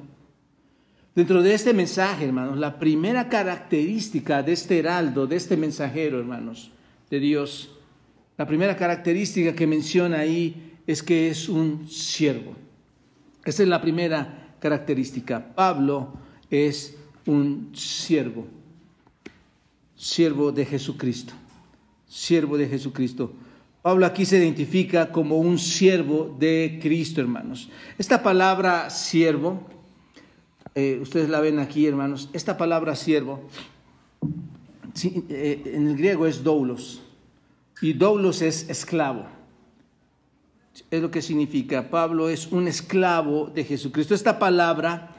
Dentro 1.13 1.43
de 1.43 1.53
este 1.53 1.71
mensaje, 1.71 2.25
hermanos, 2.25 2.57
la 2.57 2.79
primera 2.79 3.29
característica 3.29 4.41
de 4.41 4.53
este 4.53 4.79
heraldo, 4.79 5.27
de 5.27 5.35
este 5.35 5.55
mensajero, 5.55 6.17
hermanos, 6.17 6.71
de 7.11 7.19
Dios, 7.19 7.77
la 8.35 8.47
primera 8.47 8.75
característica 8.75 9.53
que 9.53 9.67
menciona 9.67 10.19
ahí 10.19 10.79
es 10.87 11.03
que 11.03 11.29
es 11.29 11.47
un 11.47 11.87
siervo. 11.87 12.55
Esa 13.45 13.61
es 13.61 13.69
la 13.69 13.81
primera 13.81 14.55
característica. 14.59 15.53
Pablo 15.53 16.11
es 16.49 16.97
un 17.27 17.69
siervo 17.75 18.47
siervo 19.99 20.53
de 20.53 20.65
Jesucristo. 20.65 21.33
Siervo 22.07 22.57
de 22.57 22.67
Jesucristo. 22.67 23.33
Pablo 23.81 24.05
aquí 24.05 24.25
se 24.25 24.37
identifica 24.37 25.11
como 25.11 25.37
un 25.37 25.59
siervo 25.59 26.35
de 26.39 26.79
Cristo, 26.81 27.21
hermanos. 27.21 27.69
Esta 27.97 28.23
palabra 28.23 28.89
siervo, 28.89 29.67
eh, 30.73 30.99
ustedes 31.01 31.29
la 31.29 31.41
ven 31.41 31.59
aquí, 31.59 31.85
hermanos, 31.85 32.29
esta 32.33 32.57
palabra 32.57 32.95
siervo, 32.95 33.41
eh, 35.03 35.61
en 35.65 35.87
el 35.87 35.97
griego 35.97 36.25
es 36.25 36.43
doulos, 36.43 37.01
y 37.81 37.93
doulos 37.93 38.41
es 38.41 38.69
esclavo. 38.69 39.25
Es 40.91 41.01
lo 41.01 41.11
que 41.11 41.21
significa. 41.21 41.89
Pablo 41.89 42.29
es 42.29 42.47
un 42.51 42.67
esclavo 42.67 43.47
de 43.47 43.65
Jesucristo. 43.65 44.15
Esta 44.15 44.39
palabra 44.39 45.18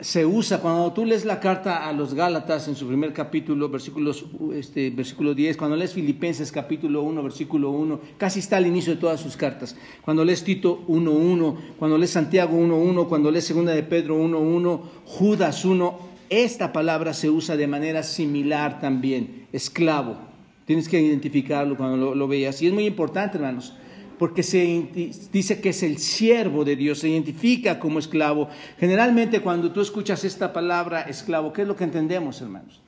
se 0.00 0.24
usa 0.24 0.60
cuando 0.60 0.90
tú 0.94 1.04
lees 1.04 1.26
la 1.26 1.40
carta 1.40 1.86
a 1.86 1.92
los 1.92 2.14
Gálatas 2.14 2.68
en 2.68 2.74
su 2.74 2.86
primer 2.86 3.12
capítulo, 3.12 3.68
versículos, 3.68 4.24
este, 4.54 4.88
versículo 4.88 5.34
10, 5.34 5.58
cuando 5.58 5.76
lees 5.76 5.92
Filipenses 5.92 6.50
capítulo 6.50 7.02
1, 7.02 7.22
versículo 7.22 7.70
1, 7.70 8.00
casi 8.16 8.40
está 8.40 8.56
al 8.56 8.66
inicio 8.66 8.94
de 8.94 9.00
todas 9.00 9.20
sus 9.20 9.36
cartas. 9.36 9.76
Cuando 10.02 10.24
lees 10.24 10.42
Tito 10.42 10.86
1.1, 10.88 11.56
cuando 11.78 11.98
lees 11.98 12.12
Santiago 12.12 12.56
1.1, 12.56 13.08
cuando 13.08 13.30
lees 13.30 13.44
Segunda 13.44 13.72
de 13.72 13.82
Pedro 13.82 14.18
1.1, 14.18 14.80
Judas 15.04 15.64
1, 15.66 15.98
esta 16.30 16.72
palabra 16.72 17.12
se 17.12 17.28
usa 17.28 17.54
de 17.56 17.66
manera 17.66 18.02
similar 18.02 18.80
también, 18.80 19.46
esclavo. 19.52 20.16
Tienes 20.64 20.88
que 20.88 20.98
identificarlo 20.98 21.76
cuando 21.76 21.98
lo, 21.98 22.14
lo 22.14 22.26
veas. 22.26 22.62
Y 22.62 22.68
es 22.68 22.72
muy 22.72 22.86
importante, 22.86 23.36
hermanos 23.36 23.74
porque 24.18 24.42
se 24.42 24.88
dice 25.32 25.60
que 25.60 25.70
es 25.70 25.82
el 25.82 25.98
siervo 25.98 26.64
de 26.64 26.76
Dios, 26.76 27.00
se 27.00 27.08
identifica 27.08 27.78
como 27.78 27.98
esclavo. 27.98 28.48
Generalmente 28.78 29.40
cuando 29.40 29.72
tú 29.72 29.80
escuchas 29.80 30.24
esta 30.24 30.52
palabra 30.52 31.02
esclavo, 31.02 31.52
¿qué 31.52 31.62
es 31.62 31.68
lo 31.68 31.76
que 31.76 31.84
entendemos, 31.84 32.40
hermanos? 32.40 32.80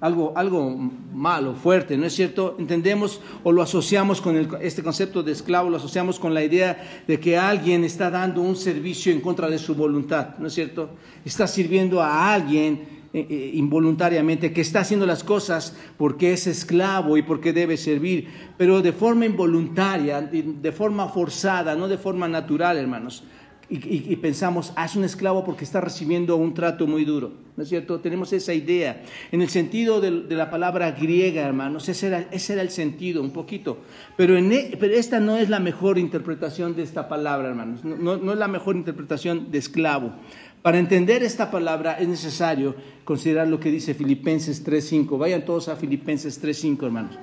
Algo, 0.00 0.32
algo 0.36 0.76
malo, 1.14 1.54
fuerte, 1.54 1.96
¿no 1.96 2.04
es 2.04 2.14
cierto? 2.14 2.56
Entendemos 2.58 3.20
o 3.44 3.52
lo 3.52 3.62
asociamos 3.62 4.20
con 4.20 4.36
este 4.60 4.82
concepto 4.82 5.22
de 5.22 5.32
esclavo, 5.32 5.70
lo 5.70 5.76
asociamos 5.76 6.18
con 6.18 6.34
la 6.34 6.42
idea 6.42 7.02
de 7.06 7.20
que 7.20 7.36
alguien 7.36 7.84
está 7.84 8.10
dando 8.10 8.42
un 8.42 8.56
servicio 8.56 9.12
en 9.12 9.20
contra 9.20 9.48
de 9.48 9.58
su 9.58 9.76
voluntad, 9.76 10.36
¿no 10.38 10.48
es 10.48 10.54
cierto? 10.54 10.90
Está 11.24 11.46
sirviendo 11.46 12.02
a 12.02 12.32
alguien 12.32 12.97
eh, 13.12 13.26
eh, 13.28 13.50
involuntariamente, 13.54 14.52
que 14.52 14.60
está 14.60 14.80
haciendo 14.80 15.06
las 15.06 15.24
cosas 15.24 15.74
porque 15.96 16.32
es 16.32 16.46
esclavo 16.46 17.16
y 17.16 17.22
porque 17.22 17.52
debe 17.52 17.76
servir, 17.76 18.28
pero 18.56 18.82
de 18.82 18.92
forma 18.92 19.24
involuntaria, 19.24 20.20
de 20.20 20.72
forma 20.72 21.08
forzada, 21.08 21.74
no 21.74 21.88
de 21.88 21.98
forma 21.98 22.28
natural, 22.28 22.76
hermanos. 22.76 23.24
Y, 23.70 24.16
pensamos, 24.16 24.72
ah, 24.76 24.86
es 24.86 24.96
un 24.96 25.04
esclavo 25.04 25.44
porque 25.44 25.62
está 25.62 25.82
recibiendo 25.82 26.36
un 26.36 26.54
trato 26.54 26.86
muy 26.86 27.04
duro, 27.04 27.32
¿no 27.54 27.62
es 27.62 27.68
cierto? 27.68 28.00
Tenemos 28.00 28.32
esa 28.32 28.54
idea. 28.54 29.02
En 29.30 29.42
el 29.42 29.50
sentido 29.50 30.00
de, 30.00 30.10
la 30.10 30.48
palabra 30.48 30.90
griega, 30.92 31.42
hermanos, 31.42 31.86
ese 31.90 32.06
era, 32.06 32.28
ese 32.30 32.54
era, 32.54 32.62
el 32.62 32.70
sentido, 32.70 33.20
un 33.20 33.30
poquito. 33.30 33.76
Pero, 34.16 34.38
en, 34.38 34.52
e, 34.52 34.78
pero, 34.80 34.94
esta 34.94 35.20
no 35.20 35.36
es 35.36 35.50
la 35.50 35.60
mejor 35.60 35.98
interpretación 35.98 36.76
de 36.76 36.82
esta 36.82 37.10
palabra, 37.10 37.48
hermanos. 37.48 37.84
No, 37.84 38.16
no 38.16 38.32
es 38.32 38.38
la 38.38 38.48
mejor 38.48 38.74
interpretación 38.74 39.50
de 39.50 39.58
esclavo. 39.58 40.14
Para 40.62 40.78
entender 40.78 41.22
esta 41.22 41.50
palabra 41.50 41.98
es 41.98 42.08
necesario 42.08 42.74
considerar 43.04 43.48
lo 43.48 43.60
que 43.60 43.70
dice 43.70 43.94
Filipenses 43.94 44.64
3.5. 44.64 45.18
Vayan 45.18 45.44
todos 45.44 45.68
a 45.68 45.76
Filipenses 45.76 46.42
3.5, 46.42 46.84
hermanos. 46.84 47.16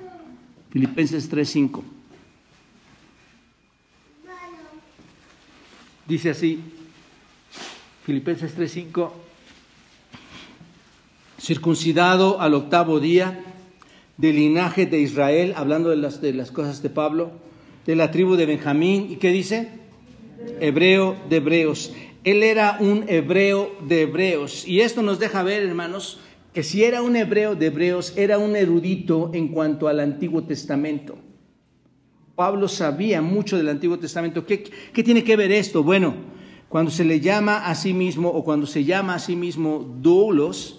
Filipenses 0.70 1.32
3.5. 1.32 1.82
Dice 6.08 6.30
así, 6.30 6.60
Filipenses 8.06 8.56
3.5, 8.56 9.10
circuncidado 11.40 12.40
al 12.40 12.54
octavo 12.54 13.00
día 13.00 13.44
del 14.18 14.36
linaje 14.36 14.86
de 14.86 15.00
Israel, 15.00 15.54
hablando 15.58 15.90
de 15.90 15.98
las, 15.98 16.22
de 16.22 16.34
las 16.34 16.52
cosas 16.52 16.84
de 16.84 16.92
Pablo, 16.92 17.32
de 17.88 17.96
la 17.96 18.12
tribu 18.12 18.36
de 18.36 18.46
Benjamín, 18.46 19.08
¿y 19.10 19.16
qué 19.16 19.32
dice? 19.32 19.70
Hebreo 20.60 21.16
de 21.28 21.38
hebreos 21.38 21.92
él 22.26 22.41
era 22.41 22.78
un 22.80 23.05
hebreo 23.07 23.71
de 23.88 24.01
hebreos. 24.01 24.67
Y 24.67 24.82
esto 24.82 25.03
nos 25.03 25.19
deja 25.19 25.43
ver, 25.43 25.63
hermanos, 25.63 26.19
que 26.53 26.63
si 26.63 26.84
era 26.84 27.03
un 27.03 27.15
hebreo 27.15 27.55
de 27.55 27.67
hebreos, 27.67 28.13
era 28.17 28.39
un 28.39 28.55
erudito 28.55 29.30
en 29.34 29.49
cuanto 29.49 29.88
al 29.88 29.99
Antiguo 29.99 30.43
Testamento. 30.43 31.17
Pablo 32.36 32.67
sabía 32.67 33.21
mucho 33.21 33.57
del 33.57 33.69
Antiguo 33.69 33.99
Testamento. 33.99 34.45
¿Qué, 34.45 34.63
qué 34.63 35.03
tiene 35.03 35.23
que 35.23 35.36
ver 35.36 35.51
esto? 35.51 35.84
Bueno, 35.84 36.15
cuando 36.67 36.89
se 36.89 37.05
le 37.05 37.19
llama 37.19 37.67
a 37.67 37.76
sí 37.76 37.93
mismo 37.93 38.30
o 38.30 38.43
cuando 38.43 38.65
se 38.65 38.84
llama 38.84 39.13
a 39.13 39.19
sí 39.19 39.36
mismo 39.36 39.95
doulos, 40.01 40.74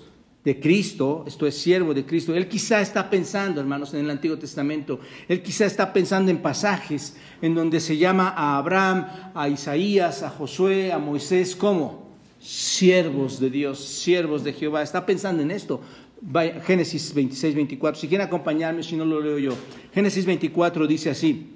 de 0.46 0.60
Cristo, 0.60 1.24
esto 1.26 1.44
es 1.44 1.58
siervo 1.58 1.92
de 1.92 2.06
Cristo, 2.06 2.32
él 2.32 2.46
quizá 2.46 2.80
está 2.80 3.10
pensando, 3.10 3.60
hermanos, 3.60 3.92
en 3.94 4.04
el 4.04 4.10
Antiguo 4.10 4.38
Testamento, 4.38 5.00
él 5.26 5.42
quizá 5.42 5.66
está 5.66 5.92
pensando 5.92 6.30
en 6.30 6.38
pasajes 6.38 7.16
en 7.42 7.52
donde 7.52 7.80
se 7.80 7.96
llama 7.96 8.28
a 8.28 8.56
Abraham, 8.56 9.08
a 9.34 9.48
Isaías, 9.48 10.22
a 10.22 10.30
Josué, 10.30 10.92
a 10.92 10.98
Moisés 10.98 11.56
como 11.56 12.12
siervos 12.38 13.40
de 13.40 13.50
Dios, 13.50 13.84
siervos 13.84 14.44
de 14.44 14.52
Jehová, 14.52 14.84
está 14.84 15.04
pensando 15.04 15.42
en 15.42 15.50
esto. 15.50 15.80
Génesis 16.64 17.12
26, 17.12 17.56
24, 17.56 18.00
si 18.00 18.06
quieren 18.06 18.28
acompañarme, 18.28 18.84
si 18.84 18.94
no 18.94 19.04
lo 19.04 19.20
leo 19.20 19.40
yo. 19.40 19.52
Génesis 19.92 20.24
24 20.26 20.86
dice 20.86 21.10
así, 21.10 21.54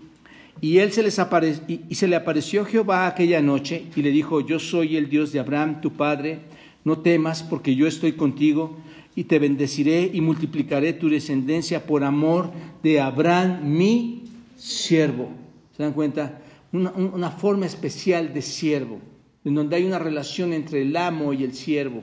y, 0.61 0.78
él 0.78 0.91
se, 0.91 1.05
les 1.05 1.20
y 1.68 1.95
se 1.95 2.09
le 2.09 2.16
apareció 2.16 2.64
Jehová 2.64 3.07
aquella 3.07 3.41
noche 3.41 3.84
y 3.95 4.03
le 4.03 4.11
dijo, 4.11 4.41
yo 4.41 4.59
soy 4.59 4.97
el 4.97 5.09
Dios 5.09 5.30
de 5.30 5.38
Abraham, 5.38 5.80
tu 5.80 5.93
padre, 5.93 6.41
no 6.85 6.99
temas, 6.99 7.43
porque 7.43 7.74
yo 7.74 7.87
estoy 7.87 8.12
contigo 8.12 8.76
y 9.14 9.24
te 9.24 9.39
bendeciré 9.39 10.11
y 10.12 10.20
multiplicaré 10.20 10.93
tu 10.93 11.09
descendencia 11.09 11.87
por 11.87 12.05
amor 12.05 12.51
de 12.83 13.01
Abraham, 13.01 13.61
mi 13.64 14.24
siervo. 14.57 15.31
¿Se 15.76 15.83
dan 15.83 15.93
cuenta? 15.93 16.41
Una, 16.72 17.31
forma 17.31 17.66
especial 17.66 18.33
de 18.33 18.43
siervo, 18.43 19.01
en 19.45 19.55
donde 19.55 19.76
hay 19.76 19.85
una 19.85 19.99
relación 19.99 20.53
entre 20.53 20.83
el 20.83 20.97
amo 20.97 21.33
y 21.33 21.43
el 21.43 21.55
siervo. 21.55 22.03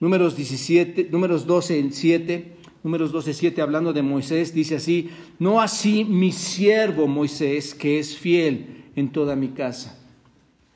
Números, 0.00 0.36
17, 0.36 1.08
números 1.12 1.46
12, 1.46 1.88
7, 1.90 2.52
números 2.82 3.12
12, 3.12 3.32
7, 3.32 3.62
hablando 3.62 3.92
de 3.92 4.02
Moisés, 4.02 4.52
dice 4.52 4.76
así, 4.76 5.08
no 5.38 5.60
así 5.60 6.04
mi 6.04 6.32
siervo 6.32 7.06
Moisés, 7.06 7.74
que 7.74 8.00
es 8.00 8.16
fiel 8.16 8.84
en 8.96 9.10
toda 9.10 9.36
mi 9.36 9.48
casa. 9.48 9.98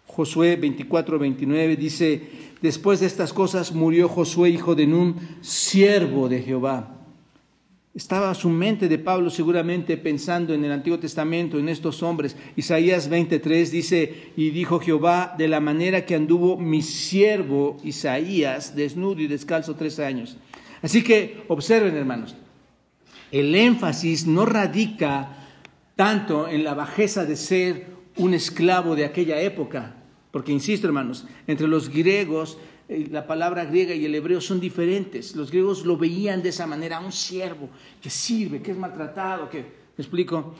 Josué 0.06 0.56
24, 0.56 1.18
29 1.18 1.76
dice, 1.76 2.22
Después 2.62 3.00
de 3.00 3.06
estas 3.06 3.32
cosas 3.32 3.72
murió 3.72 4.08
Josué, 4.08 4.50
hijo 4.50 4.74
de 4.74 4.86
Nun, 4.86 5.16
siervo 5.40 6.28
de 6.28 6.42
Jehová. 6.42 6.96
Estaba 7.94 8.32
su 8.34 8.48
mente 8.50 8.88
de 8.88 8.98
Pablo 8.98 9.30
seguramente 9.30 9.96
pensando 9.96 10.54
en 10.54 10.64
el 10.64 10.70
Antiguo 10.70 10.98
Testamento, 10.98 11.58
en 11.58 11.68
estos 11.68 12.02
hombres. 12.02 12.36
Isaías 12.54 13.08
23 13.08 13.70
dice, 13.70 14.32
y 14.36 14.50
dijo 14.50 14.78
Jehová, 14.78 15.34
de 15.36 15.48
la 15.48 15.58
manera 15.58 16.06
que 16.06 16.14
anduvo 16.14 16.56
mi 16.56 16.82
siervo 16.82 17.78
Isaías, 17.82 18.76
desnudo 18.76 19.20
y 19.20 19.26
descalzo 19.26 19.74
tres 19.74 19.98
años. 19.98 20.36
Así 20.82 21.02
que 21.02 21.42
observen, 21.48 21.96
hermanos, 21.96 22.36
el 23.32 23.54
énfasis 23.54 24.26
no 24.26 24.46
radica 24.46 25.48
tanto 25.96 26.48
en 26.48 26.62
la 26.62 26.74
bajeza 26.74 27.24
de 27.24 27.36
ser 27.36 27.86
un 28.16 28.34
esclavo 28.34 28.94
de 28.94 29.04
aquella 29.04 29.40
época, 29.40 29.96
porque, 30.30 30.52
insisto, 30.52 30.86
hermanos, 30.86 31.26
entre 31.46 31.66
los 31.66 31.88
griegos, 31.88 32.58
eh, 32.88 33.08
la 33.10 33.26
palabra 33.26 33.64
griega 33.64 33.94
y 33.94 34.04
el 34.04 34.14
hebreo 34.14 34.40
son 34.40 34.60
diferentes. 34.60 35.34
Los 35.34 35.50
griegos 35.50 35.84
lo 35.84 35.96
veían 35.96 36.42
de 36.42 36.50
esa 36.50 36.66
manera, 36.66 37.00
un 37.00 37.12
siervo 37.12 37.68
que 38.00 38.10
sirve, 38.10 38.62
que 38.62 38.72
es 38.72 38.76
maltratado, 38.76 39.48
que, 39.48 39.58
¿me 39.58 40.02
explico? 40.02 40.54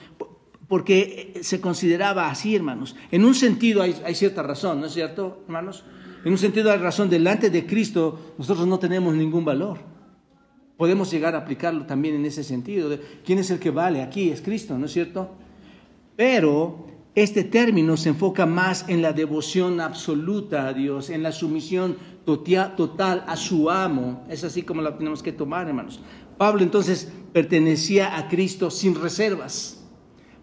Porque 0.69 1.33
eh, 1.35 1.45
se 1.45 1.61
consideraba 1.61 2.29
así, 2.29 2.55
hermanos. 2.55 2.97
En 3.11 3.25
un 3.25 3.35
sentido 3.35 3.83
hay, 3.83 4.01
hay 4.05 4.15
cierta 4.15 4.43
razón, 4.43 4.81
¿no 4.81 4.87
es 4.87 4.93
cierto, 4.93 5.43
hermanos? 5.47 5.85
En 6.25 6.33
un 6.33 6.39
sentido 6.39 6.71
hay 6.71 6.79
razón, 6.79 7.09
delante 7.09 7.49
de 7.49 7.67
Cristo 7.67 8.35
nosotros 8.39 8.67
no 8.67 8.79
tenemos 8.79 9.15
ningún 9.15 9.45
valor. 9.45 9.79
Podemos 10.77 11.11
llegar 11.11 11.35
a 11.35 11.39
aplicarlo 11.39 11.85
también 11.87 12.15
en 12.15 12.25
ese 12.25 12.43
sentido. 12.43 12.97
¿Quién 13.25 13.39
es 13.39 13.51
el 13.51 13.59
que 13.59 13.71
vale 13.71 14.03
aquí? 14.03 14.31
Es 14.31 14.41
Cristo, 14.41 14.79
¿no 14.79 14.87
es 14.87 14.93
cierto? 14.93 15.31
Pero 16.17 16.87
este 17.15 17.43
término 17.43 17.97
se 17.97 18.11
enfoca 18.11 18.47
más 18.47 18.85
en 18.89 19.03
la 19.03 19.13
devoción 19.13 19.81
absoluta 19.81 20.69
a 20.69 20.73
Dios, 20.73 21.11
en 21.11 21.23
la 21.23 21.33
sumisión 21.33 21.97
total 22.25 23.25
a 23.27 23.37
su 23.37 23.71
amo. 23.71 24.25
Es 24.29 24.45
así 24.45 24.63
como 24.63 24.83
la 24.83 24.97
tenemos 24.97 25.23
que 25.23 25.33
tomar, 25.33 25.67
hermanos. 25.67 26.01
Pablo 26.37 26.63
entonces 26.63 27.11
pertenecía 27.33 28.17
a 28.17 28.29
Cristo 28.29 28.71
sin 28.71 28.95
reservas. 28.95 29.85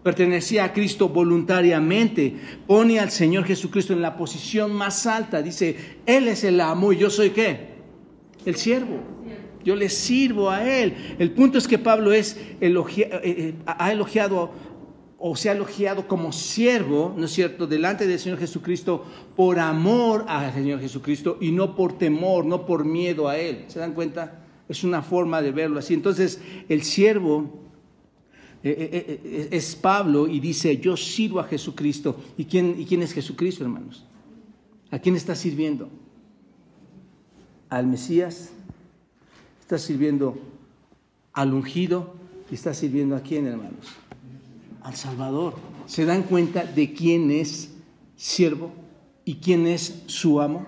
Pertenecía 0.02 0.64
a 0.64 0.72
Cristo 0.72 1.08
voluntariamente. 1.08 2.36
Pone 2.66 3.00
al 3.00 3.10
Señor 3.10 3.44
Jesucristo 3.44 3.92
en 3.92 4.02
la 4.02 4.16
posición 4.16 4.72
más 4.72 5.06
alta. 5.06 5.42
Dice, 5.42 5.76
Él 6.06 6.28
es 6.28 6.44
el 6.44 6.60
amo 6.60 6.92
y 6.92 6.98
yo 6.98 7.10
soy 7.10 7.30
qué? 7.30 7.78
El 8.44 8.56
siervo. 8.56 9.00
Yo 9.64 9.74
le 9.74 9.88
sirvo 9.88 10.50
a 10.50 10.64
Él. 10.66 11.16
El 11.18 11.32
punto 11.32 11.58
es 11.58 11.66
que 11.66 11.78
Pablo 11.78 12.12
es 12.12 12.36
eh, 12.60 12.72
eh, 13.22 13.54
ha 13.66 13.92
elogiado 13.92 14.52
o 15.18 15.34
se 15.34 15.50
ha 15.50 15.52
elogiado 15.52 16.06
como 16.06 16.32
siervo, 16.32 17.12
¿no 17.16 17.26
es 17.26 17.32
cierto?, 17.32 17.66
delante 17.66 18.06
del 18.06 18.20
Señor 18.20 18.38
Jesucristo 18.38 19.04
por 19.34 19.58
amor 19.58 20.24
al 20.28 20.52
Señor 20.54 20.80
Jesucristo 20.80 21.38
y 21.40 21.50
no 21.50 21.74
por 21.74 21.98
temor, 21.98 22.44
no 22.44 22.64
por 22.64 22.84
miedo 22.84 23.28
a 23.28 23.36
Él. 23.36 23.64
¿Se 23.66 23.80
dan 23.80 23.94
cuenta? 23.94 24.44
Es 24.68 24.84
una 24.84 25.02
forma 25.02 25.42
de 25.42 25.50
verlo 25.50 25.80
así. 25.80 25.94
Entonces, 25.94 26.40
el 26.68 26.82
siervo 26.82 27.68
eh, 28.62 28.70
eh, 28.92 29.20
eh, 29.24 29.48
es 29.50 29.74
Pablo 29.74 30.28
y 30.28 30.38
dice, 30.38 30.78
yo 30.78 30.96
sirvo 30.96 31.40
a 31.40 31.44
Jesucristo. 31.44 32.16
¿Y 32.36 32.44
quién, 32.44 32.76
¿Y 32.78 32.84
quién 32.84 33.02
es 33.02 33.12
Jesucristo, 33.12 33.64
hermanos? 33.64 34.04
¿A 34.90 35.00
quién 35.00 35.16
está 35.16 35.34
sirviendo? 35.34 35.88
¿Al 37.68 37.88
Mesías? 37.88 38.52
¿Está 39.60 39.78
sirviendo 39.78 40.38
al 41.32 41.52
ungido? 41.52 42.14
¿Y 42.50 42.54
está 42.54 42.72
sirviendo 42.72 43.16
a 43.16 43.20
quién, 43.20 43.46
hermanos? 43.46 43.96
Al 44.88 44.96
Salvador. 44.96 45.54
¿Se 45.86 46.06
dan 46.06 46.22
cuenta 46.22 46.64
de 46.64 46.94
quién 46.94 47.30
es 47.30 47.74
siervo 48.16 48.72
y 49.24 49.34
quién 49.34 49.66
es 49.66 50.02
su 50.06 50.40
amo? 50.40 50.66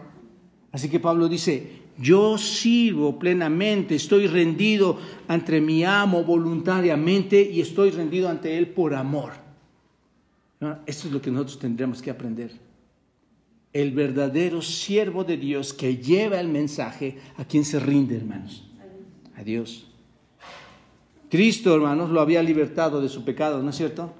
Así 0.73 0.91
que 0.91 1.01
Pablo 1.01 1.27
dice, 1.27 1.81
yo 1.99 2.37
sirvo 2.37 3.19
plenamente, 3.19 3.95
estoy 3.95 4.27
rendido 4.27 4.99
ante 5.27 5.61
mi 5.61 5.85
amo 5.85 6.23
voluntariamente 6.23 7.43
y 7.43 7.63
estoy 7.63 7.91
rendido 7.91 8.29
ante 8.29 8.59
él 8.59 8.69
por 8.69 8.95
amor. 8.95 9.33
Esto 10.85 11.09
es 11.09 11.13
lo 11.13 11.23
que 11.23 11.31
nosotros 11.31 11.59
tendremos 11.59 12.03
que 12.03 12.11
aprender. 12.11 12.53
El 13.73 13.93
verdadero 13.93 14.61
siervo 14.61 15.25
de 15.25 15.39
Dios 15.39 15.73
que 15.73 15.97
lleva 15.97 16.41
el 16.41 16.49
mensaje 16.49 17.17
a 17.39 17.45
quien 17.47 17.65
se 17.65 17.81
rinde, 17.81 18.17
hermanos. 18.17 18.69
A 19.35 19.43
Dios. 19.43 19.90
Cristo, 21.31 21.75
hermanos, 21.75 22.11
lo 22.11 22.21
había 22.21 22.43
libertado 22.43 23.01
de 23.01 23.09
su 23.09 23.25
pecado, 23.25 23.63
¿no 23.63 23.71
es 23.71 23.77
cierto? 23.77 24.13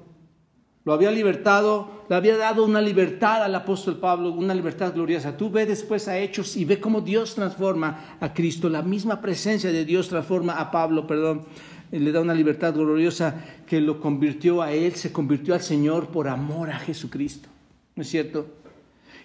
Lo 0.85 0.95
había 0.95 1.11
libertado, 1.11 2.05
le 2.09 2.17
había 2.17 2.37
dado 2.37 2.65
una 2.65 2.81
libertad 2.81 3.43
al 3.43 3.55
apóstol 3.55 3.99
Pablo, 3.99 4.33
una 4.33 4.55
libertad 4.55 4.95
gloriosa. 4.95 5.37
Tú 5.37 5.51
ve 5.51 5.67
después 5.67 6.09
a 6.09 6.19
Hechos 6.19 6.57
y 6.57 6.65
ve 6.65 6.81
cómo 6.81 7.03
Dios 7.03 7.35
transforma 7.35 8.17
a 8.21 8.33
Cristo. 8.33 8.69
La 8.71 8.83
misma 8.83 9.21
presencia 9.21 9.71
de 9.71 9.85
Dios 9.85 10.09
transforma 10.09 10.55
a 10.55 10.71
Pablo, 10.71 11.07
perdón, 11.07 11.43
le 11.91 12.13
da 12.13 12.21
una 12.21 12.33
libertad 12.33 12.73
gloriosa 12.75 13.45
que 13.67 13.81
lo 13.81 14.01
convirtió 14.01 14.63
a 14.63 14.73
él, 14.73 14.95
se 14.95 15.13
convirtió 15.13 15.53
al 15.53 15.61
Señor 15.61 16.09
por 16.09 16.29
amor 16.29 16.71
a 16.71 16.79
Jesucristo. 16.79 17.49
¿No 17.95 18.03
es 18.03 18.09
cierto? 18.09 18.47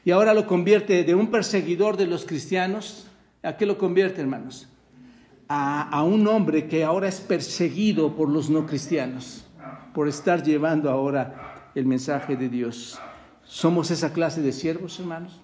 Y 0.03 0.11
ahora 0.11 0.33
lo 0.33 0.45
convierte 0.45 1.03
de 1.03 1.15
un 1.15 1.31
perseguidor 1.31 1.95
de 1.95 2.07
los 2.07 2.25
cristianos. 2.25 3.07
¿A 3.43 3.55
qué 3.55 3.65
lo 3.65 3.77
convierte, 3.77 4.21
hermanos? 4.21 4.67
A, 5.47 6.03
un 6.03 6.27
hombre 6.27 6.67
que 6.67 6.83
ahora 6.83 7.07
es 7.07 7.19
perseguido 7.19 8.15
por 8.15 8.29
los 8.29 8.49
no 8.49 8.65
cristianos, 8.65 9.45
por 9.93 10.07
estar 10.07 10.43
llevando 10.43 10.89
ahora 10.89 11.69
el 11.75 11.85
mensaje 11.85 12.35
de 12.35 12.49
Dios. 12.49 12.99
¿Somos 13.43 13.91
esa 13.91 14.11
clase 14.11 14.41
de 14.41 14.51
siervos, 14.51 14.99
hermanos? 14.99 15.39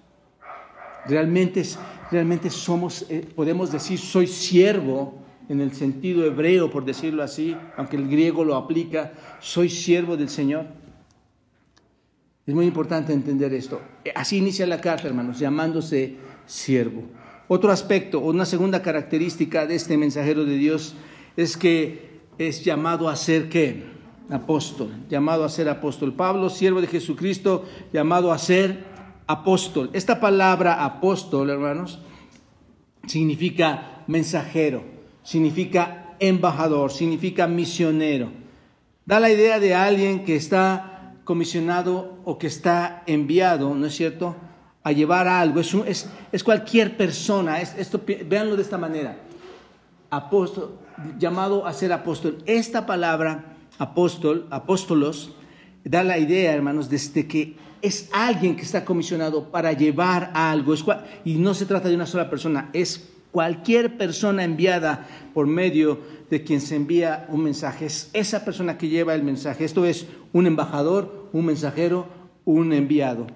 Realmente, 1.06 1.62
realmente 2.10 2.50
somos, 2.50 3.06
eh, 3.08 3.28
podemos 3.34 3.70
decir, 3.70 3.98
soy 3.98 4.26
siervo 4.26 5.14
en 5.48 5.60
el 5.60 5.72
sentido 5.72 6.24
hebreo, 6.24 6.70
por 6.70 6.84
decirlo 6.84 7.22
así, 7.22 7.56
aunque 7.76 7.96
el 7.96 8.08
griego 8.08 8.44
lo 8.44 8.56
aplica, 8.56 9.12
soy 9.40 9.68
siervo 9.68 10.16
del 10.16 10.28
Señor. 10.28 10.66
Es 12.46 12.54
muy 12.54 12.66
importante 12.66 13.12
entender 13.12 13.52
esto. 13.54 13.80
Así 14.14 14.38
inicia 14.38 14.66
la 14.66 14.80
carta, 14.80 15.06
hermanos, 15.06 15.38
llamándose 15.38 16.16
siervo. 16.46 17.04
Otro 17.54 17.70
aspecto, 17.70 18.20
una 18.20 18.46
segunda 18.46 18.80
característica 18.80 19.66
de 19.66 19.74
este 19.74 19.98
mensajero 19.98 20.46
de 20.46 20.56
Dios 20.56 20.94
es 21.36 21.58
que 21.58 22.22
es 22.38 22.64
llamado 22.64 23.10
a 23.10 23.16
ser 23.16 23.50
qué? 23.50 23.84
Apóstol, 24.30 24.88
llamado 25.10 25.44
a 25.44 25.50
ser 25.50 25.68
apóstol. 25.68 26.14
Pablo, 26.14 26.48
siervo 26.48 26.80
de 26.80 26.86
Jesucristo, 26.86 27.66
llamado 27.92 28.32
a 28.32 28.38
ser 28.38 28.84
apóstol. 29.26 29.90
Esta 29.92 30.18
palabra 30.18 30.82
apóstol, 30.82 31.50
hermanos, 31.50 32.00
significa 33.06 34.02
mensajero, 34.06 34.84
significa 35.22 36.14
embajador, 36.20 36.90
significa 36.90 37.46
misionero. 37.48 38.30
Da 39.04 39.20
la 39.20 39.30
idea 39.30 39.60
de 39.60 39.74
alguien 39.74 40.24
que 40.24 40.36
está 40.36 41.16
comisionado 41.24 42.18
o 42.24 42.38
que 42.38 42.46
está 42.46 43.02
enviado, 43.06 43.74
¿no 43.74 43.84
es 43.84 43.94
cierto?, 43.94 44.36
a 44.84 44.92
llevar 44.92 45.28
algo, 45.28 45.60
es, 45.60 45.74
es, 45.86 46.10
es 46.32 46.42
cualquier 46.42 46.96
persona, 46.96 47.60
es, 47.60 47.74
esto, 47.78 48.00
véanlo 48.26 48.56
de 48.56 48.62
esta 48.62 48.78
manera, 48.78 49.16
apóstol, 50.10 50.78
llamado 51.18 51.66
a 51.66 51.72
ser 51.72 51.92
apóstol. 51.92 52.38
Esta 52.46 52.84
palabra, 52.84 53.56
apóstol, 53.78 54.46
apóstolos, 54.50 55.34
da 55.84 56.02
la 56.02 56.18
idea, 56.18 56.52
hermanos, 56.52 56.88
desde 56.88 57.26
que 57.26 57.56
es 57.80 58.08
alguien 58.12 58.56
que 58.56 58.62
está 58.62 58.84
comisionado 58.84 59.50
para 59.50 59.72
llevar 59.72 60.30
algo, 60.34 60.74
y 61.24 61.34
no 61.36 61.54
se 61.54 61.66
trata 61.66 61.88
de 61.88 61.94
una 61.94 62.06
sola 62.06 62.28
persona, 62.28 62.70
es 62.72 63.08
cualquier 63.30 63.96
persona 63.96 64.44
enviada 64.44 65.06
por 65.32 65.46
medio 65.46 66.00
de 66.28 66.44
quien 66.44 66.60
se 66.60 66.76
envía 66.76 67.26
un 67.28 67.42
mensaje, 67.42 67.86
es 67.86 68.10
esa 68.12 68.44
persona 68.44 68.78
que 68.78 68.88
lleva 68.88 69.14
el 69.14 69.22
mensaje. 69.22 69.64
Esto 69.64 69.84
es 69.84 70.06
un 70.32 70.46
embajador, 70.46 71.28
un 71.32 71.46
mensajero, 71.46 72.06
un 72.44 72.72
enviado 72.72 73.26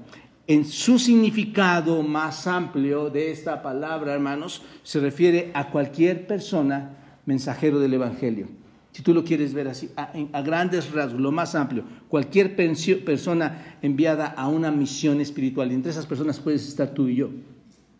en 0.47 0.65
su 0.65 0.99
significado 0.99 2.03
más 2.03 2.47
amplio 2.47 3.11
de 3.11 3.33
esta 3.33 3.63
palabra, 3.63 4.15
hermanos, 4.15 4.63
se 4.83 5.01
refiere 5.01 5.51
a 5.55 5.71
cualquier 5.71 6.27
persona 6.27 6.97
mensajero 7.27 7.81
del 7.81 7.95
Evangelio. 7.95 8.47
Si 8.93 9.03
tú 9.03 9.13
lo 9.13 9.25
quieres 9.25 9.53
ver 9.53 9.69
así, 9.69 9.91
a, 9.97 10.41
grandes 10.43 10.93
rasgos, 10.93 11.21
lo 11.21 11.33
más 11.33 11.55
amplio, 11.55 11.85
cualquier 12.09 12.57
persona 12.57 13.77
enviada 13.83 14.27
a 14.27 14.49
una 14.49 14.71
misión 14.71 15.21
espiritual, 15.21 15.71
entre 15.73 15.91
esas 15.91 16.07
personas 16.07 16.39
puedes 16.39 16.67
estar 16.67 16.95
tú 16.95 17.09
y 17.09 17.17
yo, 17.17 17.29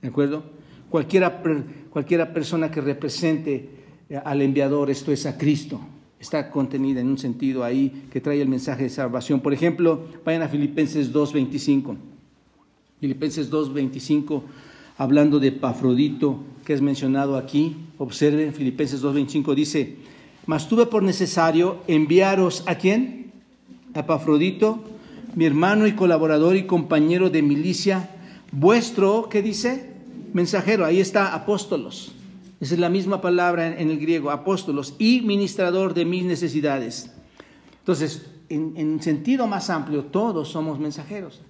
¿de 0.01 0.09
acuerdo? 0.09 0.45
Cualquiera, 0.89 1.43
cualquiera 1.91 2.33
persona 2.33 2.71
que 2.71 2.81
represente 2.81 3.71
eh, 4.09 4.21
al 4.25 4.41
enviador, 4.41 4.89
esto 4.89 5.11
es 5.11 5.27
a 5.27 5.37
Cristo, 5.37 5.81
está 6.19 6.49
contenida 6.51 7.01
en 7.01 7.09
un 7.09 7.19
sentido 7.19 7.65
ahí 7.65 8.07
que 8.11 8.21
trae 8.21 8.41
el 8.41 8.49
mensaje 8.49 8.85
de 8.85 8.89
salvación. 8.89 9.41
Por 9.41 9.53
ejemplo, 9.53 10.07
vayan 10.25 10.43
a 10.43 10.49
Filipenses 10.49 11.13
2.25. 11.13 12.16
Filipenses 13.01 13.51
2.25, 13.51 14.43
hablando 14.97 15.39
de 15.39 15.53
Pafrodito, 15.53 16.41
que 16.65 16.73
es 16.73 16.81
mencionado 16.81 17.37
aquí. 17.37 17.77
Observen, 17.99 18.55
Filipenses 18.55 19.03
2.25 19.03 19.55
dice, 19.55 19.97
mas 20.47 20.69
tuve 20.69 20.87
por 20.87 21.03
necesario 21.03 21.79
enviaros 21.89 22.63
a 22.67 22.77
quién? 22.77 23.33
A 23.95 24.07
Pafrodito, 24.07 24.83
mi 25.35 25.45
hermano 25.45 25.87
y 25.87 25.93
colaborador 25.93 26.57
y 26.57 26.65
compañero 26.65 27.29
de 27.29 27.43
milicia, 27.43 28.11
vuestro, 28.51 29.29
¿qué 29.29 29.43
dice? 29.43 29.93
Mensajero, 30.33 30.87
ahí 30.87 31.01
está, 31.01 31.35
apóstolos. 31.35 32.13
Esa 32.61 32.75
es 32.75 32.81
la 32.81 32.89
misma 32.89 33.21
palabra 33.21 33.79
en, 33.79 33.91
el 33.91 33.99
griego, 33.99 34.31
apóstolos, 34.31 34.95
y 34.99 35.21
ministrador 35.21 35.93
de 35.93 36.07
mis 36.07 36.25
necesidades. 36.25 37.11
Entonces, 37.81 38.25
en, 38.49 38.73
en 38.77 39.03
sentido 39.03 39.47
más 39.47 39.69
amplio, 39.69 40.05
todos 40.05 40.49
somos 40.49 40.79
mensajeros 40.79 41.43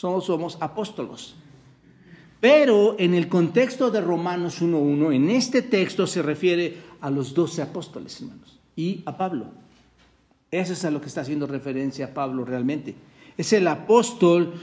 somos, 0.00 0.24
somos 0.24 0.56
apóstolos. 0.60 1.34
Pero 2.40 2.96
en 2.98 3.12
el 3.12 3.28
contexto 3.28 3.90
de 3.90 4.00
Romanos 4.00 4.62
1.1, 4.62 5.14
en 5.14 5.28
este 5.28 5.60
texto 5.60 6.06
se 6.06 6.22
refiere 6.22 6.78
a 7.02 7.10
los 7.10 7.34
doce 7.34 7.60
apóstoles, 7.60 8.18
hermanos, 8.18 8.58
y 8.74 9.02
a 9.04 9.14
Pablo. 9.14 9.48
Eso 10.50 10.72
es 10.72 10.86
a 10.86 10.90
lo 10.90 11.02
que 11.02 11.08
está 11.08 11.20
haciendo 11.20 11.46
referencia 11.46 12.14
Pablo 12.14 12.46
realmente. 12.46 12.94
Es 13.36 13.52
el 13.52 13.68
apóstol, 13.68 14.54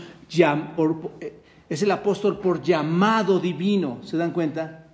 es 1.70 1.82
el 1.84 1.92
apóstol 1.92 2.40
por 2.40 2.64
llamado 2.64 3.40
divino, 3.40 4.00
¿se 4.02 4.18
dan 4.18 4.32
cuenta? 4.32 4.87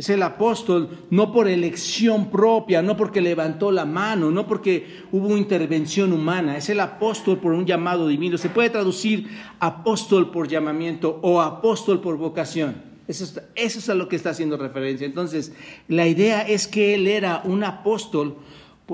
Es 0.00 0.08
el 0.08 0.22
apóstol 0.22 0.88
no 1.10 1.30
por 1.30 1.46
elección 1.46 2.30
propia, 2.30 2.80
no 2.80 2.96
porque 2.96 3.20
levantó 3.20 3.70
la 3.70 3.84
mano, 3.84 4.30
no 4.30 4.46
porque 4.46 5.02
hubo 5.12 5.36
intervención 5.36 6.14
humana. 6.14 6.56
Es 6.56 6.70
el 6.70 6.80
apóstol 6.80 7.36
por 7.36 7.52
un 7.52 7.66
llamado 7.66 8.08
divino. 8.08 8.38
Se 8.38 8.48
puede 8.48 8.70
traducir 8.70 9.28
apóstol 9.58 10.30
por 10.30 10.48
llamamiento 10.48 11.20
o 11.20 11.42
apóstol 11.42 12.00
por 12.00 12.16
vocación. 12.16 12.76
Eso 13.08 13.42
es, 13.54 13.88
a 13.90 13.94
lo 13.94 14.08
que 14.08 14.16
está 14.16 14.30
haciendo 14.30 14.56
referencia. 14.56 15.04
Entonces, 15.06 15.52
la 15.86 16.06
idea 16.06 16.48
es 16.48 16.66
que 16.66 16.94
él 16.94 17.06
era 17.06 17.42
un 17.44 17.62
apóstol, 17.62 18.38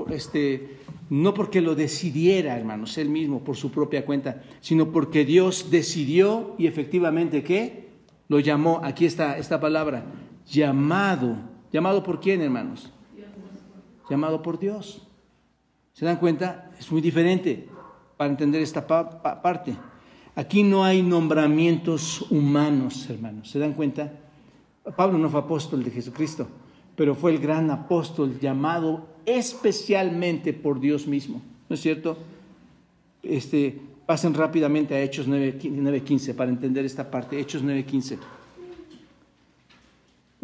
este, 0.09 0.75
no 1.09 1.33
porque 1.33 1.61
lo 1.61 1.75
decidiera, 1.75 2.57
hermanos, 2.57 2.97
él 2.97 3.07
mismo, 3.07 3.45
por 3.45 3.55
su 3.55 3.71
propia 3.71 4.05
cuenta, 4.05 4.43
sino 4.59 4.91
porque 4.91 5.23
Dios 5.23 5.71
decidió 5.71 6.53
y 6.57 6.67
efectivamente, 6.67 7.45
¿qué? 7.45 7.87
Lo 8.27 8.41
llamó, 8.41 8.81
aquí 8.83 9.05
está 9.05 9.37
esta 9.37 9.61
palabra, 9.61 10.03
llamado. 10.49 11.35
¿Llamado 11.71 12.03
por 12.03 12.19
quién, 12.19 12.41
hermanos? 12.41 12.91
Llamado 14.09 14.41
por 14.41 14.57
Dios. 14.57 15.05
¿Se 15.93 16.05
dan 16.05 16.17
cuenta? 16.17 16.71
Es 16.79 16.91
muy 16.91 17.01
diferente 17.01 17.67
para 18.15 18.29
entender 18.29 18.61
esta 18.61 18.85
parte. 18.85 19.75
Aquí 20.35 20.63
no 20.63 20.83
hay 20.83 21.01
nombramientos 21.01 22.29
humanos, 22.31 23.09
hermanos. 23.09 23.49
¿Se 23.49 23.59
dan 23.59 23.73
cuenta? 23.73 24.13
Pablo 24.95 25.17
no 25.17 25.29
fue 25.29 25.39
apóstol 25.39 25.83
de 25.83 25.91
Jesucristo, 25.91 26.47
pero 26.95 27.15
fue 27.15 27.31
el 27.31 27.39
gran 27.39 27.69
apóstol 27.71 28.39
llamado 28.39 29.07
especialmente 29.25 30.53
por 30.53 30.79
Dios 30.79 31.07
mismo. 31.07 31.41
¿No 31.67 31.73
es 31.73 31.81
cierto? 31.81 32.17
Este, 33.23 33.79
pasen 34.05 34.33
rápidamente 34.33 34.95
a 34.95 35.01
Hechos 35.01 35.27
9.15 35.27 36.33
para 36.33 36.49
entender 36.49 36.85
esta 36.85 37.11
parte. 37.11 37.39
Hechos 37.39 37.63
9.15. 37.63 38.17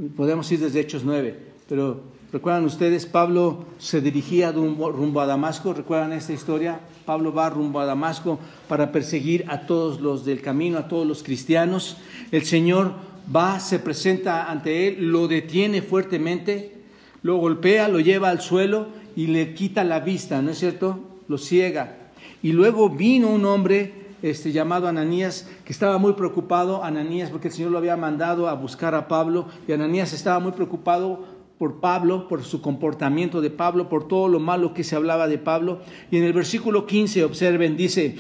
Podemos 0.10 0.52
ir 0.52 0.60
desde 0.60 0.82
Hechos 0.82 1.04
9, 1.06 1.38
pero 1.70 2.02
recuerdan 2.32 2.66
ustedes, 2.66 3.06
Pablo 3.06 3.66
se 3.78 4.02
dirigía 4.02 4.52
rumbo 4.52 5.22
a 5.22 5.26
Damasco, 5.26 5.74
recuerdan 5.74 6.12
esta 6.14 6.34
historia, 6.34 6.80
Pablo 7.06 7.34
va 7.34 7.50
rumbo 7.50 7.80
a 7.80 7.86
Damasco 7.86 8.40
para 8.68 8.92
perseguir 8.92 9.46
a 9.48 9.66
todos 9.66 10.02
los 10.02 10.26
del 10.26 10.42
camino, 10.42 10.78
a 10.78 10.88
todos 10.88 11.08
los 11.08 11.24
cristianos, 11.24 11.98
el 12.32 12.44
Señor 12.44 12.94
va, 13.34 13.60
se 13.60 13.80
presenta 13.80 14.52
ante 14.52 14.88
él, 14.88 15.12
lo 15.12 15.28
detiene 15.28 15.82
fuertemente, 15.82 16.74
lo 17.22 17.38
golpea, 17.38 17.88
lo 17.88 18.00
lleva 18.00 18.30
al 18.30 18.42
suelo 18.42 18.88
y 19.16 19.28
le 19.28 19.54
quita 19.54 19.84
la 19.84 20.00
vista, 20.02 20.42
¿no 20.42 20.52
es 20.52 20.60
cierto? 20.60 21.00
Lo 21.28 21.38
ciega. 21.38 22.12
Y 22.42 22.52
luego 22.52 22.90
vino 22.90 23.30
un 23.30 23.46
hombre 23.46 24.03
este, 24.24 24.54
llamado 24.54 24.88
Ananías, 24.88 25.48
que 25.66 25.74
estaba 25.74 26.00
muy 26.00 26.14
preocupado, 26.14 26.84
Ananías, 26.84 27.30
porque 27.30 27.50
el 27.50 27.54
Señor 27.54 27.72
lo 27.72 27.78
había 27.78 27.98
mandado 27.98 28.48
a 28.48 28.54
buscar 28.54 28.96
a 28.96 29.08
Pablo, 29.08 29.48
y 29.68 29.74
Ananías 29.74 30.14
estaba 30.14 30.40
muy 30.40 30.54
preocupado 30.54 31.26
por 31.60 31.82
Pablo, 31.82 32.28
por 32.30 32.42
su 32.44 32.62
comportamiento 32.62 33.42
de 33.42 33.50
Pablo, 33.50 33.90
por 33.90 34.08
todo 34.08 34.30
lo 34.30 34.40
malo 34.40 34.74
que 34.74 34.86
se 34.86 34.96
hablaba 34.96 35.28
de 35.28 35.38
Pablo. 35.38 35.82
Y 36.10 36.18
en 36.18 36.24
el 36.24 36.34
versículo 36.34 36.88
15, 36.88 37.24
observen, 37.26 37.78
dice, 37.78 38.16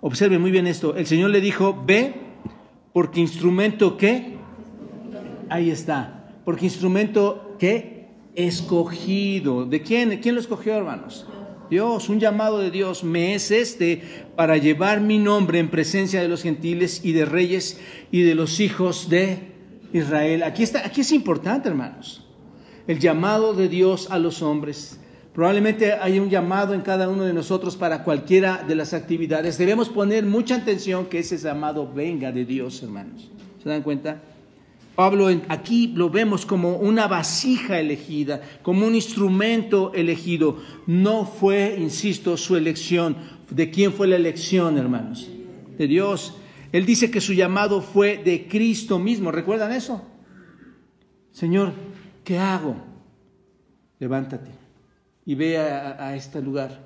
observen 0.00 0.40
muy 0.40 0.50
bien 0.50 0.66
esto, 0.66 0.96
el 0.96 1.06
Señor 1.06 1.30
le 1.30 1.40
dijo, 1.40 1.82
ve, 1.86 2.14
porque 2.92 3.20
instrumento 3.20 3.96
que, 3.96 4.36
ahí 5.48 5.70
está, 5.70 6.30
porque 6.44 6.66
instrumento 6.66 7.56
que, 7.60 8.08
escogido. 8.34 9.66
¿De 9.66 9.82
quién? 9.82 10.18
¿Quién 10.20 10.34
lo 10.34 10.40
escogió, 10.40 10.74
hermanos? 10.74 11.26
Dios, 11.70 12.08
un 12.08 12.20
llamado 12.20 12.58
de 12.58 12.70
Dios 12.70 13.04
me 13.04 13.34
es 13.34 13.50
este 13.50 14.02
para 14.36 14.56
llevar 14.56 15.00
mi 15.00 15.18
nombre 15.18 15.58
en 15.58 15.70
presencia 15.70 16.20
de 16.20 16.28
los 16.28 16.42
gentiles 16.42 17.00
y 17.04 17.12
de 17.12 17.24
reyes 17.24 17.80
y 18.10 18.22
de 18.22 18.34
los 18.34 18.60
hijos 18.60 19.08
de 19.08 19.38
Israel. 19.92 20.42
Aquí 20.42 20.62
está, 20.62 20.86
aquí 20.86 21.00
es 21.00 21.12
importante, 21.12 21.68
hermanos 21.68 22.24
el 22.86 22.98
llamado 22.98 23.54
de 23.54 23.68
Dios 23.68 24.10
a 24.10 24.18
los 24.18 24.42
hombres. 24.42 24.98
Probablemente 25.32 25.94
hay 25.94 26.20
un 26.20 26.30
llamado 26.30 26.74
en 26.74 26.82
cada 26.82 27.08
uno 27.08 27.24
de 27.24 27.32
nosotros 27.32 27.76
para 27.76 28.04
cualquiera 28.04 28.64
de 28.66 28.74
las 28.74 28.94
actividades. 28.94 29.58
Debemos 29.58 29.88
poner 29.88 30.24
mucha 30.24 30.56
atención 30.56 31.06
que 31.06 31.18
ese 31.18 31.38
llamado 31.38 31.90
venga 31.92 32.30
de 32.30 32.44
Dios, 32.44 32.82
hermanos. 32.82 33.30
¿Se 33.62 33.68
dan 33.68 33.82
cuenta? 33.82 34.20
Pablo 34.94 35.28
aquí 35.48 35.88
lo 35.88 36.08
vemos 36.08 36.46
como 36.46 36.76
una 36.76 37.08
vasija 37.08 37.80
elegida, 37.80 38.40
como 38.62 38.86
un 38.86 38.94
instrumento 38.94 39.92
elegido. 39.92 40.58
No 40.86 41.26
fue, 41.26 41.76
insisto, 41.78 42.36
su 42.36 42.56
elección. 42.56 43.16
¿De 43.50 43.70
quién 43.70 43.92
fue 43.92 44.06
la 44.06 44.16
elección, 44.16 44.78
hermanos? 44.78 45.28
De 45.76 45.86
Dios. 45.86 46.34
Él 46.70 46.86
dice 46.86 47.10
que 47.10 47.20
su 47.20 47.32
llamado 47.32 47.82
fue 47.82 48.18
de 48.18 48.46
Cristo 48.46 48.98
mismo. 48.98 49.30
¿Recuerdan 49.32 49.72
eso? 49.72 50.02
Señor, 51.32 51.72
¿qué 52.22 52.38
hago? 52.38 52.76
Levántate 53.98 54.50
y 55.26 55.34
ve 55.34 55.58
a, 55.58 56.14
este 56.14 56.40
lugar. 56.40 56.80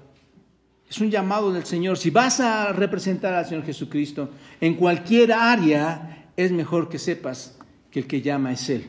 Es 0.89 0.99
un 1.01 1.11
llamado 1.11 1.53
del 1.53 1.65
Señor. 1.65 1.99
Si 1.99 2.11
vas 2.11 2.41
a 2.41 2.73
representar 2.73 3.35
al 3.35 3.47
Señor 3.47 3.65
Jesucristo 3.65 4.31
en 4.61 4.75
cualquier 4.75 5.33
área, 5.33 6.31
es 6.37 6.53
mejor 6.53 6.89
que 6.89 6.99
sepas 6.99 7.58
que 7.91 8.01
el 8.01 8.07
que 8.07 8.21
llama 8.21 8.53
es 8.53 8.69
Él. 8.69 8.87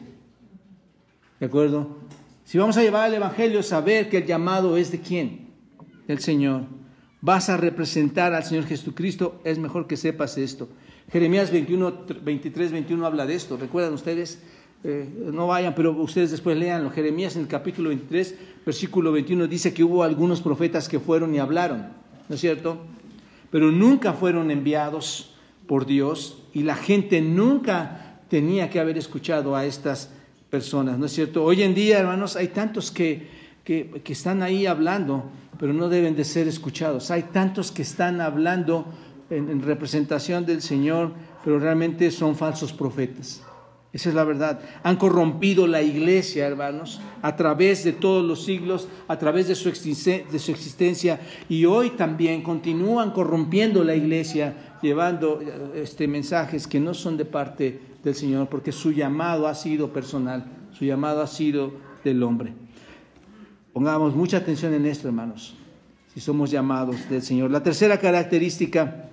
¿De 1.39 1.45
acuerdo? 1.45 1.97
Si 2.43 2.57
vamos 2.57 2.77
a 2.77 2.81
llevar 2.81 3.05
al 3.05 3.13
Evangelio, 3.13 3.61
saber 3.63 4.09
que 4.09 4.17
el 4.17 4.25
llamado 4.25 4.75
es 4.75 4.91
de 4.91 4.99
quién? 4.99 5.49
Del 6.07 6.19
Señor. 6.19 6.63
Vas 7.21 7.49
a 7.49 7.57
representar 7.57 8.33
al 8.33 8.43
Señor 8.43 8.65
Jesucristo, 8.65 9.39
es 9.43 9.59
mejor 9.59 9.87
que 9.87 9.97
sepas 9.97 10.37
esto. 10.37 10.69
Jeremías 11.11 11.51
21, 11.51 12.05
23, 12.23 12.71
21 12.71 13.05
habla 13.05 13.25
de 13.25 13.35
esto. 13.35 13.57
¿Recuerdan 13.57 13.93
ustedes? 13.93 14.41
Eh, 14.83 15.07
no 15.33 15.47
vayan, 15.47 15.75
pero 15.75 15.91
ustedes 15.91 16.31
después 16.31 16.57
leanlo. 16.57 16.89
Jeremías 16.91 17.35
en 17.35 17.43
el 17.43 17.47
capítulo 17.47 17.89
23, 17.89 18.35
versículo 18.65 19.11
21 19.11 19.47
dice 19.47 19.73
que 19.73 19.83
hubo 19.83 20.03
algunos 20.03 20.41
profetas 20.41 20.87
que 20.87 20.99
fueron 20.99 21.35
y 21.35 21.39
hablaron, 21.39 21.87
¿no 22.29 22.35
es 22.35 22.39
cierto? 22.39 22.77
Pero 23.51 23.71
nunca 23.71 24.13
fueron 24.13 24.51
enviados 24.51 25.35
por 25.67 25.85
Dios 25.85 26.43
y 26.53 26.63
la 26.63 26.75
gente 26.75 27.21
nunca 27.21 28.08
tenía 28.29 28.69
que 28.69 28.79
haber 28.79 28.97
escuchado 28.97 29.55
a 29.55 29.65
estas 29.65 30.09
personas, 30.49 30.97
¿no 30.97 31.05
es 31.05 31.13
cierto? 31.13 31.43
Hoy 31.43 31.63
en 31.63 31.75
día, 31.75 31.99
hermanos, 31.99 32.35
hay 32.35 32.49
tantos 32.49 32.91
que, 32.91 33.27
que, 33.63 34.01
están 34.05 34.41
ahí 34.41 34.65
hablando, 34.65 35.29
pero 35.59 35.73
no 35.73 35.89
deben 35.89 36.15
de 36.15 36.23
ser 36.23 36.47
escuchados. 36.47 37.11
Hay 37.11 37.23
tantos 37.23 37.71
que 37.71 37.81
están 37.81 38.21
hablando 38.21 38.85
en 39.29 39.61
representación 39.61 40.45
del 40.45 40.61
Señor, 40.61 41.11
pero 41.43 41.59
realmente 41.59 42.09
son 42.09 42.35
falsos 42.35 42.73
profetas. 42.73 43.43
Esa 43.91 44.09
es 44.09 44.15
la 44.15 44.23
verdad. 44.23 44.59
Han 44.83 44.97
corrompido 44.97 45.65
la 45.65 45.81
iglesia, 45.81 46.45
hermanos, 46.45 47.01
a 47.23 47.35
través 47.35 47.83
de 47.83 47.91
todos 47.91 48.23
los 48.23 48.45
siglos, 48.45 48.87
a 49.07 49.17
través 49.17 49.47
de 49.47 49.55
su, 49.55 49.69
de 49.69 50.39
su 50.39 50.51
existencia, 50.51 51.19
y 51.49 51.65
hoy 51.65 51.91
también 51.91 52.43
continúan 52.43 53.11
corrompiendo 53.11 53.83
la 53.83 53.95
iglesia, 53.95 54.77
llevando 54.83 55.41
eh, 55.41 55.81
este, 55.83 56.07
mensajes 56.07 56.67
que 56.67 56.79
no 56.79 56.93
son 56.93 57.17
de 57.17 57.25
parte 57.25 57.79
del 58.03 58.15
Señor, 58.15 58.47
porque 58.49 58.71
su 58.71 58.91
llamado 58.91 59.47
ha 59.47 59.55
sido 59.55 59.91
personal, 59.91 60.45
su 60.71 60.85
llamado 60.85 61.21
ha 61.21 61.27
sido 61.27 61.73
del 62.03 62.23
hombre. 62.23 62.53
Pongamos 63.73 64.15
mucha 64.15 64.37
atención 64.37 64.73
en 64.73 64.85
esto, 64.85 65.07
hermanos, 65.07 65.55
si 66.13 66.19
somos 66.19 66.51
llamados 66.51 67.09
del 67.09 67.21
Señor. 67.21 67.51
La 67.51 67.63
tercera 67.63 67.97
característica, 67.97 69.09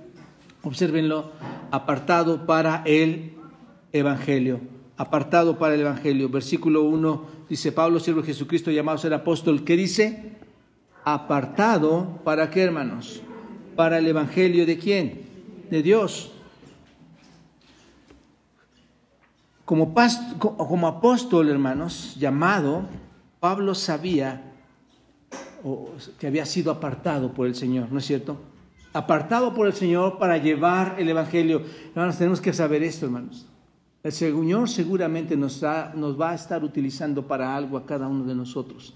observenlo, 0.62 1.32
apartado 1.70 2.46
para 2.46 2.82
el 2.86 3.34
evangelio, 3.92 4.60
apartado 4.96 5.58
para 5.58 5.74
el 5.74 5.82
evangelio. 5.82 6.28
Versículo 6.28 6.82
1 6.82 7.26
dice 7.48 7.72
Pablo, 7.72 8.00
siervo 8.00 8.22
de 8.22 8.28
Jesucristo, 8.28 8.70
llamado 8.70 8.98
ser 8.98 9.14
apóstol, 9.14 9.64
¿qué 9.64 9.76
dice? 9.76 10.32
Apartado 11.04 12.20
para 12.24 12.50
qué, 12.50 12.62
hermanos? 12.62 13.22
Para 13.76 13.98
el 13.98 14.06
evangelio 14.06 14.66
de 14.66 14.78
quién? 14.78 15.20
De 15.70 15.82
Dios. 15.82 16.32
Como, 19.66 19.92
como 20.38 20.86
apóstol, 20.86 21.50
hermanos, 21.50 22.14
llamado, 22.18 22.84
Pablo 23.40 23.74
sabía 23.74 24.52
que 26.20 26.28
había 26.28 26.46
sido 26.46 26.70
apartado 26.70 27.34
por 27.34 27.48
el 27.48 27.56
Señor, 27.56 27.90
¿no 27.90 27.98
es 27.98 28.06
cierto? 28.06 28.36
Apartado 28.92 29.52
por 29.52 29.66
el 29.66 29.72
Señor 29.72 30.18
para 30.18 30.38
llevar 30.38 30.94
el 30.98 31.08
Evangelio. 31.08 31.62
Hermanos, 31.88 32.16
tenemos 32.16 32.40
que 32.40 32.52
saber 32.52 32.84
esto, 32.84 33.06
hermanos. 33.06 33.44
El 34.04 34.12
Señor 34.12 34.68
seguramente 34.68 35.36
nos, 35.36 35.60
nos 35.96 36.18
va 36.18 36.30
a 36.30 36.34
estar 36.36 36.62
utilizando 36.62 37.26
para 37.26 37.56
algo 37.56 37.76
a 37.76 37.84
cada 37.84 38.06
uno 38.06 38.22
de 38.22 38.36
nosotros. 38.36 38.94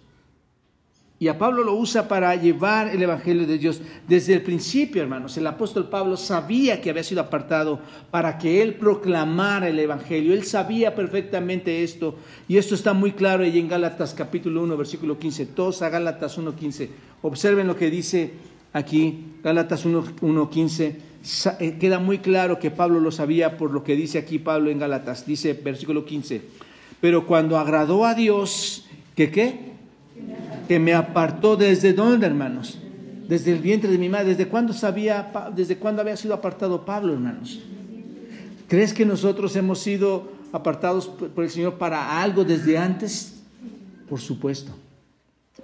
Y 1.21 1.29
a 1.29 1.37
Pablo 1.37 1.63
lo 1.63 1.75
usa 1.75 2.09
para 2.09 2.35
llevar 2.35 2.89
el 2.89 3.03
Evangelio 3.03 3.47
de 3.47 3.59
Dios. 3.59 3.83
Desde 4.09 4.33
el 4.33 4.41
principio, 4.41 5.03
hermanos, 5.03 5.37
el 5.37 5.47
apóstol 5.47 5.91
Pablo 5.91 6.17
sabía 6.17 6.81
que 6.81 6.89
había 6.89 7.05
sido 7.05 7.21
apartado 7.21 7.79
para 8.11 8.39
que 8.39 8.63
él 8.63 8.77
proclamara 8.77 9.69
el 9.69 9.79
Evangelio. 9.79 10.33
Él 10.33 10.45
sabía 10.45 10.95
perfectamente 10.95 11.83
esto. 11.83 12.17
Y 12.49 12.57
esto 12.57 12.75
está 12.75 12.95
muy 12.95 13.13
claro 13.13 13.45
ahí 13.45 13.59
en 13.59 13.69
Gálatas 13.69 14.15
capítulo 14.15 14.63
1, 14.63 14.79
versículo 14.79 15.19
15. 15.19 15.45
Todos 15.45 15.83
a 15.83 15.91
Gálatas 15.91 16.39
1, 16.39 16.57
15. 16.57 16.91
Observen 17.21 17.67
lo 17.67 17.77
que 17.77 17.91
dice 17.91 18.33
aquí, 18.73 19.27
Gálatas 19.45 19.85
1, 19.85 20.05
1 20.23 20.51
15 20.51 21.11
eh, 21.59 21.77
queda 21.79 21.99
muy 21.99 22.21
claro 22.21 22.59
que 22.59 22.71
Pablo 22.71 22.99
lo 22.99 23.13
sabía 23.13 23.59
por 23.59 23.73
lo 23.73 23.85
que 23.85 23.95
dice 23.95 24.17
aquí 24.17 24.39
Pablo 24.39 24.71
en 24.71 24.79
Galatas, 24.79 25.27
dice 25.27 25.53
versículo 25.53 26.07
15, 26.07 26.41
pero 26.99 27.27
cuando 27.27 27.59
agradó 27.59 28.07
a 28.07 28.15
Dios, 28.15 28.87
¿que 29.15 29.31
qué? 29.31 29.70
Que 30.69 30.79
me 30.79 30.95
apartó 30.95 31.57
desde 31.57 31.93
dónde, 31.93 32.27
hermanos? 32.27 32.79
Desde 33.29 33.53
el 33.53 33.59
vientre 33.59 33.91
de 33.91 33.99
mi 33.99 34.09
madre, 34.09 34.31
¿desde 34.31 34.49
cuándo 34.49 34.73
sabía, 34.73 35.31
desde 35.55 35.77
cuándo 35.77 36.03
había 36.03 36.17
sido 36.17 36.35
apartado 36.35 36.85
Pablo, 36.85 37.13
hermanos? 37.13 37.61
¿Crees 38.69 38.93
que 38.93 39.05
nosotros 39.05 39.55
hemos 39.57 39.81
sido 39.81 40.33
apartados 40.53 41.09
por 41.09 41.45
el 41.45 41.51
Señor 41.51 41.75
para 41.75 42.23
algo 42.23 42.45
desde 42.45 42.79
antes? 42.79 43.43
Por 44.09 44.21
supuesto 44.21 44.73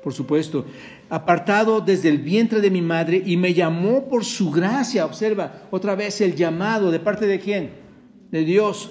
por 0.06 0.14
supuesto, 0.14 0.64
apartado 1.10 1.80
desde 1.80 2.08
el 2.08 2.18
vientre 2.18 2.60
de 2.60 2.70
mi 2.70 2.80
madre 2.80 3.20
y 3.26 3.36
me 3.36 3.54
llamó 3.54 4.08
por 4.08 4.24
su 4.24 4.52
gracia. 4.52 5.04
Observa 5.04 5.62
otra 5.72 5.96
vez 5.96 6.20
el 6.20 6.36
llamado 6.36 6.92
de 6.92 7.00
parte 7.00 7.26
de 7.26 7.40
quién? 7.40 7.70
De 8.30 8.44
Dios. 8.44 8.90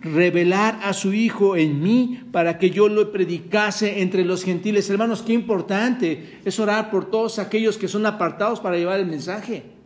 Revelar 0.00 0.80
a 0.82 0.92
su 0.92 1.12
Hijo 1.12 1.56
en 1.56 1.82
mí 1.82 2.20
para 2.30 2.58
que 2.58 2.70
yo 2.70 2.88
lo 2.88 3.10
predicase 3.12 4.02
entre 4.02 4.24
los 4.24 4.44
gentiles. 4.44 4.88
Hermanos, 4.90 5.22
qué 5.22 5.32
importante 5.32 6.40
es 6.44 6.60
orar 6.60 6.90
por 6.90 7.10
todos 7.10 7.38
aquellos 7.38 7.78
que 7.78 7.88
son 7.88 8.06
apartados 8.06 8.60
para 8.60 8.76
llevar 8.76 9.00
el 9.00 9.06
mensaje. 9.06 9.76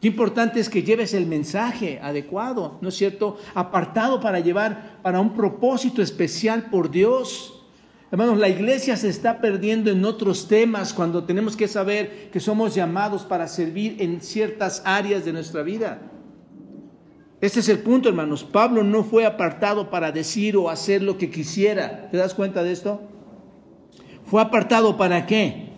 Qué 0.00 0.08
importante 0.08 0.60
es 0.60 0.68
que 0.68 0.84
lleves 0.84 1.12
el 1.12 1.26
mensaje 1.26 1.98
adecuado, 2.00 2.78
¿no 2.80 2.88
es 2.88 2.94
cierto? 2.94 3.36
Apartado 3.54 4.20
para 4.20 4.38
llevar 4.38 4.98
para 5.02 5.20
un 5.20 5.34
propósito 5.34 6.02
especial 6.02 6.66
por 6.70 6.90
Dios. 6.90 7.64
Hermanos, 8.10 8.38
la 8.38 8.48
iglesia 8.48 8.96
se 8.96 9.08
está 9.08 9.40
perdiendo 9.40 9.90
en 9.90 10.04
otros 10.04 10.46
temas 10.46 10.94
cuando 10.94 11.24
tenemos 11.24 11.56
que 11.56 11.66
saber 11.68 12.30
que 12.32 12.40
somos 12.40 12.74
llamados 12.74 13.24
para 13.24 13.48
servir 13.48 13.96
en 13.98 14.20
ciertas 14.20 14.82
áreas 14.84 15.24
de 15.24 15.32
nuestra 15.32 15.62
vida. 15.62 16.00
Este 17.40 17.60
es 17.60 17.68
el 17.68 17.78
punto, 17.78 18.08
hermanos. 18.08 18.42
Pablo 18.42 18.82
no 18.82 19.04
fue 19.04 19.24
apartado 19.24 19.90
para 19.90 20.10
decir 20.10 20.56
o 20.56 20.70
hacer 20.70 21.02
lo 21.02 21.18
que 21.18 21.30
quisiera. 21.30 22.08
¿Te 22.10 22.16
das 22.16 22.34
cuenta 22.34 22.64
de 22.64 22.72
esto? 22.72 23.00
Fue 24.26 24.42
apartado 24.42 24.96
para 24.96 25.24
qué? 25.24 25.68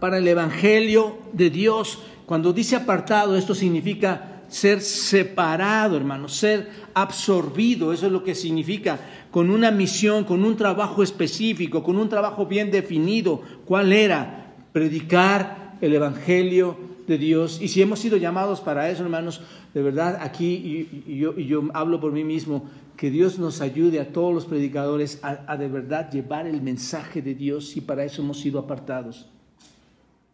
Para 0.00 0.18
el 0.18 0.26
Evangelio 0.26 1.18
de 1.32 1.50
Dios. 1.50 2.00
Cuando 2.26 2.52
dice 2.52 2.74
apartado, 2.74 3.36
esto 3.36 3.54
significa 3.54 4.42
ser 4.48 4.80
separado, 4.80 5.96
hermanos, 5.96 6.34
ser 6.34 6.68
absorbido. 6.94 7.92
Eso 7.92 8.06
es 8.06 8.12
lo 8.12 8.24
que 8.24 8.34
significa 8.34 8.98
con 9.30 9.50
una 9.50 9.70
misión, 9.70 10.24
con 10.24 10.44
un 10.44 10.56
trabajo 10.56 11.04
específico, 11.04 11.84
con 11.84 11.96
un 11.96 12.08
trabajo 12.08 12.44
bien 12.46 12.72
definido. 12.72 13.40
¿Cuál 13.64 13.92
era? 13.92 14.52
Predicar 14.72 15.76
el 15.80 15.94
Evangelio 15.94 16.91
de 17.06 17.18
Dios. 17.18 17.60
Y 17.60 17.68
si 17.68 17.82
hemos 17.82 17.98
sido 17.98 18.16
llamados 18.16 18.60
para 18.60 18.90
eso, 18.90 19.02
hermanos, 19.02 19.40
de 19.74 19.82
verdad 19.82 20.18
aquí, 20.20 20.90
y, 21.06 21.16
yo, 21.16 21.34
y 21.36 21.46
yo, 21.46 21.62
hablo 21.74 22.00
por 22.00 22.12
mí 22.12 22.24
mismo, 22.24 22.68
que 22.96 23.10
Dios 23.10 23.38
nos 23.38 23.60
ayude 23.60 24.00
a 24.00 24.12
todos 24.12 24.34
los 24.34 24.46
predicadores 24.46 25.18
a, 25.22 25.44
a 25.46 25.56
de 25.56 25.68
verdad 25.68 26.10
llevar 26.10 26.46
el 26.46 26.62
mensaje 26.62 27.22
de 27.22 27.34
Dios 27.34 27.76
y 27.76 27.80
para 27.80 28.04
eso 28.04 28.22
hemos 28.22 28.40
sido 28.40 28.58
apartados. 28.58 29.28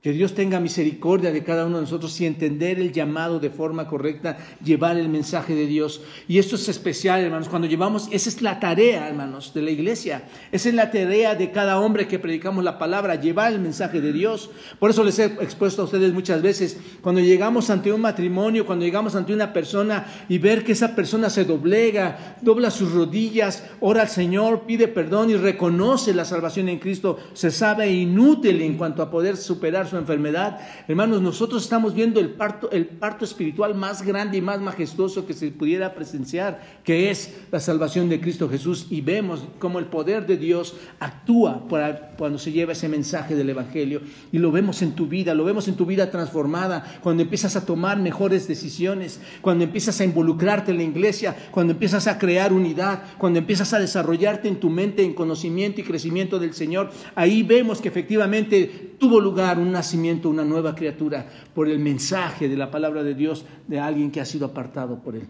Que 0.09 0.15
Dios 0.15 0.33
tenga 0.33 0.59
misericordia 0.59 1.33
de 1.33 1.45
cada 1.45 1.67
uno 1.67 1.77
de 1.77 1.83
nosotros 1.83 2.19
y 2.19 2.25
entender 2.25 2.79
el 2.79 2.93
llamado 2.93 3.41
de 3.41 3.51
forma 3.51 3.87
correcta, 3.87 4.39
llevar 4.65 4.97
el 4.97 5.11
mensaje 5.11 5.55
de 5.55 5.67
Dios. 5.67 6.01
Y 6.27 6.39
esto 6.39 6.57
es 6.57 6.67
especial, 6.71 7.21
hermanos, 7.21 7.51
cuando 7.51 7.69
llevamos, 7.69 8.09
esa 8.11 8.31
es 8.31 8.41
la 8.41 8.59
tarea, 8.59 9.07
hermanos, 9.07 9.53
de 9.53 9.61
la 9.61 9.71
iglesia. 9.71 10.23
Esa 10.51 10.71
es 10.71 10.75
la 10.75 10.91
tarea 10.91 11.35
de 11.35 11.51
cada 11.51 11.79
hombre 11.79 12.09
que 12.09 12.19
predicamos 12.19 12.65
la 12.65 12.79
palabra, 12.79 13.17
llevar 13.17 13.53
el 13.53 13.61
mensaje 13.61 14.01
de 14.01 14.15
Dios. 14.15 14.49
Por 14.79 14.89
eso 14.89 15.05
les 15.05 15.19
he 15.19 15.27
expuesto 15.27 15.83
a 15.83 15.85
ustedes 15.85 16.11
muchas 16.15 16.41
veces, 16.41 16.79
cuando 17.03 17.21
llegamos 17.21 17.69
ante 17.69 17.93
un 17.93 18.01
matrimonio, 18.01 18.65
cuando 18.65 18.87
llegamos 18.87 19.15
ante 19.15 19.35
una 19.35 19.53
persona 19.53 20.07
y 20.27 20.39
ver 20.39 20.65
que 20.65 20.73
esa 20.73 20.97
persona 20.97 21.29
se 21.29 21.45
doblega, 21.45 22.39
dobla 22.41 22.71
sus 22.71 22.93
rodillas, 22.93 23.63
ora 23.81 24.01
al 24.01 24.09
Señor, 24.09 24.63
pide 24.63 24.89
perdón 24.89 25.29
y 25.29 25.37
reconoce 25.37 26.15
la 26.15 26.25
salvación 26.25 26.71
en 26.71 26.79
Cristo, 26.79 27.19
se 27.35 27.51
sabe 27.51 27.93
inútil 27.93 28.63
en 28.63 28.79
cuanto 28.79 29.03
a 29.03 29.11
poder 29.11 29.37
superar 29.37 29.87
su 29.87 29.98
enfermedad. 30.01 30.59
Hermanos, 30.87 31.23
nosotros 31.23 31.63
estamos 31.63 31.95
viendo 31.95 32.21
el 32.21 32.31
parto, 32.31 32.71
el 32.71 32.87
parto 32.87 33.25
espiritual 33.25 33.75
más 33.75 34.03
grande 34.03 34.39
y 34.39 34.41
más 34.41 34.61
majestuoso 34.61 35.27
que 35.27 35.35
se 35.35 35.51
pudiera 35.51 35.95
presenciar, 35.95 36.63
que 36.85 37.11
es 37.11 37.37
la 37.51 37.61
salvación 37.61 38.09
de 38.09 38.21
Cristo 38.21 38.49
Jesús. 38.49 38.87
Y 38.91 39.01
vemos 39.01 39.45
cómo 39.59 39.79
el 39.79 39.87
poder 39.87 40.27
de 40.27 40.37
Dios 40.37 40.77
actúa 41.01 41.69
para, 41.69 42.11
cuando 42.17 42.39
se 42.39 42.53
lleva 42.53 42.73
ese 42.73 42.89
mensaje 42.89 43.35
del 43.35 43.51
Evangelio. 43.51 44.01
Y 44.33 44.39
lo 44.39 44.51
vemos 44.53 44.83
en 44.83 44.93
tu 44.93 45.07
vida, 45.07 45.35
lo 45.35 45.45
vemos 45.45 45.69
en 45.69 45.75
tu 45.77 45.87
vida 45.87 46.11
transformada, 46.11 46.99
cuando 47.03 47.23
empiezas 47.23 47.57
a 47.57 47.65
tomar 47.65 47.99
mejores 47.99 48.49
decisiones, 48.49 49.21
cuando 49.41 49.65
empiezas 49.65 50.01
a 50.01 50.05
involucrarte 50.05 50.71
en 50.71 50.79
la 50.79 50.83
iglesia, 50.85 51.37
cuando 51.51 51.73
empiezas 51.73 52.07
a 52.07 52.19
crear 52.19 52.53
unidad, 52.53 53.03
cuando 53.19 53.39
empiezas 53.39 53.73
a 53.73 53.79
desarrollarte 53.79 54.49
en 54.49 54.61
tu 54.61 54.71
mente 54.71 55.03
en 55.03 55.15
conocimiento 55.15 55.81
y 55.81 55.85
crecimiento 55.85 56.39
del 56.39 56.55
Señor. 56.55 56.91
Ahí 57.15 57.43
vemos 57.43 57.81
que 57.81 57.89
efectivamente 57.89 58.95
tuvo 58.99 59.21
lugar 59.21 59.59
una 59.59 59.78
nacimiento, 59.79 60.29
una 60.29 60.45
nueva 60.45 60.75
criatura, 60.75 61.27
por 61.55 61.69
el 61.69 61.79
mensaje 61.79 62.49
de 62.49 62.57
la 62.57 62.71
palabra 62.71 63.03
de 63.03 63.15
Dios 63.15 63.45
de 63.67 63.79
alguien 63.79 64.11
que 64.11 64.21
ha 64.21 64.25
sido 64.25 64.47
apartado 64.47 65.03
por 65.03 65.15
él. 65.15 65.27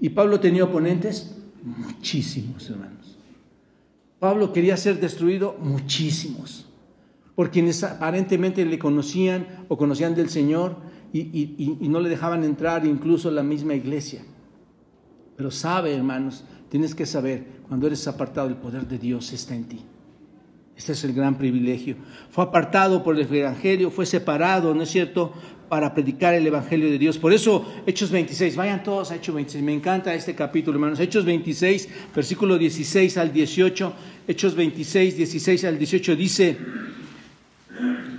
¿Y 0.00 0.08
Pablo 0.10 0.40
tenía 0.40 0.64
oponentes? 0.64 1.36
Muchísimos, 1.62 2.68
hermanos. 2.68 3.16
Pablo 4.18 4.52
quería 4.52 4.76
ser 4.76 5.00
destruido, 5.00 5.56
muchísimos, 5.60 6.66
por 7.34 7.50
quienes 7.50 7.82
aparentemente 7.84 8.64
le 8.64 8.78
conocían 8.78 9.46
o 9.68 9.76
conocían 9.76 10.14
del 10.14 10.30
Señor 10.30 10.76
y, 11.12 11.56
y 11.80 11.88
no 11.88 12.00
le 12.00 12.08
dejaban 12.08 12.42
entrar 12.42 12.84
incluso 12.86 13.30
la 13.30 13.42
misma 13.42 13.74
iglesia. 13.74 14.22
Pero 15.36 15.50
sabe, 15.50 15.94
hermanos, 15.94 16.44
tienes 16.68 16.94
que 16.94 17.06
saber, 17.06 17.46
cuando 17.68 17.86
eres 17.86 18.06
apartado, 18.08 18.48
el 18.48 18.56
poder 18.56 18.86
de 18.88 18.98
Dios 18.98 19.32
está 19.32 19.54
en 19.54 19.64
ti. 19.64 19.80
Este 20.76 20.92
es 20.92 21.04
el 21.04 21.12
gran 21.12 21.38
privilegio. 21.38 21.96
Fue 22.30 22.42
apartado 22.44 23.02
por 23.02 23.18
el 23.18 23.32
Evangelio, 23.32 23.90
fue 23.90 24.06
separado, 24.06 24.74
¿no 24.74 24.82
es 24.82 24.90
cierto?, 24.90 25.32
para 25.68 25.94
predicar 25.94 26.34
el 26.34 26.46
Evangelio 26.46 26.90
de 26.90 26.98
Dios. 26.98 27.18
Por 27.18 27.32
eso, 27.32 27.66
Hechos 27.86 28.10
26, 28.10 28.54
vayan 28.54 28.82
todos 28.82 29.10
a 29.10 29.16
Hechos 29.16 29.34
26. 29.34 29.64
Me 29.64 29.72
encanta 29.72 30.14
este 30.14 30.34
capítulo, 30.34 30.76
hermanos. 30.76 31.00
Hechos 31.00 31.24
26, 31.24 31.88
versículo 32.14 32.58
16 32.58 33.16
al 33.16 33.32
18. 33.32 33.92
Hechos 34.28 34.54
26, 34.54 35.16
16 35.16 35.64
al 35.64 35.78
18 35.78 36.16
dice, 36.16 36.58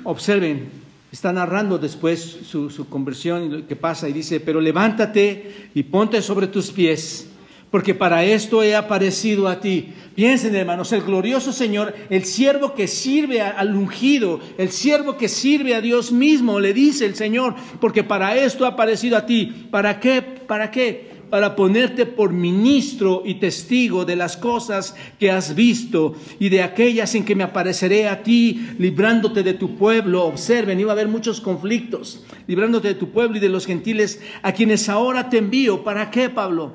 observen, 0.03 0.69
está 1.11 1.31
narrando 1.31 1.77
después 1.77 2.19
su, 2.19 2.69
su 2.69 2.89
conversión 2.89 3.43
y 3.43 3.49
lo 3.49 3.67
que 3.67 3.75
pasa 3.75 4.09
y 4.09 4.13
dice, 4.13 4.39
pero 4.39 4.59
levántate 4.59 5.69
y 5.73 5.83
ponte 5.83 6.21
sobre 6.21 6.47
tus 6.47 6.71
pies 6.71 7.29
porque 7.71 7.93
para 7.93 8.23
esto 8.23 8.63
he 8.63 8.75
aparecido 8.75 9.47
a 9.47 9.59
ti. 9.59 9.93
Piensen, 10.15 10.55
hermanos, 10.55 10.93
el 10.93 11.01
glorioso 11.01 11.51
Señor, 11.51 11.93
el 12.09 12.23
siervo 12.23 12.73
que 12.73 12.87
sirve 12.87 13.41
al 13.41 13.75
ungido, 13.75 14.39
el 14.57 14.69
siervo 14.69 15.17
que 15.17 15.27
sirve 15.27 15.75
a 15.75 15.81
Dios 15.81 16.13
mismo, 16.13 16.61
le 16.61 16.73
dice 16.73 17.05
el 17.05 17.15
Señor, 17.15 17.53
porque 17.81 18.03
para 18.03 18.37
esto 18.37 18.65
ha 18.65 18.69
aparecido 18.69 19.17
a 19.17 19.25
ti. 19.25 19.67
¿Para 19.71 19.99
qué? 19.99 20.21
¿Para 20.21 20.71
qué? 20.71 21.15
Para 21.29 21.55
ponerte 21.57 22.05
por 22.05 22.31
ministro 22.31 23.23
y 23.25 23.35
testigo 23.35 24.05
de 24.05 24.15
las 24.15 24.37
cosas 24.37 24.95
que 25.19 25.31
has 25.31 25.53
visto 25.53 26.15
y 26.39 26.47
de 26.49 26.61
aquellas 26.61 27.13
en 27.15 27.25
que 27.25 27.35
me 27.35 27.43
apareceré 27.43 28.07
a 28.07 28.23
ti, 28.23 28.69
librándote 28.77 29.43
de 29.43 29.55
tu 29.55 29.75
pueblo. 29.75 30.23
Observen, 30.23 30.79
iba 30.79 30.91
a 30.91 30.93
haber 30.93 31.09
muchos 31.09 31.41
conflictos, 31.41 32.23
librándote 32.47 32.89
de 32.89 32.93
tu 32.93 33.09
pueblo 33.09 33.35
y 33.35 33.41
de 33.41 33.49
los 33.49 33.65
gentiles 33.65 34.21
a 34.43 34.53
quienes 34.53 34.87
ahora 34.87 35.29
te 35.29 35.39
envío. 35.39 35.83
¿Para 35.83 36.09
qué, 36.09 36.29
Pablo? 36.29 36.73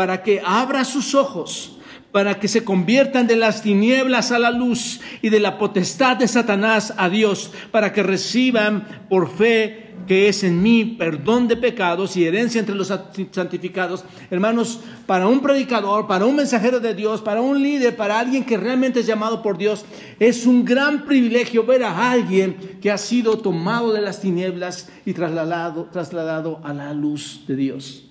Para 0.00 0.22
que 0.22 0.40
abra 0.42 0.86
sus 0.86 1.14
ojos, 1.14 1.76
para 2.10 2.40
que 2.40 2.48
se 2.48 2.64
conviertan 2.64 3.26
de 3.26 3.36
las 3.36 3.60
tinieblas 3.60 4.32
a 4.32 4.38
la 4.38 4.50
luz 4.50 4.98
y 5.20 5.28
de 5.28 5.40
la 5.40 5.58
potestad 5.58 6.16
de 6.16 6.26
Satanás 6.26 6.94
a 6.96 7.10
Dios, 7.10 7.52
para 7.70 7.92
que 7.92 8.02
reciban 8.02 9.04
por 9.10 9.30
fe 9.30 9.92
que 10.06 10.30
es 10.30 10.42
en 10.42 10.62
mí 10.62 10.96
perdón 10.98 11.48
de 11.48 11.58
pecados 11.58 12.16
y 12.16 12.24
herencia 12.24 12.60
entre 12.60 12.74
los 12.74 12.90
santificados. 13.30 14.06
Hermanos, 14.30 14.80
para 15.04 15.28
un 15.28 15.42
predicador, 15.42 16.06
para 16.06 16.24
un 16.24 16.36
mensajero 16.36 16.80
de 16.80 16.94
Dios, 16.94 17.20
para 17.20 17.42
un 17.42 17.62
líder, 17.62 17.94
para 17.94 18.18
alguien 18.18 18.44
que 18.44 18.56
realmente 18.56 19.00
es 19.00 19.06
llamado 19.06 19.42
por 19.42 19.58
Dios, 19.58 19.84
es 20.18 20.46
un 20.46 20.64
gran 20.64 21.04
privilegio 21.04 21.66
ver 21.66 21.84
a 21.84 22.10
alguien 22.10 22.56
que 22.80 22.90
ha 22.90 22.96
sido 22.96 23.36
tomado 23.36 23.92
de 23.92 24.00
las 24.00 24.22
tinieblas 24.22 24.88
y 25.04 25.12
trasladado, 25.12 25.90
trasladado 25.92 26.58
a 26.64 26.72
la 26.72 26.94
luz 26.94 27.42
de 27.46 27.56
Dios 27.56 28.06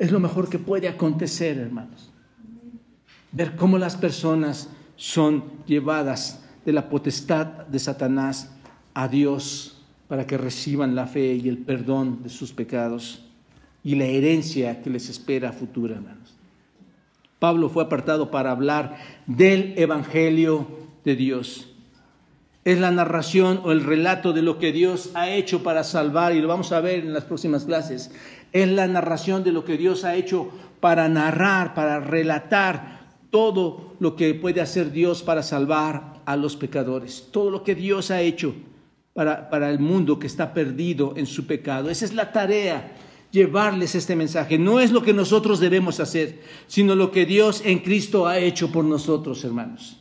es 0.00 0.10
lo 0.10 0.18
mejor 0.18 0.48
que 0.48 0.58
puede 0.58 0.88
acontecer, 0.88 1.58
hermanos. 1.58 2.10
Ver 3.32 3.54
cómo 3.54 3.76
las 3.76 3.96
personas 3.96 4.70
son 4.96 5.44
llevadas 5.66 6.42
de 6.64 6.72
la 6.72 6.88
potestad 6.88 7.46
de 7.66 7.78
Satanás 7.78 8.50
a 8.94 9.08
Dios 9.08 9.84
para 10.08 10.26
que 10.26 10.38
reciban 10.38 10.94
la 10.94 11.06
fe 11.06 11.34
y 11.34 11.50
el 11.50 11.58
perdón 11.58 12.22
de 12.22 12.30
sus 12.30 12.52
pecados 12.52 13.26
y 13.84 13.94
la 13.94 14.06
herencia 14.06 14.80
que 14.80 14.88
les 14.88 15.10
espera 15.10 15.52
futura, 15.52 15.96
hermanos. 15.96 16.34
Pablo 17.38 17.68
fue 17.68 17.84
apartado 17.84 18.30
para 18.30 18.52
hablar 18.52 18.96
del 19.26 19.74
Evangelio 19.76 20.66
de 21.04 21.14
Dios. 21.14 21.66
Es 22.64 22.78
la 22.78 22.90
narración 22.90 23.60
o 23.64 23.72
el 23.72 23.84
relato 23.84 24.32
de 24.32 24.42
lo 24.42 24.58
que 24.58 24.72
Dios 24.72 25.10
ha 25.14 25.30
hecho 25.30 25.62
para 25.62 25.84
salvar, 25.84 26.34
y 26.34 26.40
lo 26.40 26.48
vamos 26.48 26.72
a 26.72 26.80
ver 26.80 27.00
en 27.00 27.12
las 27.12 27.24
próximas 27.24 27.64
clases, 27.64 28.10
es 28.52 28.68
la 28.68 28.86
narración 28.86 29.44
de 29.44 29.52
lo 29.52 29.64
que 29.64 29.76
Dios 29.76 30.04
ha 30.04 30.14
hecho 30.14 30.50
para 30.80 31.08
narrar, 31.08 31.74
para 31.74 32.00
relatar 32.00 33.00
todo 33.30 33.94
lo 34.00 34.16
que 34.16 34.34
puede 34.34 34.60
hacer 34.60 34.90
Dios 34.92 35.22
para 35.22 35.42
salvar 35.42 36.20
a 36.24 36.36
los 36.36 36.56
pecadores, 36.56 37.28
todo 37.30 37.50
lo 37.50 37.62
que 37.62 37.74
Dios 37.74 38.10
ha 38.10 38.20
hecho 38.20 38.54
para, 39.14 39.50
para 39.50 39.70
el 39.70 39.78
mundo 39.78 40.18
que 40.18 40.26
está 40.26 40.52
perdido 40.52 41.14
en 41.16 41.26
su 41.26 41.46
pecado. 41.46 41.90
Esa 41.90 42.04
es 42.04 42.14
la 42.14 42.32
tarea, 42.32 42.96
llevarles 43.30 43.94
este 43.94 44.16
mensaje. 44.16 44.58
No 44.58 44.80
es 44.80 44.90
lo 44.90 45.02
que 45.02 45.12
nosotros 45.12 45.60
debemos 45.60 46.00
hacer, 46.00 46.40
sino 46.66 46.94
lo 46.94 47.10
que 47.10 47.26
Dios 47.26 47.62
en 47.64 47.80
Cristo 47.80 48.26
ha 48.26 48.38
hecho 48.38 48.72
por 48.72 48.84
nosotros, 48.84 49.44
hermanos. 49.44 49.98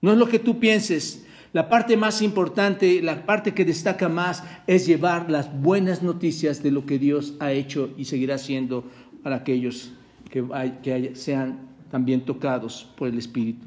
No 0.00 0.12
es 0.12 0.18
lo 0.18 0.28
que 0.28 0.38
tú 0.38 0.58
pienses, 0.58 1.26
la 1.52 1.68
parte 1.68 1.96
más 1.96 2.22
importante, 2.22 3.02
la 3.02 3.26
parte 3.26 3.54
que 3.54 3.64
destaca 3.64 4.08
más 4.08 4.44
es 4.68 4.86
llevar 4.86 5.30
las 5.30 5.52
buenas 5.60 6.02
noticias 6.02 6.62
de 6.62 6.70
lo 6.70 6.86
que 6.86 6.98
Dios 6.98 7.34
ha 7.40 7.50
hecho 7.50 7.90
y 7.96 8.04
seguirá 8.04 8.36
haciendo 8.36 8.84
para 9.22 9.36
aquellos 9.36 9.92
que, 10.30 10.44
que 10.82 11.16
sean 11.16 11.58
también 11.90 12.24
tocados 12.24 12.88
por 12.96 13.08
el 13.08 13.18
Espíritu. 13.18 13.66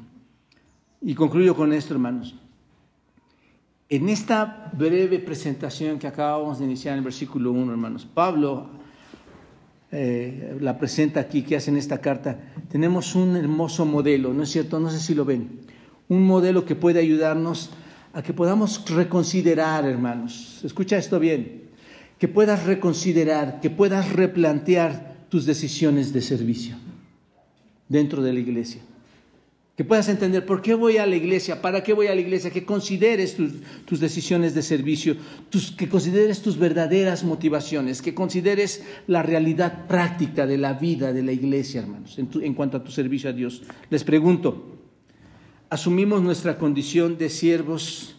Y 1.02 1.14
concluyo 1.14 1.54
con 1.54 1.74
esto, 1.74 1.92
hermanos. 1.92 2.34
En 3.90 4.08
esta 4.08 4.70
breve 4.72 5.18
presentación 5.18 5.98
que 5.98 6.06
acabamos 6.06 6.58
de 6.58 6.64
iniciar 6.64 6.94
en 6.94 6.98
el 6.98 7.04
versículo 7.04 7.52
1, 7.52 7.70
hermanos, 7.70 8.06
Pablo 8.06 8.70
eh, 9.92 10.56
la 10.58 10.78
presenta 10.78 11.20
aquí, 11.20 11.42
que 11.42 11.56
hace 11.56 11.70
en 11.70 11.76
esta 11.76 12.00
carta, 12.00 12.52
tenemos 12.70 13.14
un 13.14 13.36
hermoso 13.36 13.84
modelo, 13.84 14.32
¿no 14.32 14.42
es 14.42 14.48
cierto? 14.48 14.80
No 14.80 14.88
sé 14.88 14.98
si 14.98 15.14
lo 15.14 15.26
ven 15.26 15.63
un 16.08 16.22
modelo 16.22 16.64
que 16.64 16.74
puede 16.74 17.00
ayudarnos 17.00 17.70
a 18.12 18.22
que 18.22 18.32
podamos 18.32 18.84
reconsiderar, 18.88 19.84
hermanos. 19.84 20.60
Escucha 20.64 20.96
esto 20.96 21.18
bien. 21.18 21.64
Que 22.18 22.28
puedas 22.28 22.64
reconsiderar, 22.64 23.60
que 23.60 23.70
puedas 23.70 24.12
replantear 24.12 25.26
tus 25.28 25.46
decisiones 25.46 26.12
de 26.12 26.22
servicio 26.22 26.76
dentro 27.88 28.22
de 28.22 28.32
la 28.32 28.38
iglesia. 28.38 28.80
Que 29.76 29.82
puedas 29.82 30.08
entender 30.08 30.46
por 30.46 30.62
qué 30.62 30.74
voy 30.74 30.98
a 30.98 31.06
la 31.06 31.16
iglesia, 31.16 31.60
para 31.60 31.82
qué 31.82 31.92
voy 31.92 32.06
a 32.06 32.14
la 32.14 32.20
iglesia, 32.20 32.52
que 32.52 32.64
consideres 32.64 33.34
tus, 33.34 33.98
decisiones 33.98 34.54
de 34.54 34.62
servicio, 34.62 35.16
que 35.76 35.88
consideres 35.88 36.40
tus 36.42 36.56
verdaderas 36.56 37.24
motivaciones, 37.24 38.00
que 38.00 38.14
consideres 38.14 38.84
la 39.08 39.24
realidad 39.24 39.88
práctica 39.88 40.46
de 40.46 40.58
la 40.58 40.74
vida 40.74 41.12
de 41.12 41.24
la 41.24 41.32
iglesia, 41.32 41.80
hermanos, 41.80 42.16
en 42.16 42.54
cuanto 42.54 42.76
a 42.76 42.84
tu 42.84 42.92
servicio 42.92 43.30
a 43.30 43.32
Dios. 43.32 43.64
Les 43.90 44.04
pregunto, 44.04 44.83
asumimos 45.74 46.22
nuestra 46.22 46.56
condición 46.56 47.18
de 47.18 47.28
siervos 47.28 48.14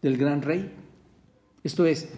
del 0.00 0.16
gran 0.16 0.40
rey. 0.40 0.72
Esto 1.62 1.84
es, 1.84 2.08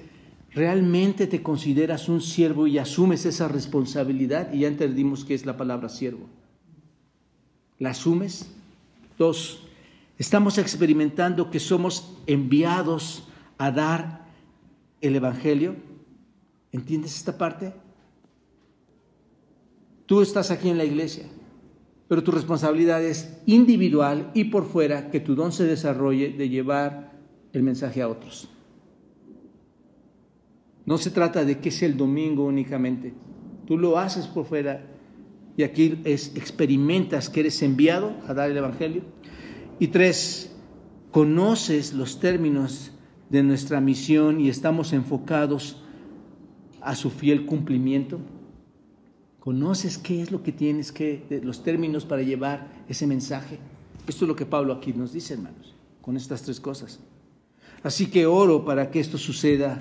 ¿realmente 0.53 1.27
te 1.27 1.43
consideras 1.43 2.09
un 2.09 2.21
siervo 2.21 2.69
y 2.69 2.79
asumes 2.79 3.27
esa 3.27 3.49
responsabilidad? 3.49 4.53
Y 4.53 4.61
ya 4.61 4.69
entendimos 4.69 5.25
qué 5.25 5.35
es 5.35 5.45
la 5.45 5.57
palabra 5.57 5.89
siervo. 5.89 6.29
¿La 7.81 7.91
asumes? 7.91 8.53
Dos, 9.19 9.65
estamos 10.17 10.59
experimentando 10.59 11.51
que 11.51 11.59
somos 11.59 12.17
enviados 12.29 13.25
a 13.59 13.73
dar 13.73 14.27
el 15.01 15.17
Evangelio. 15.17 15.75
¿Entiendes 16.71 17.17
esta 17.17 17.37
parte? 17.37 17.75
Tú 20.07 20.23
estás 20.23 20.53
aquí 20.53 20.69
en 20.69 20.79
la 20.79 20.85
iglesia, 20.85 21.25
pero 22.09 22.25
tu 22.25 22.31
responsabilidad 22.31 23.05
es 23.05 23.39
individual 23.47 24.31
y 24.35 24.45
por 24.45 24.65
fuera 24.65 25.11
que 25.11 25.21
tu 25.21 25.35
don 25.35 25.53
se 25.53 25.65
desarrolle 25.65 26.31
de 26.31 26.49
llevar 26.49 27.13
el 27.53 27.63
mensaje 27.63 28.01
a 28.01 28.09
otros. 28.09 28.49
No 30.87 30.97
se 30.97 31.11
trata 31.11 31.45
de 31.45 31.59
que 31.59 31.71
sea 31.71 31.87
el 31.87 31.99
domingo 31.99 32.47
únicamente. 32.47 33.13
Tú 33.67 33.77
lo 33.77 33.99
haces 33.99 34.27
por 34.27 34.47
fuera 34.47 34.87
y 35.59 35.63
aquí 35.63 36.01
es 36.05 36.35
experimentas 36.35 37.29
que 37.29 37.41
eres 37.41 37.61
enviado 37.63 38.15
a 38.27 38.33
dar 38.33 38.51
el 38.51 38.57
evangelio. 38.57 39.03
Y 39.79 39.89
tres, 39.89 40.57
conoces 41.11 41.93
los 41.93 42.21
términos 42.21 42.93
de 43.29 43.43
nuestra 43.43 43.81
misión 43.81 44.41
y 44.41 44.49
estamos 44.49 44.95
enfocados 44.95 45.83
a 46.81 46.95
su 46.95 47.11
fiel 47.11 47.45
cumplimiento. 47.45 48.19
¿Conoces 49.49 49.97
qué 49.97 50.21
es 50.21 50.31
lo 50.31 50.43
que 50.43 50.53
tienes 50.53 50.93
que, 50.93 51.41
los 51.43 51.63
términos 51.63 52.05
para 52.05 52.21
llevar 52.21 52.69
ese 52.87 53.07
mensaje? 53.07 53.59
Esto 54.07 54.27
es 54.27 54.29
lo 54.29 54.37
que 54.37 54.45
Pablo 54.45 54.75
aquí 54.75 54.93
nos 54.93 55.15
dice, 55.15 55.33
hermanos, 55.33 55.75
con 56.03 56.19
estas 56.19 56.43
tres 56.43 56.61
cosas. 56.61 57.01
Así 57.83 58.09
que 58.09 58.27
oro 58.27 58.67
para 58.67 58.91
que 58.91 59.01
esto 59.01 59.17
suceda 59.17 59.81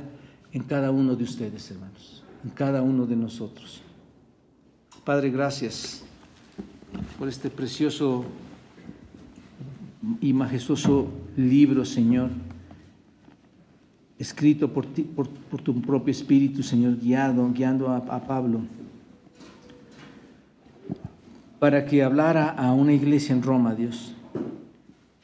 en 0.53 0.63
cada 0.63 0.89
uno 0.89 1.17
de 1.17 1.25
ustedes, 1.25 1.69
hermanos, 1.69 2.23
en 2.45 2.51
cada 2.51 2.81
uno 2.81 3.05
de 3.05 3.17
nosotros. 3.17 3.81
Padre, 5.03 5.31
gracias 5.31 6.01
por 7.19 7.27
este 7.27 7.49
precioso 7.49 8.23
y 10.21 10.31
majestuoso 10.31 11.09
libro, 11.35 11.83
Señor, 11.83 12.29
escrito 14.17 14.71
por, 14.71 14.85
ti, 14.85 15.03
por, 15.03 15.27
tu 15.27 15.81
propio 15.81 16.11
Espíritu, 16.11 16.63
Señor, 16.63 16.97
guiado, 16.97 17.51
guiando 17.51 17.89
a 17.89 18.25
Pablo 18.25 18.61
para 21.59 21.85
que 21.85 22.03
hablara 22.03 22.49
a 22.49 22.71
una 22.73 22.93
iglesia 22.93 23.33
en 23.33 23.41
Roma, 23.41 23.73
Dios. 23.73 24.13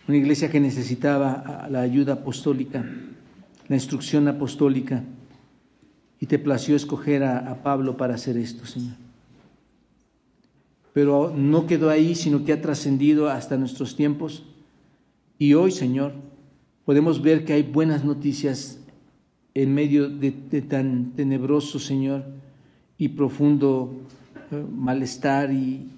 Una 0.08 0.18
iglesia 0.18 0.50
que 0.50 0.60
necesitaba 0.60 1.68
la 1.70 1.82
ayuda 1.82 2.14
apostólica, 2.14 2.86
la 3.68 3.76
instrucción 3.76 4.28
apostólica. 4.28 5.04
Y 6.20 6.26
te 6.26 6.40
plació 6.40 6.76
escoger 6.76 7.24
a, 7.24 7.62
Pablo 7.64 7.98
para 7.98 8.16
hacer 8.16 8.38
esto, 8.38 8.66
Señor. 8.66 8.96
Pero 10.94 11.34
no 11.36 11.68
quedó 11.68 11.90
ahí, 11.90 12.16
sino 12.16 12.46
que 12.46 12.54
ha 12.54 12.62
trascendido 12.62 13.30
hasta 13.30 13.58
nuestros 13.58 13.96
tiempos. 13.96 14.44
Y 15.38 15.54
hoy, 15.54 15.72
Señor, 15.72 16.14
podemos 16.86 17.22
ver 17.22 17.46
que 17.46 17.54
hay 17.54 17.64
buenas 17.64 18.06
noticias 18.06 18.80
en 19.54 19.74
medio 19.74 20.10
de, 20.10 20.32
tan 20.62 21.12
tenebroso, 21.12 21.80
Señor, 21.80 22.24
y 22.98 23.10
profundo 23.10 23.94
eh, 24.52 24.66
malestar 24.72 25.52
y, 25.52 25.90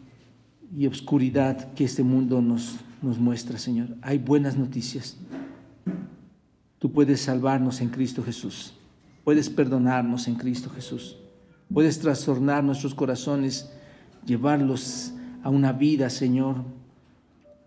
y 0.78 0.88
obscuridad 0.88 1.74
que 1.74 1.86
este 1.86 2.04
mundo 2.04 2.42
nos, 2.42 2.78
nos 3.02 3.18
muestra, 3.18 3.58
Señor. 3.58 3.90
Hay 4.02 4.18
buenas 4.18 4.58
noticias. 4.58 5.18
Tú 6.80 6.92
puedes 6.92 7.22
salvarnos 7.22 7.80
en 7.82 7.90
Cristo 7.90 8.22
Jesús. 8.24 8.74
Puedes 9.24 9.50
perdonarnos 9.50 10.28
en 10.28 10.36
Cristo 10.36 10.70
Jesús. 10.70 11.18
Puedes 11.74 12.00
trastornar 12.00 12.64
nuestros 12.64 12.94
corazones, 12.94 13.72
llevarlos 14.26 15.14
a 15.44 15.50
una 15.50 15.72
vida, 15.72 16.10
Señor, 16.10 16.58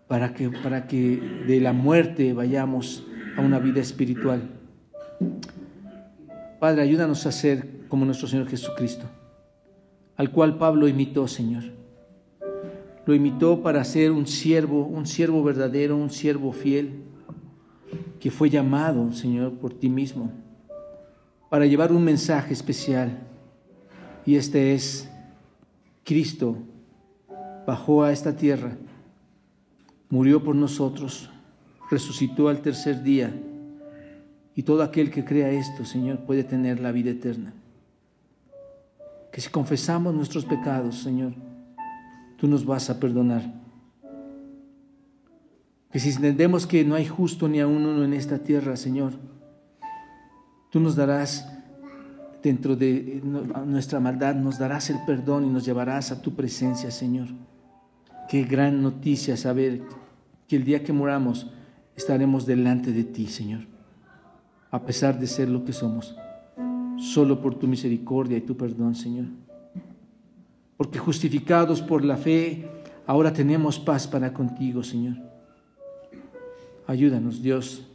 para 0.07 0.33
que, 0.33 0.49
para 0.49 0.87
que 0.87 1.19
de 1.47 1.59
la 1.59 1.73
muerte 1.73 2.33
vayamos 2.33 3.03
a 3.35 3.41
una 3.41 3.59
vida 3.59 3.81
espiritual. 3.81 4.49
Padre, 6.59 6.83
ayúdanos 6.83 7.25
a 7.25 7.31
ser 7.31 7.87
como 7.87 8.05
nuestro 8.05 8.27
Señor 8.27 8.47
Jesucristo, 8.47 9.05
al 10.15 10.31
cual 10.31 10.57
Pablo 10.57 10.87
imitó, 10.87 11.27
Señor 11.27 11.78
lo 13.09 13.15
imitó 13.15 13.63
para 13.63 13.83
ser 13.85 14.11
un 14.11 14.27
siervo, 14.27 14.85
un 14.85 15.07
siervo 15.07 15.43
verdadero, 15.43 15.97
un 15.97 16.11
siervo 16.11 16.51
fiel, 16.51 17.01
que 18.19 18.29
fue 18.29 18.51
llamado, 18.51 19.11
Señor, 19.13 19.53
por 19.53 19.73
ti 19.73 19.89
mismo, 19.89 20.31
para 21.49 21.65
llevar 21.65 21.91
un 21.91 22.03
mensaje 22.03 22.53
especial. 22.53 23.17
Y 24.27 24.35
este 24.35 24.75
es, 24.75 25.09
Cristo 26.03 26.55
bajó 27.65 28.03
a 28.03 28.11
esta 28.11 28.35
tierra, 28.35 28.77
murió 30.11 30.43
por 30.43 30.53
nosotros, 30.53 31.31
resucitó 31.89 32.47
al 32.47 32.61
tercer 32.61 33.01
día, 33.01 33.33
y 34.53 34.61
todo 34.61 34.83
aquel 34.83 35.09
que 35.09 35.25
crea 35.25 35.49
esto, 35.49 35.83
Señor, 35.83 36.19
puede 36.27 36.43
tener 36.43 36.79
la 36.79 36.91
vida 36.91 37.09
eterna. 37.09 37.55
Que 39.31 39.41
si 39.41 39.49
confesamos 39.49 40.13
nuestros 40.13 40.45
pecados, 40.45 40.99
Señor, 40.99 41.48
tú 42.39 42.47
nos 42.47 42.65
vas 42.65 42.89
a 42.89 42.99
perdonar. 42.99 43.43
Que 45.91 45.99
si 45.99 46.09
entendemos 46.09 46.65
que 46.65 46.85
no 46.85 46.95
hay 46.95 47.05
justo 47.05 47.47
ni 47.47 47.59
a 47.59 47.67
uno 47.67 48.03
en 48.03 48.13
esta 48.13 48.39
tierra, 48.39 48.77
Señor, 48.77 49.13
tú 50.69 50.79
nos 50.79 50.95
darás 50.95 51.47
dentro 52.41 52.75
de 52.75 53.21
nuestra 53.65 53.99
maldad, 53.99 54.35
nos 54.35 54.57
darás 54.57 54.89
el 54.89 54.97
perdón 55.05 55.45
y 55.45 55.49
nos 55.49 55.65
llevarás 55.65 56.11
a 56.11 56.21
tu 56.21 56.35
presencia, 56.35 56.91
Señor. 56.91 57.27
Qué 58.29 58.43
gran 58.43 58.81
noticia 58.81 59.35
saber 59.35 59.81
que 60.47 60.55
el 60.55 60.63
día 60.63 60.83
que 60.83 60.93
moramos 60.93 61.51
estaremos 61.95 62.45
delante 62.45 62.93
de 62.93 63.03
ti, 63.03 63.27
Señor, 63.27 63.61
a 64.71 64.85
pesar 64.85 65.19
de 65.19 65.27
ser 65.27 65.49
lo 65.49 65.65
que 65.65 65.73
somos, 65.73 66.15
solo 66.97 67.41
por 67.41 67.55
tu 67.55 67.67
misericordia 67.67 68.37
y 68.37 68.41
tu 68.41 68.55
perdón, 68.55 68.95
Señor 68.95 69.25
porque 70.79 70.97
justificados 70.97 71.81
por 71.81 72.05
la 72.05 72.15
fe, 72.15 72.65
ahora 73.05 73.33
tenemos 73.33 73.77
paz 73.77 74.07
para 74.07 74.31
contigo, 74.31 74.81
Señor. 74.81 75.17
Ayúdanos, 76.87 77.41
Dios, 77.41 77.85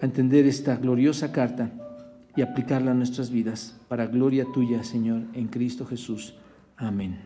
a 0.00 0.06
entender 0.06 0.46
esta 0.46 0.76
gloriosa 0.76 1.32
carta 1.32 1.70
y 2.34 2.40
aplicarla 2.40 2.92
a 2.92 2.94
nuestras 2.94 3.30
vidas, 3.30 3.78
para 3.88 4.06
gloria 4.06 4.46
tuya, 4.54 4.82
Señor, 4.82 5.24
en 5.34 5.48
Cristo 5.48 5.84
Jesús. 5.84 6.34
Amén. 6.78 7.18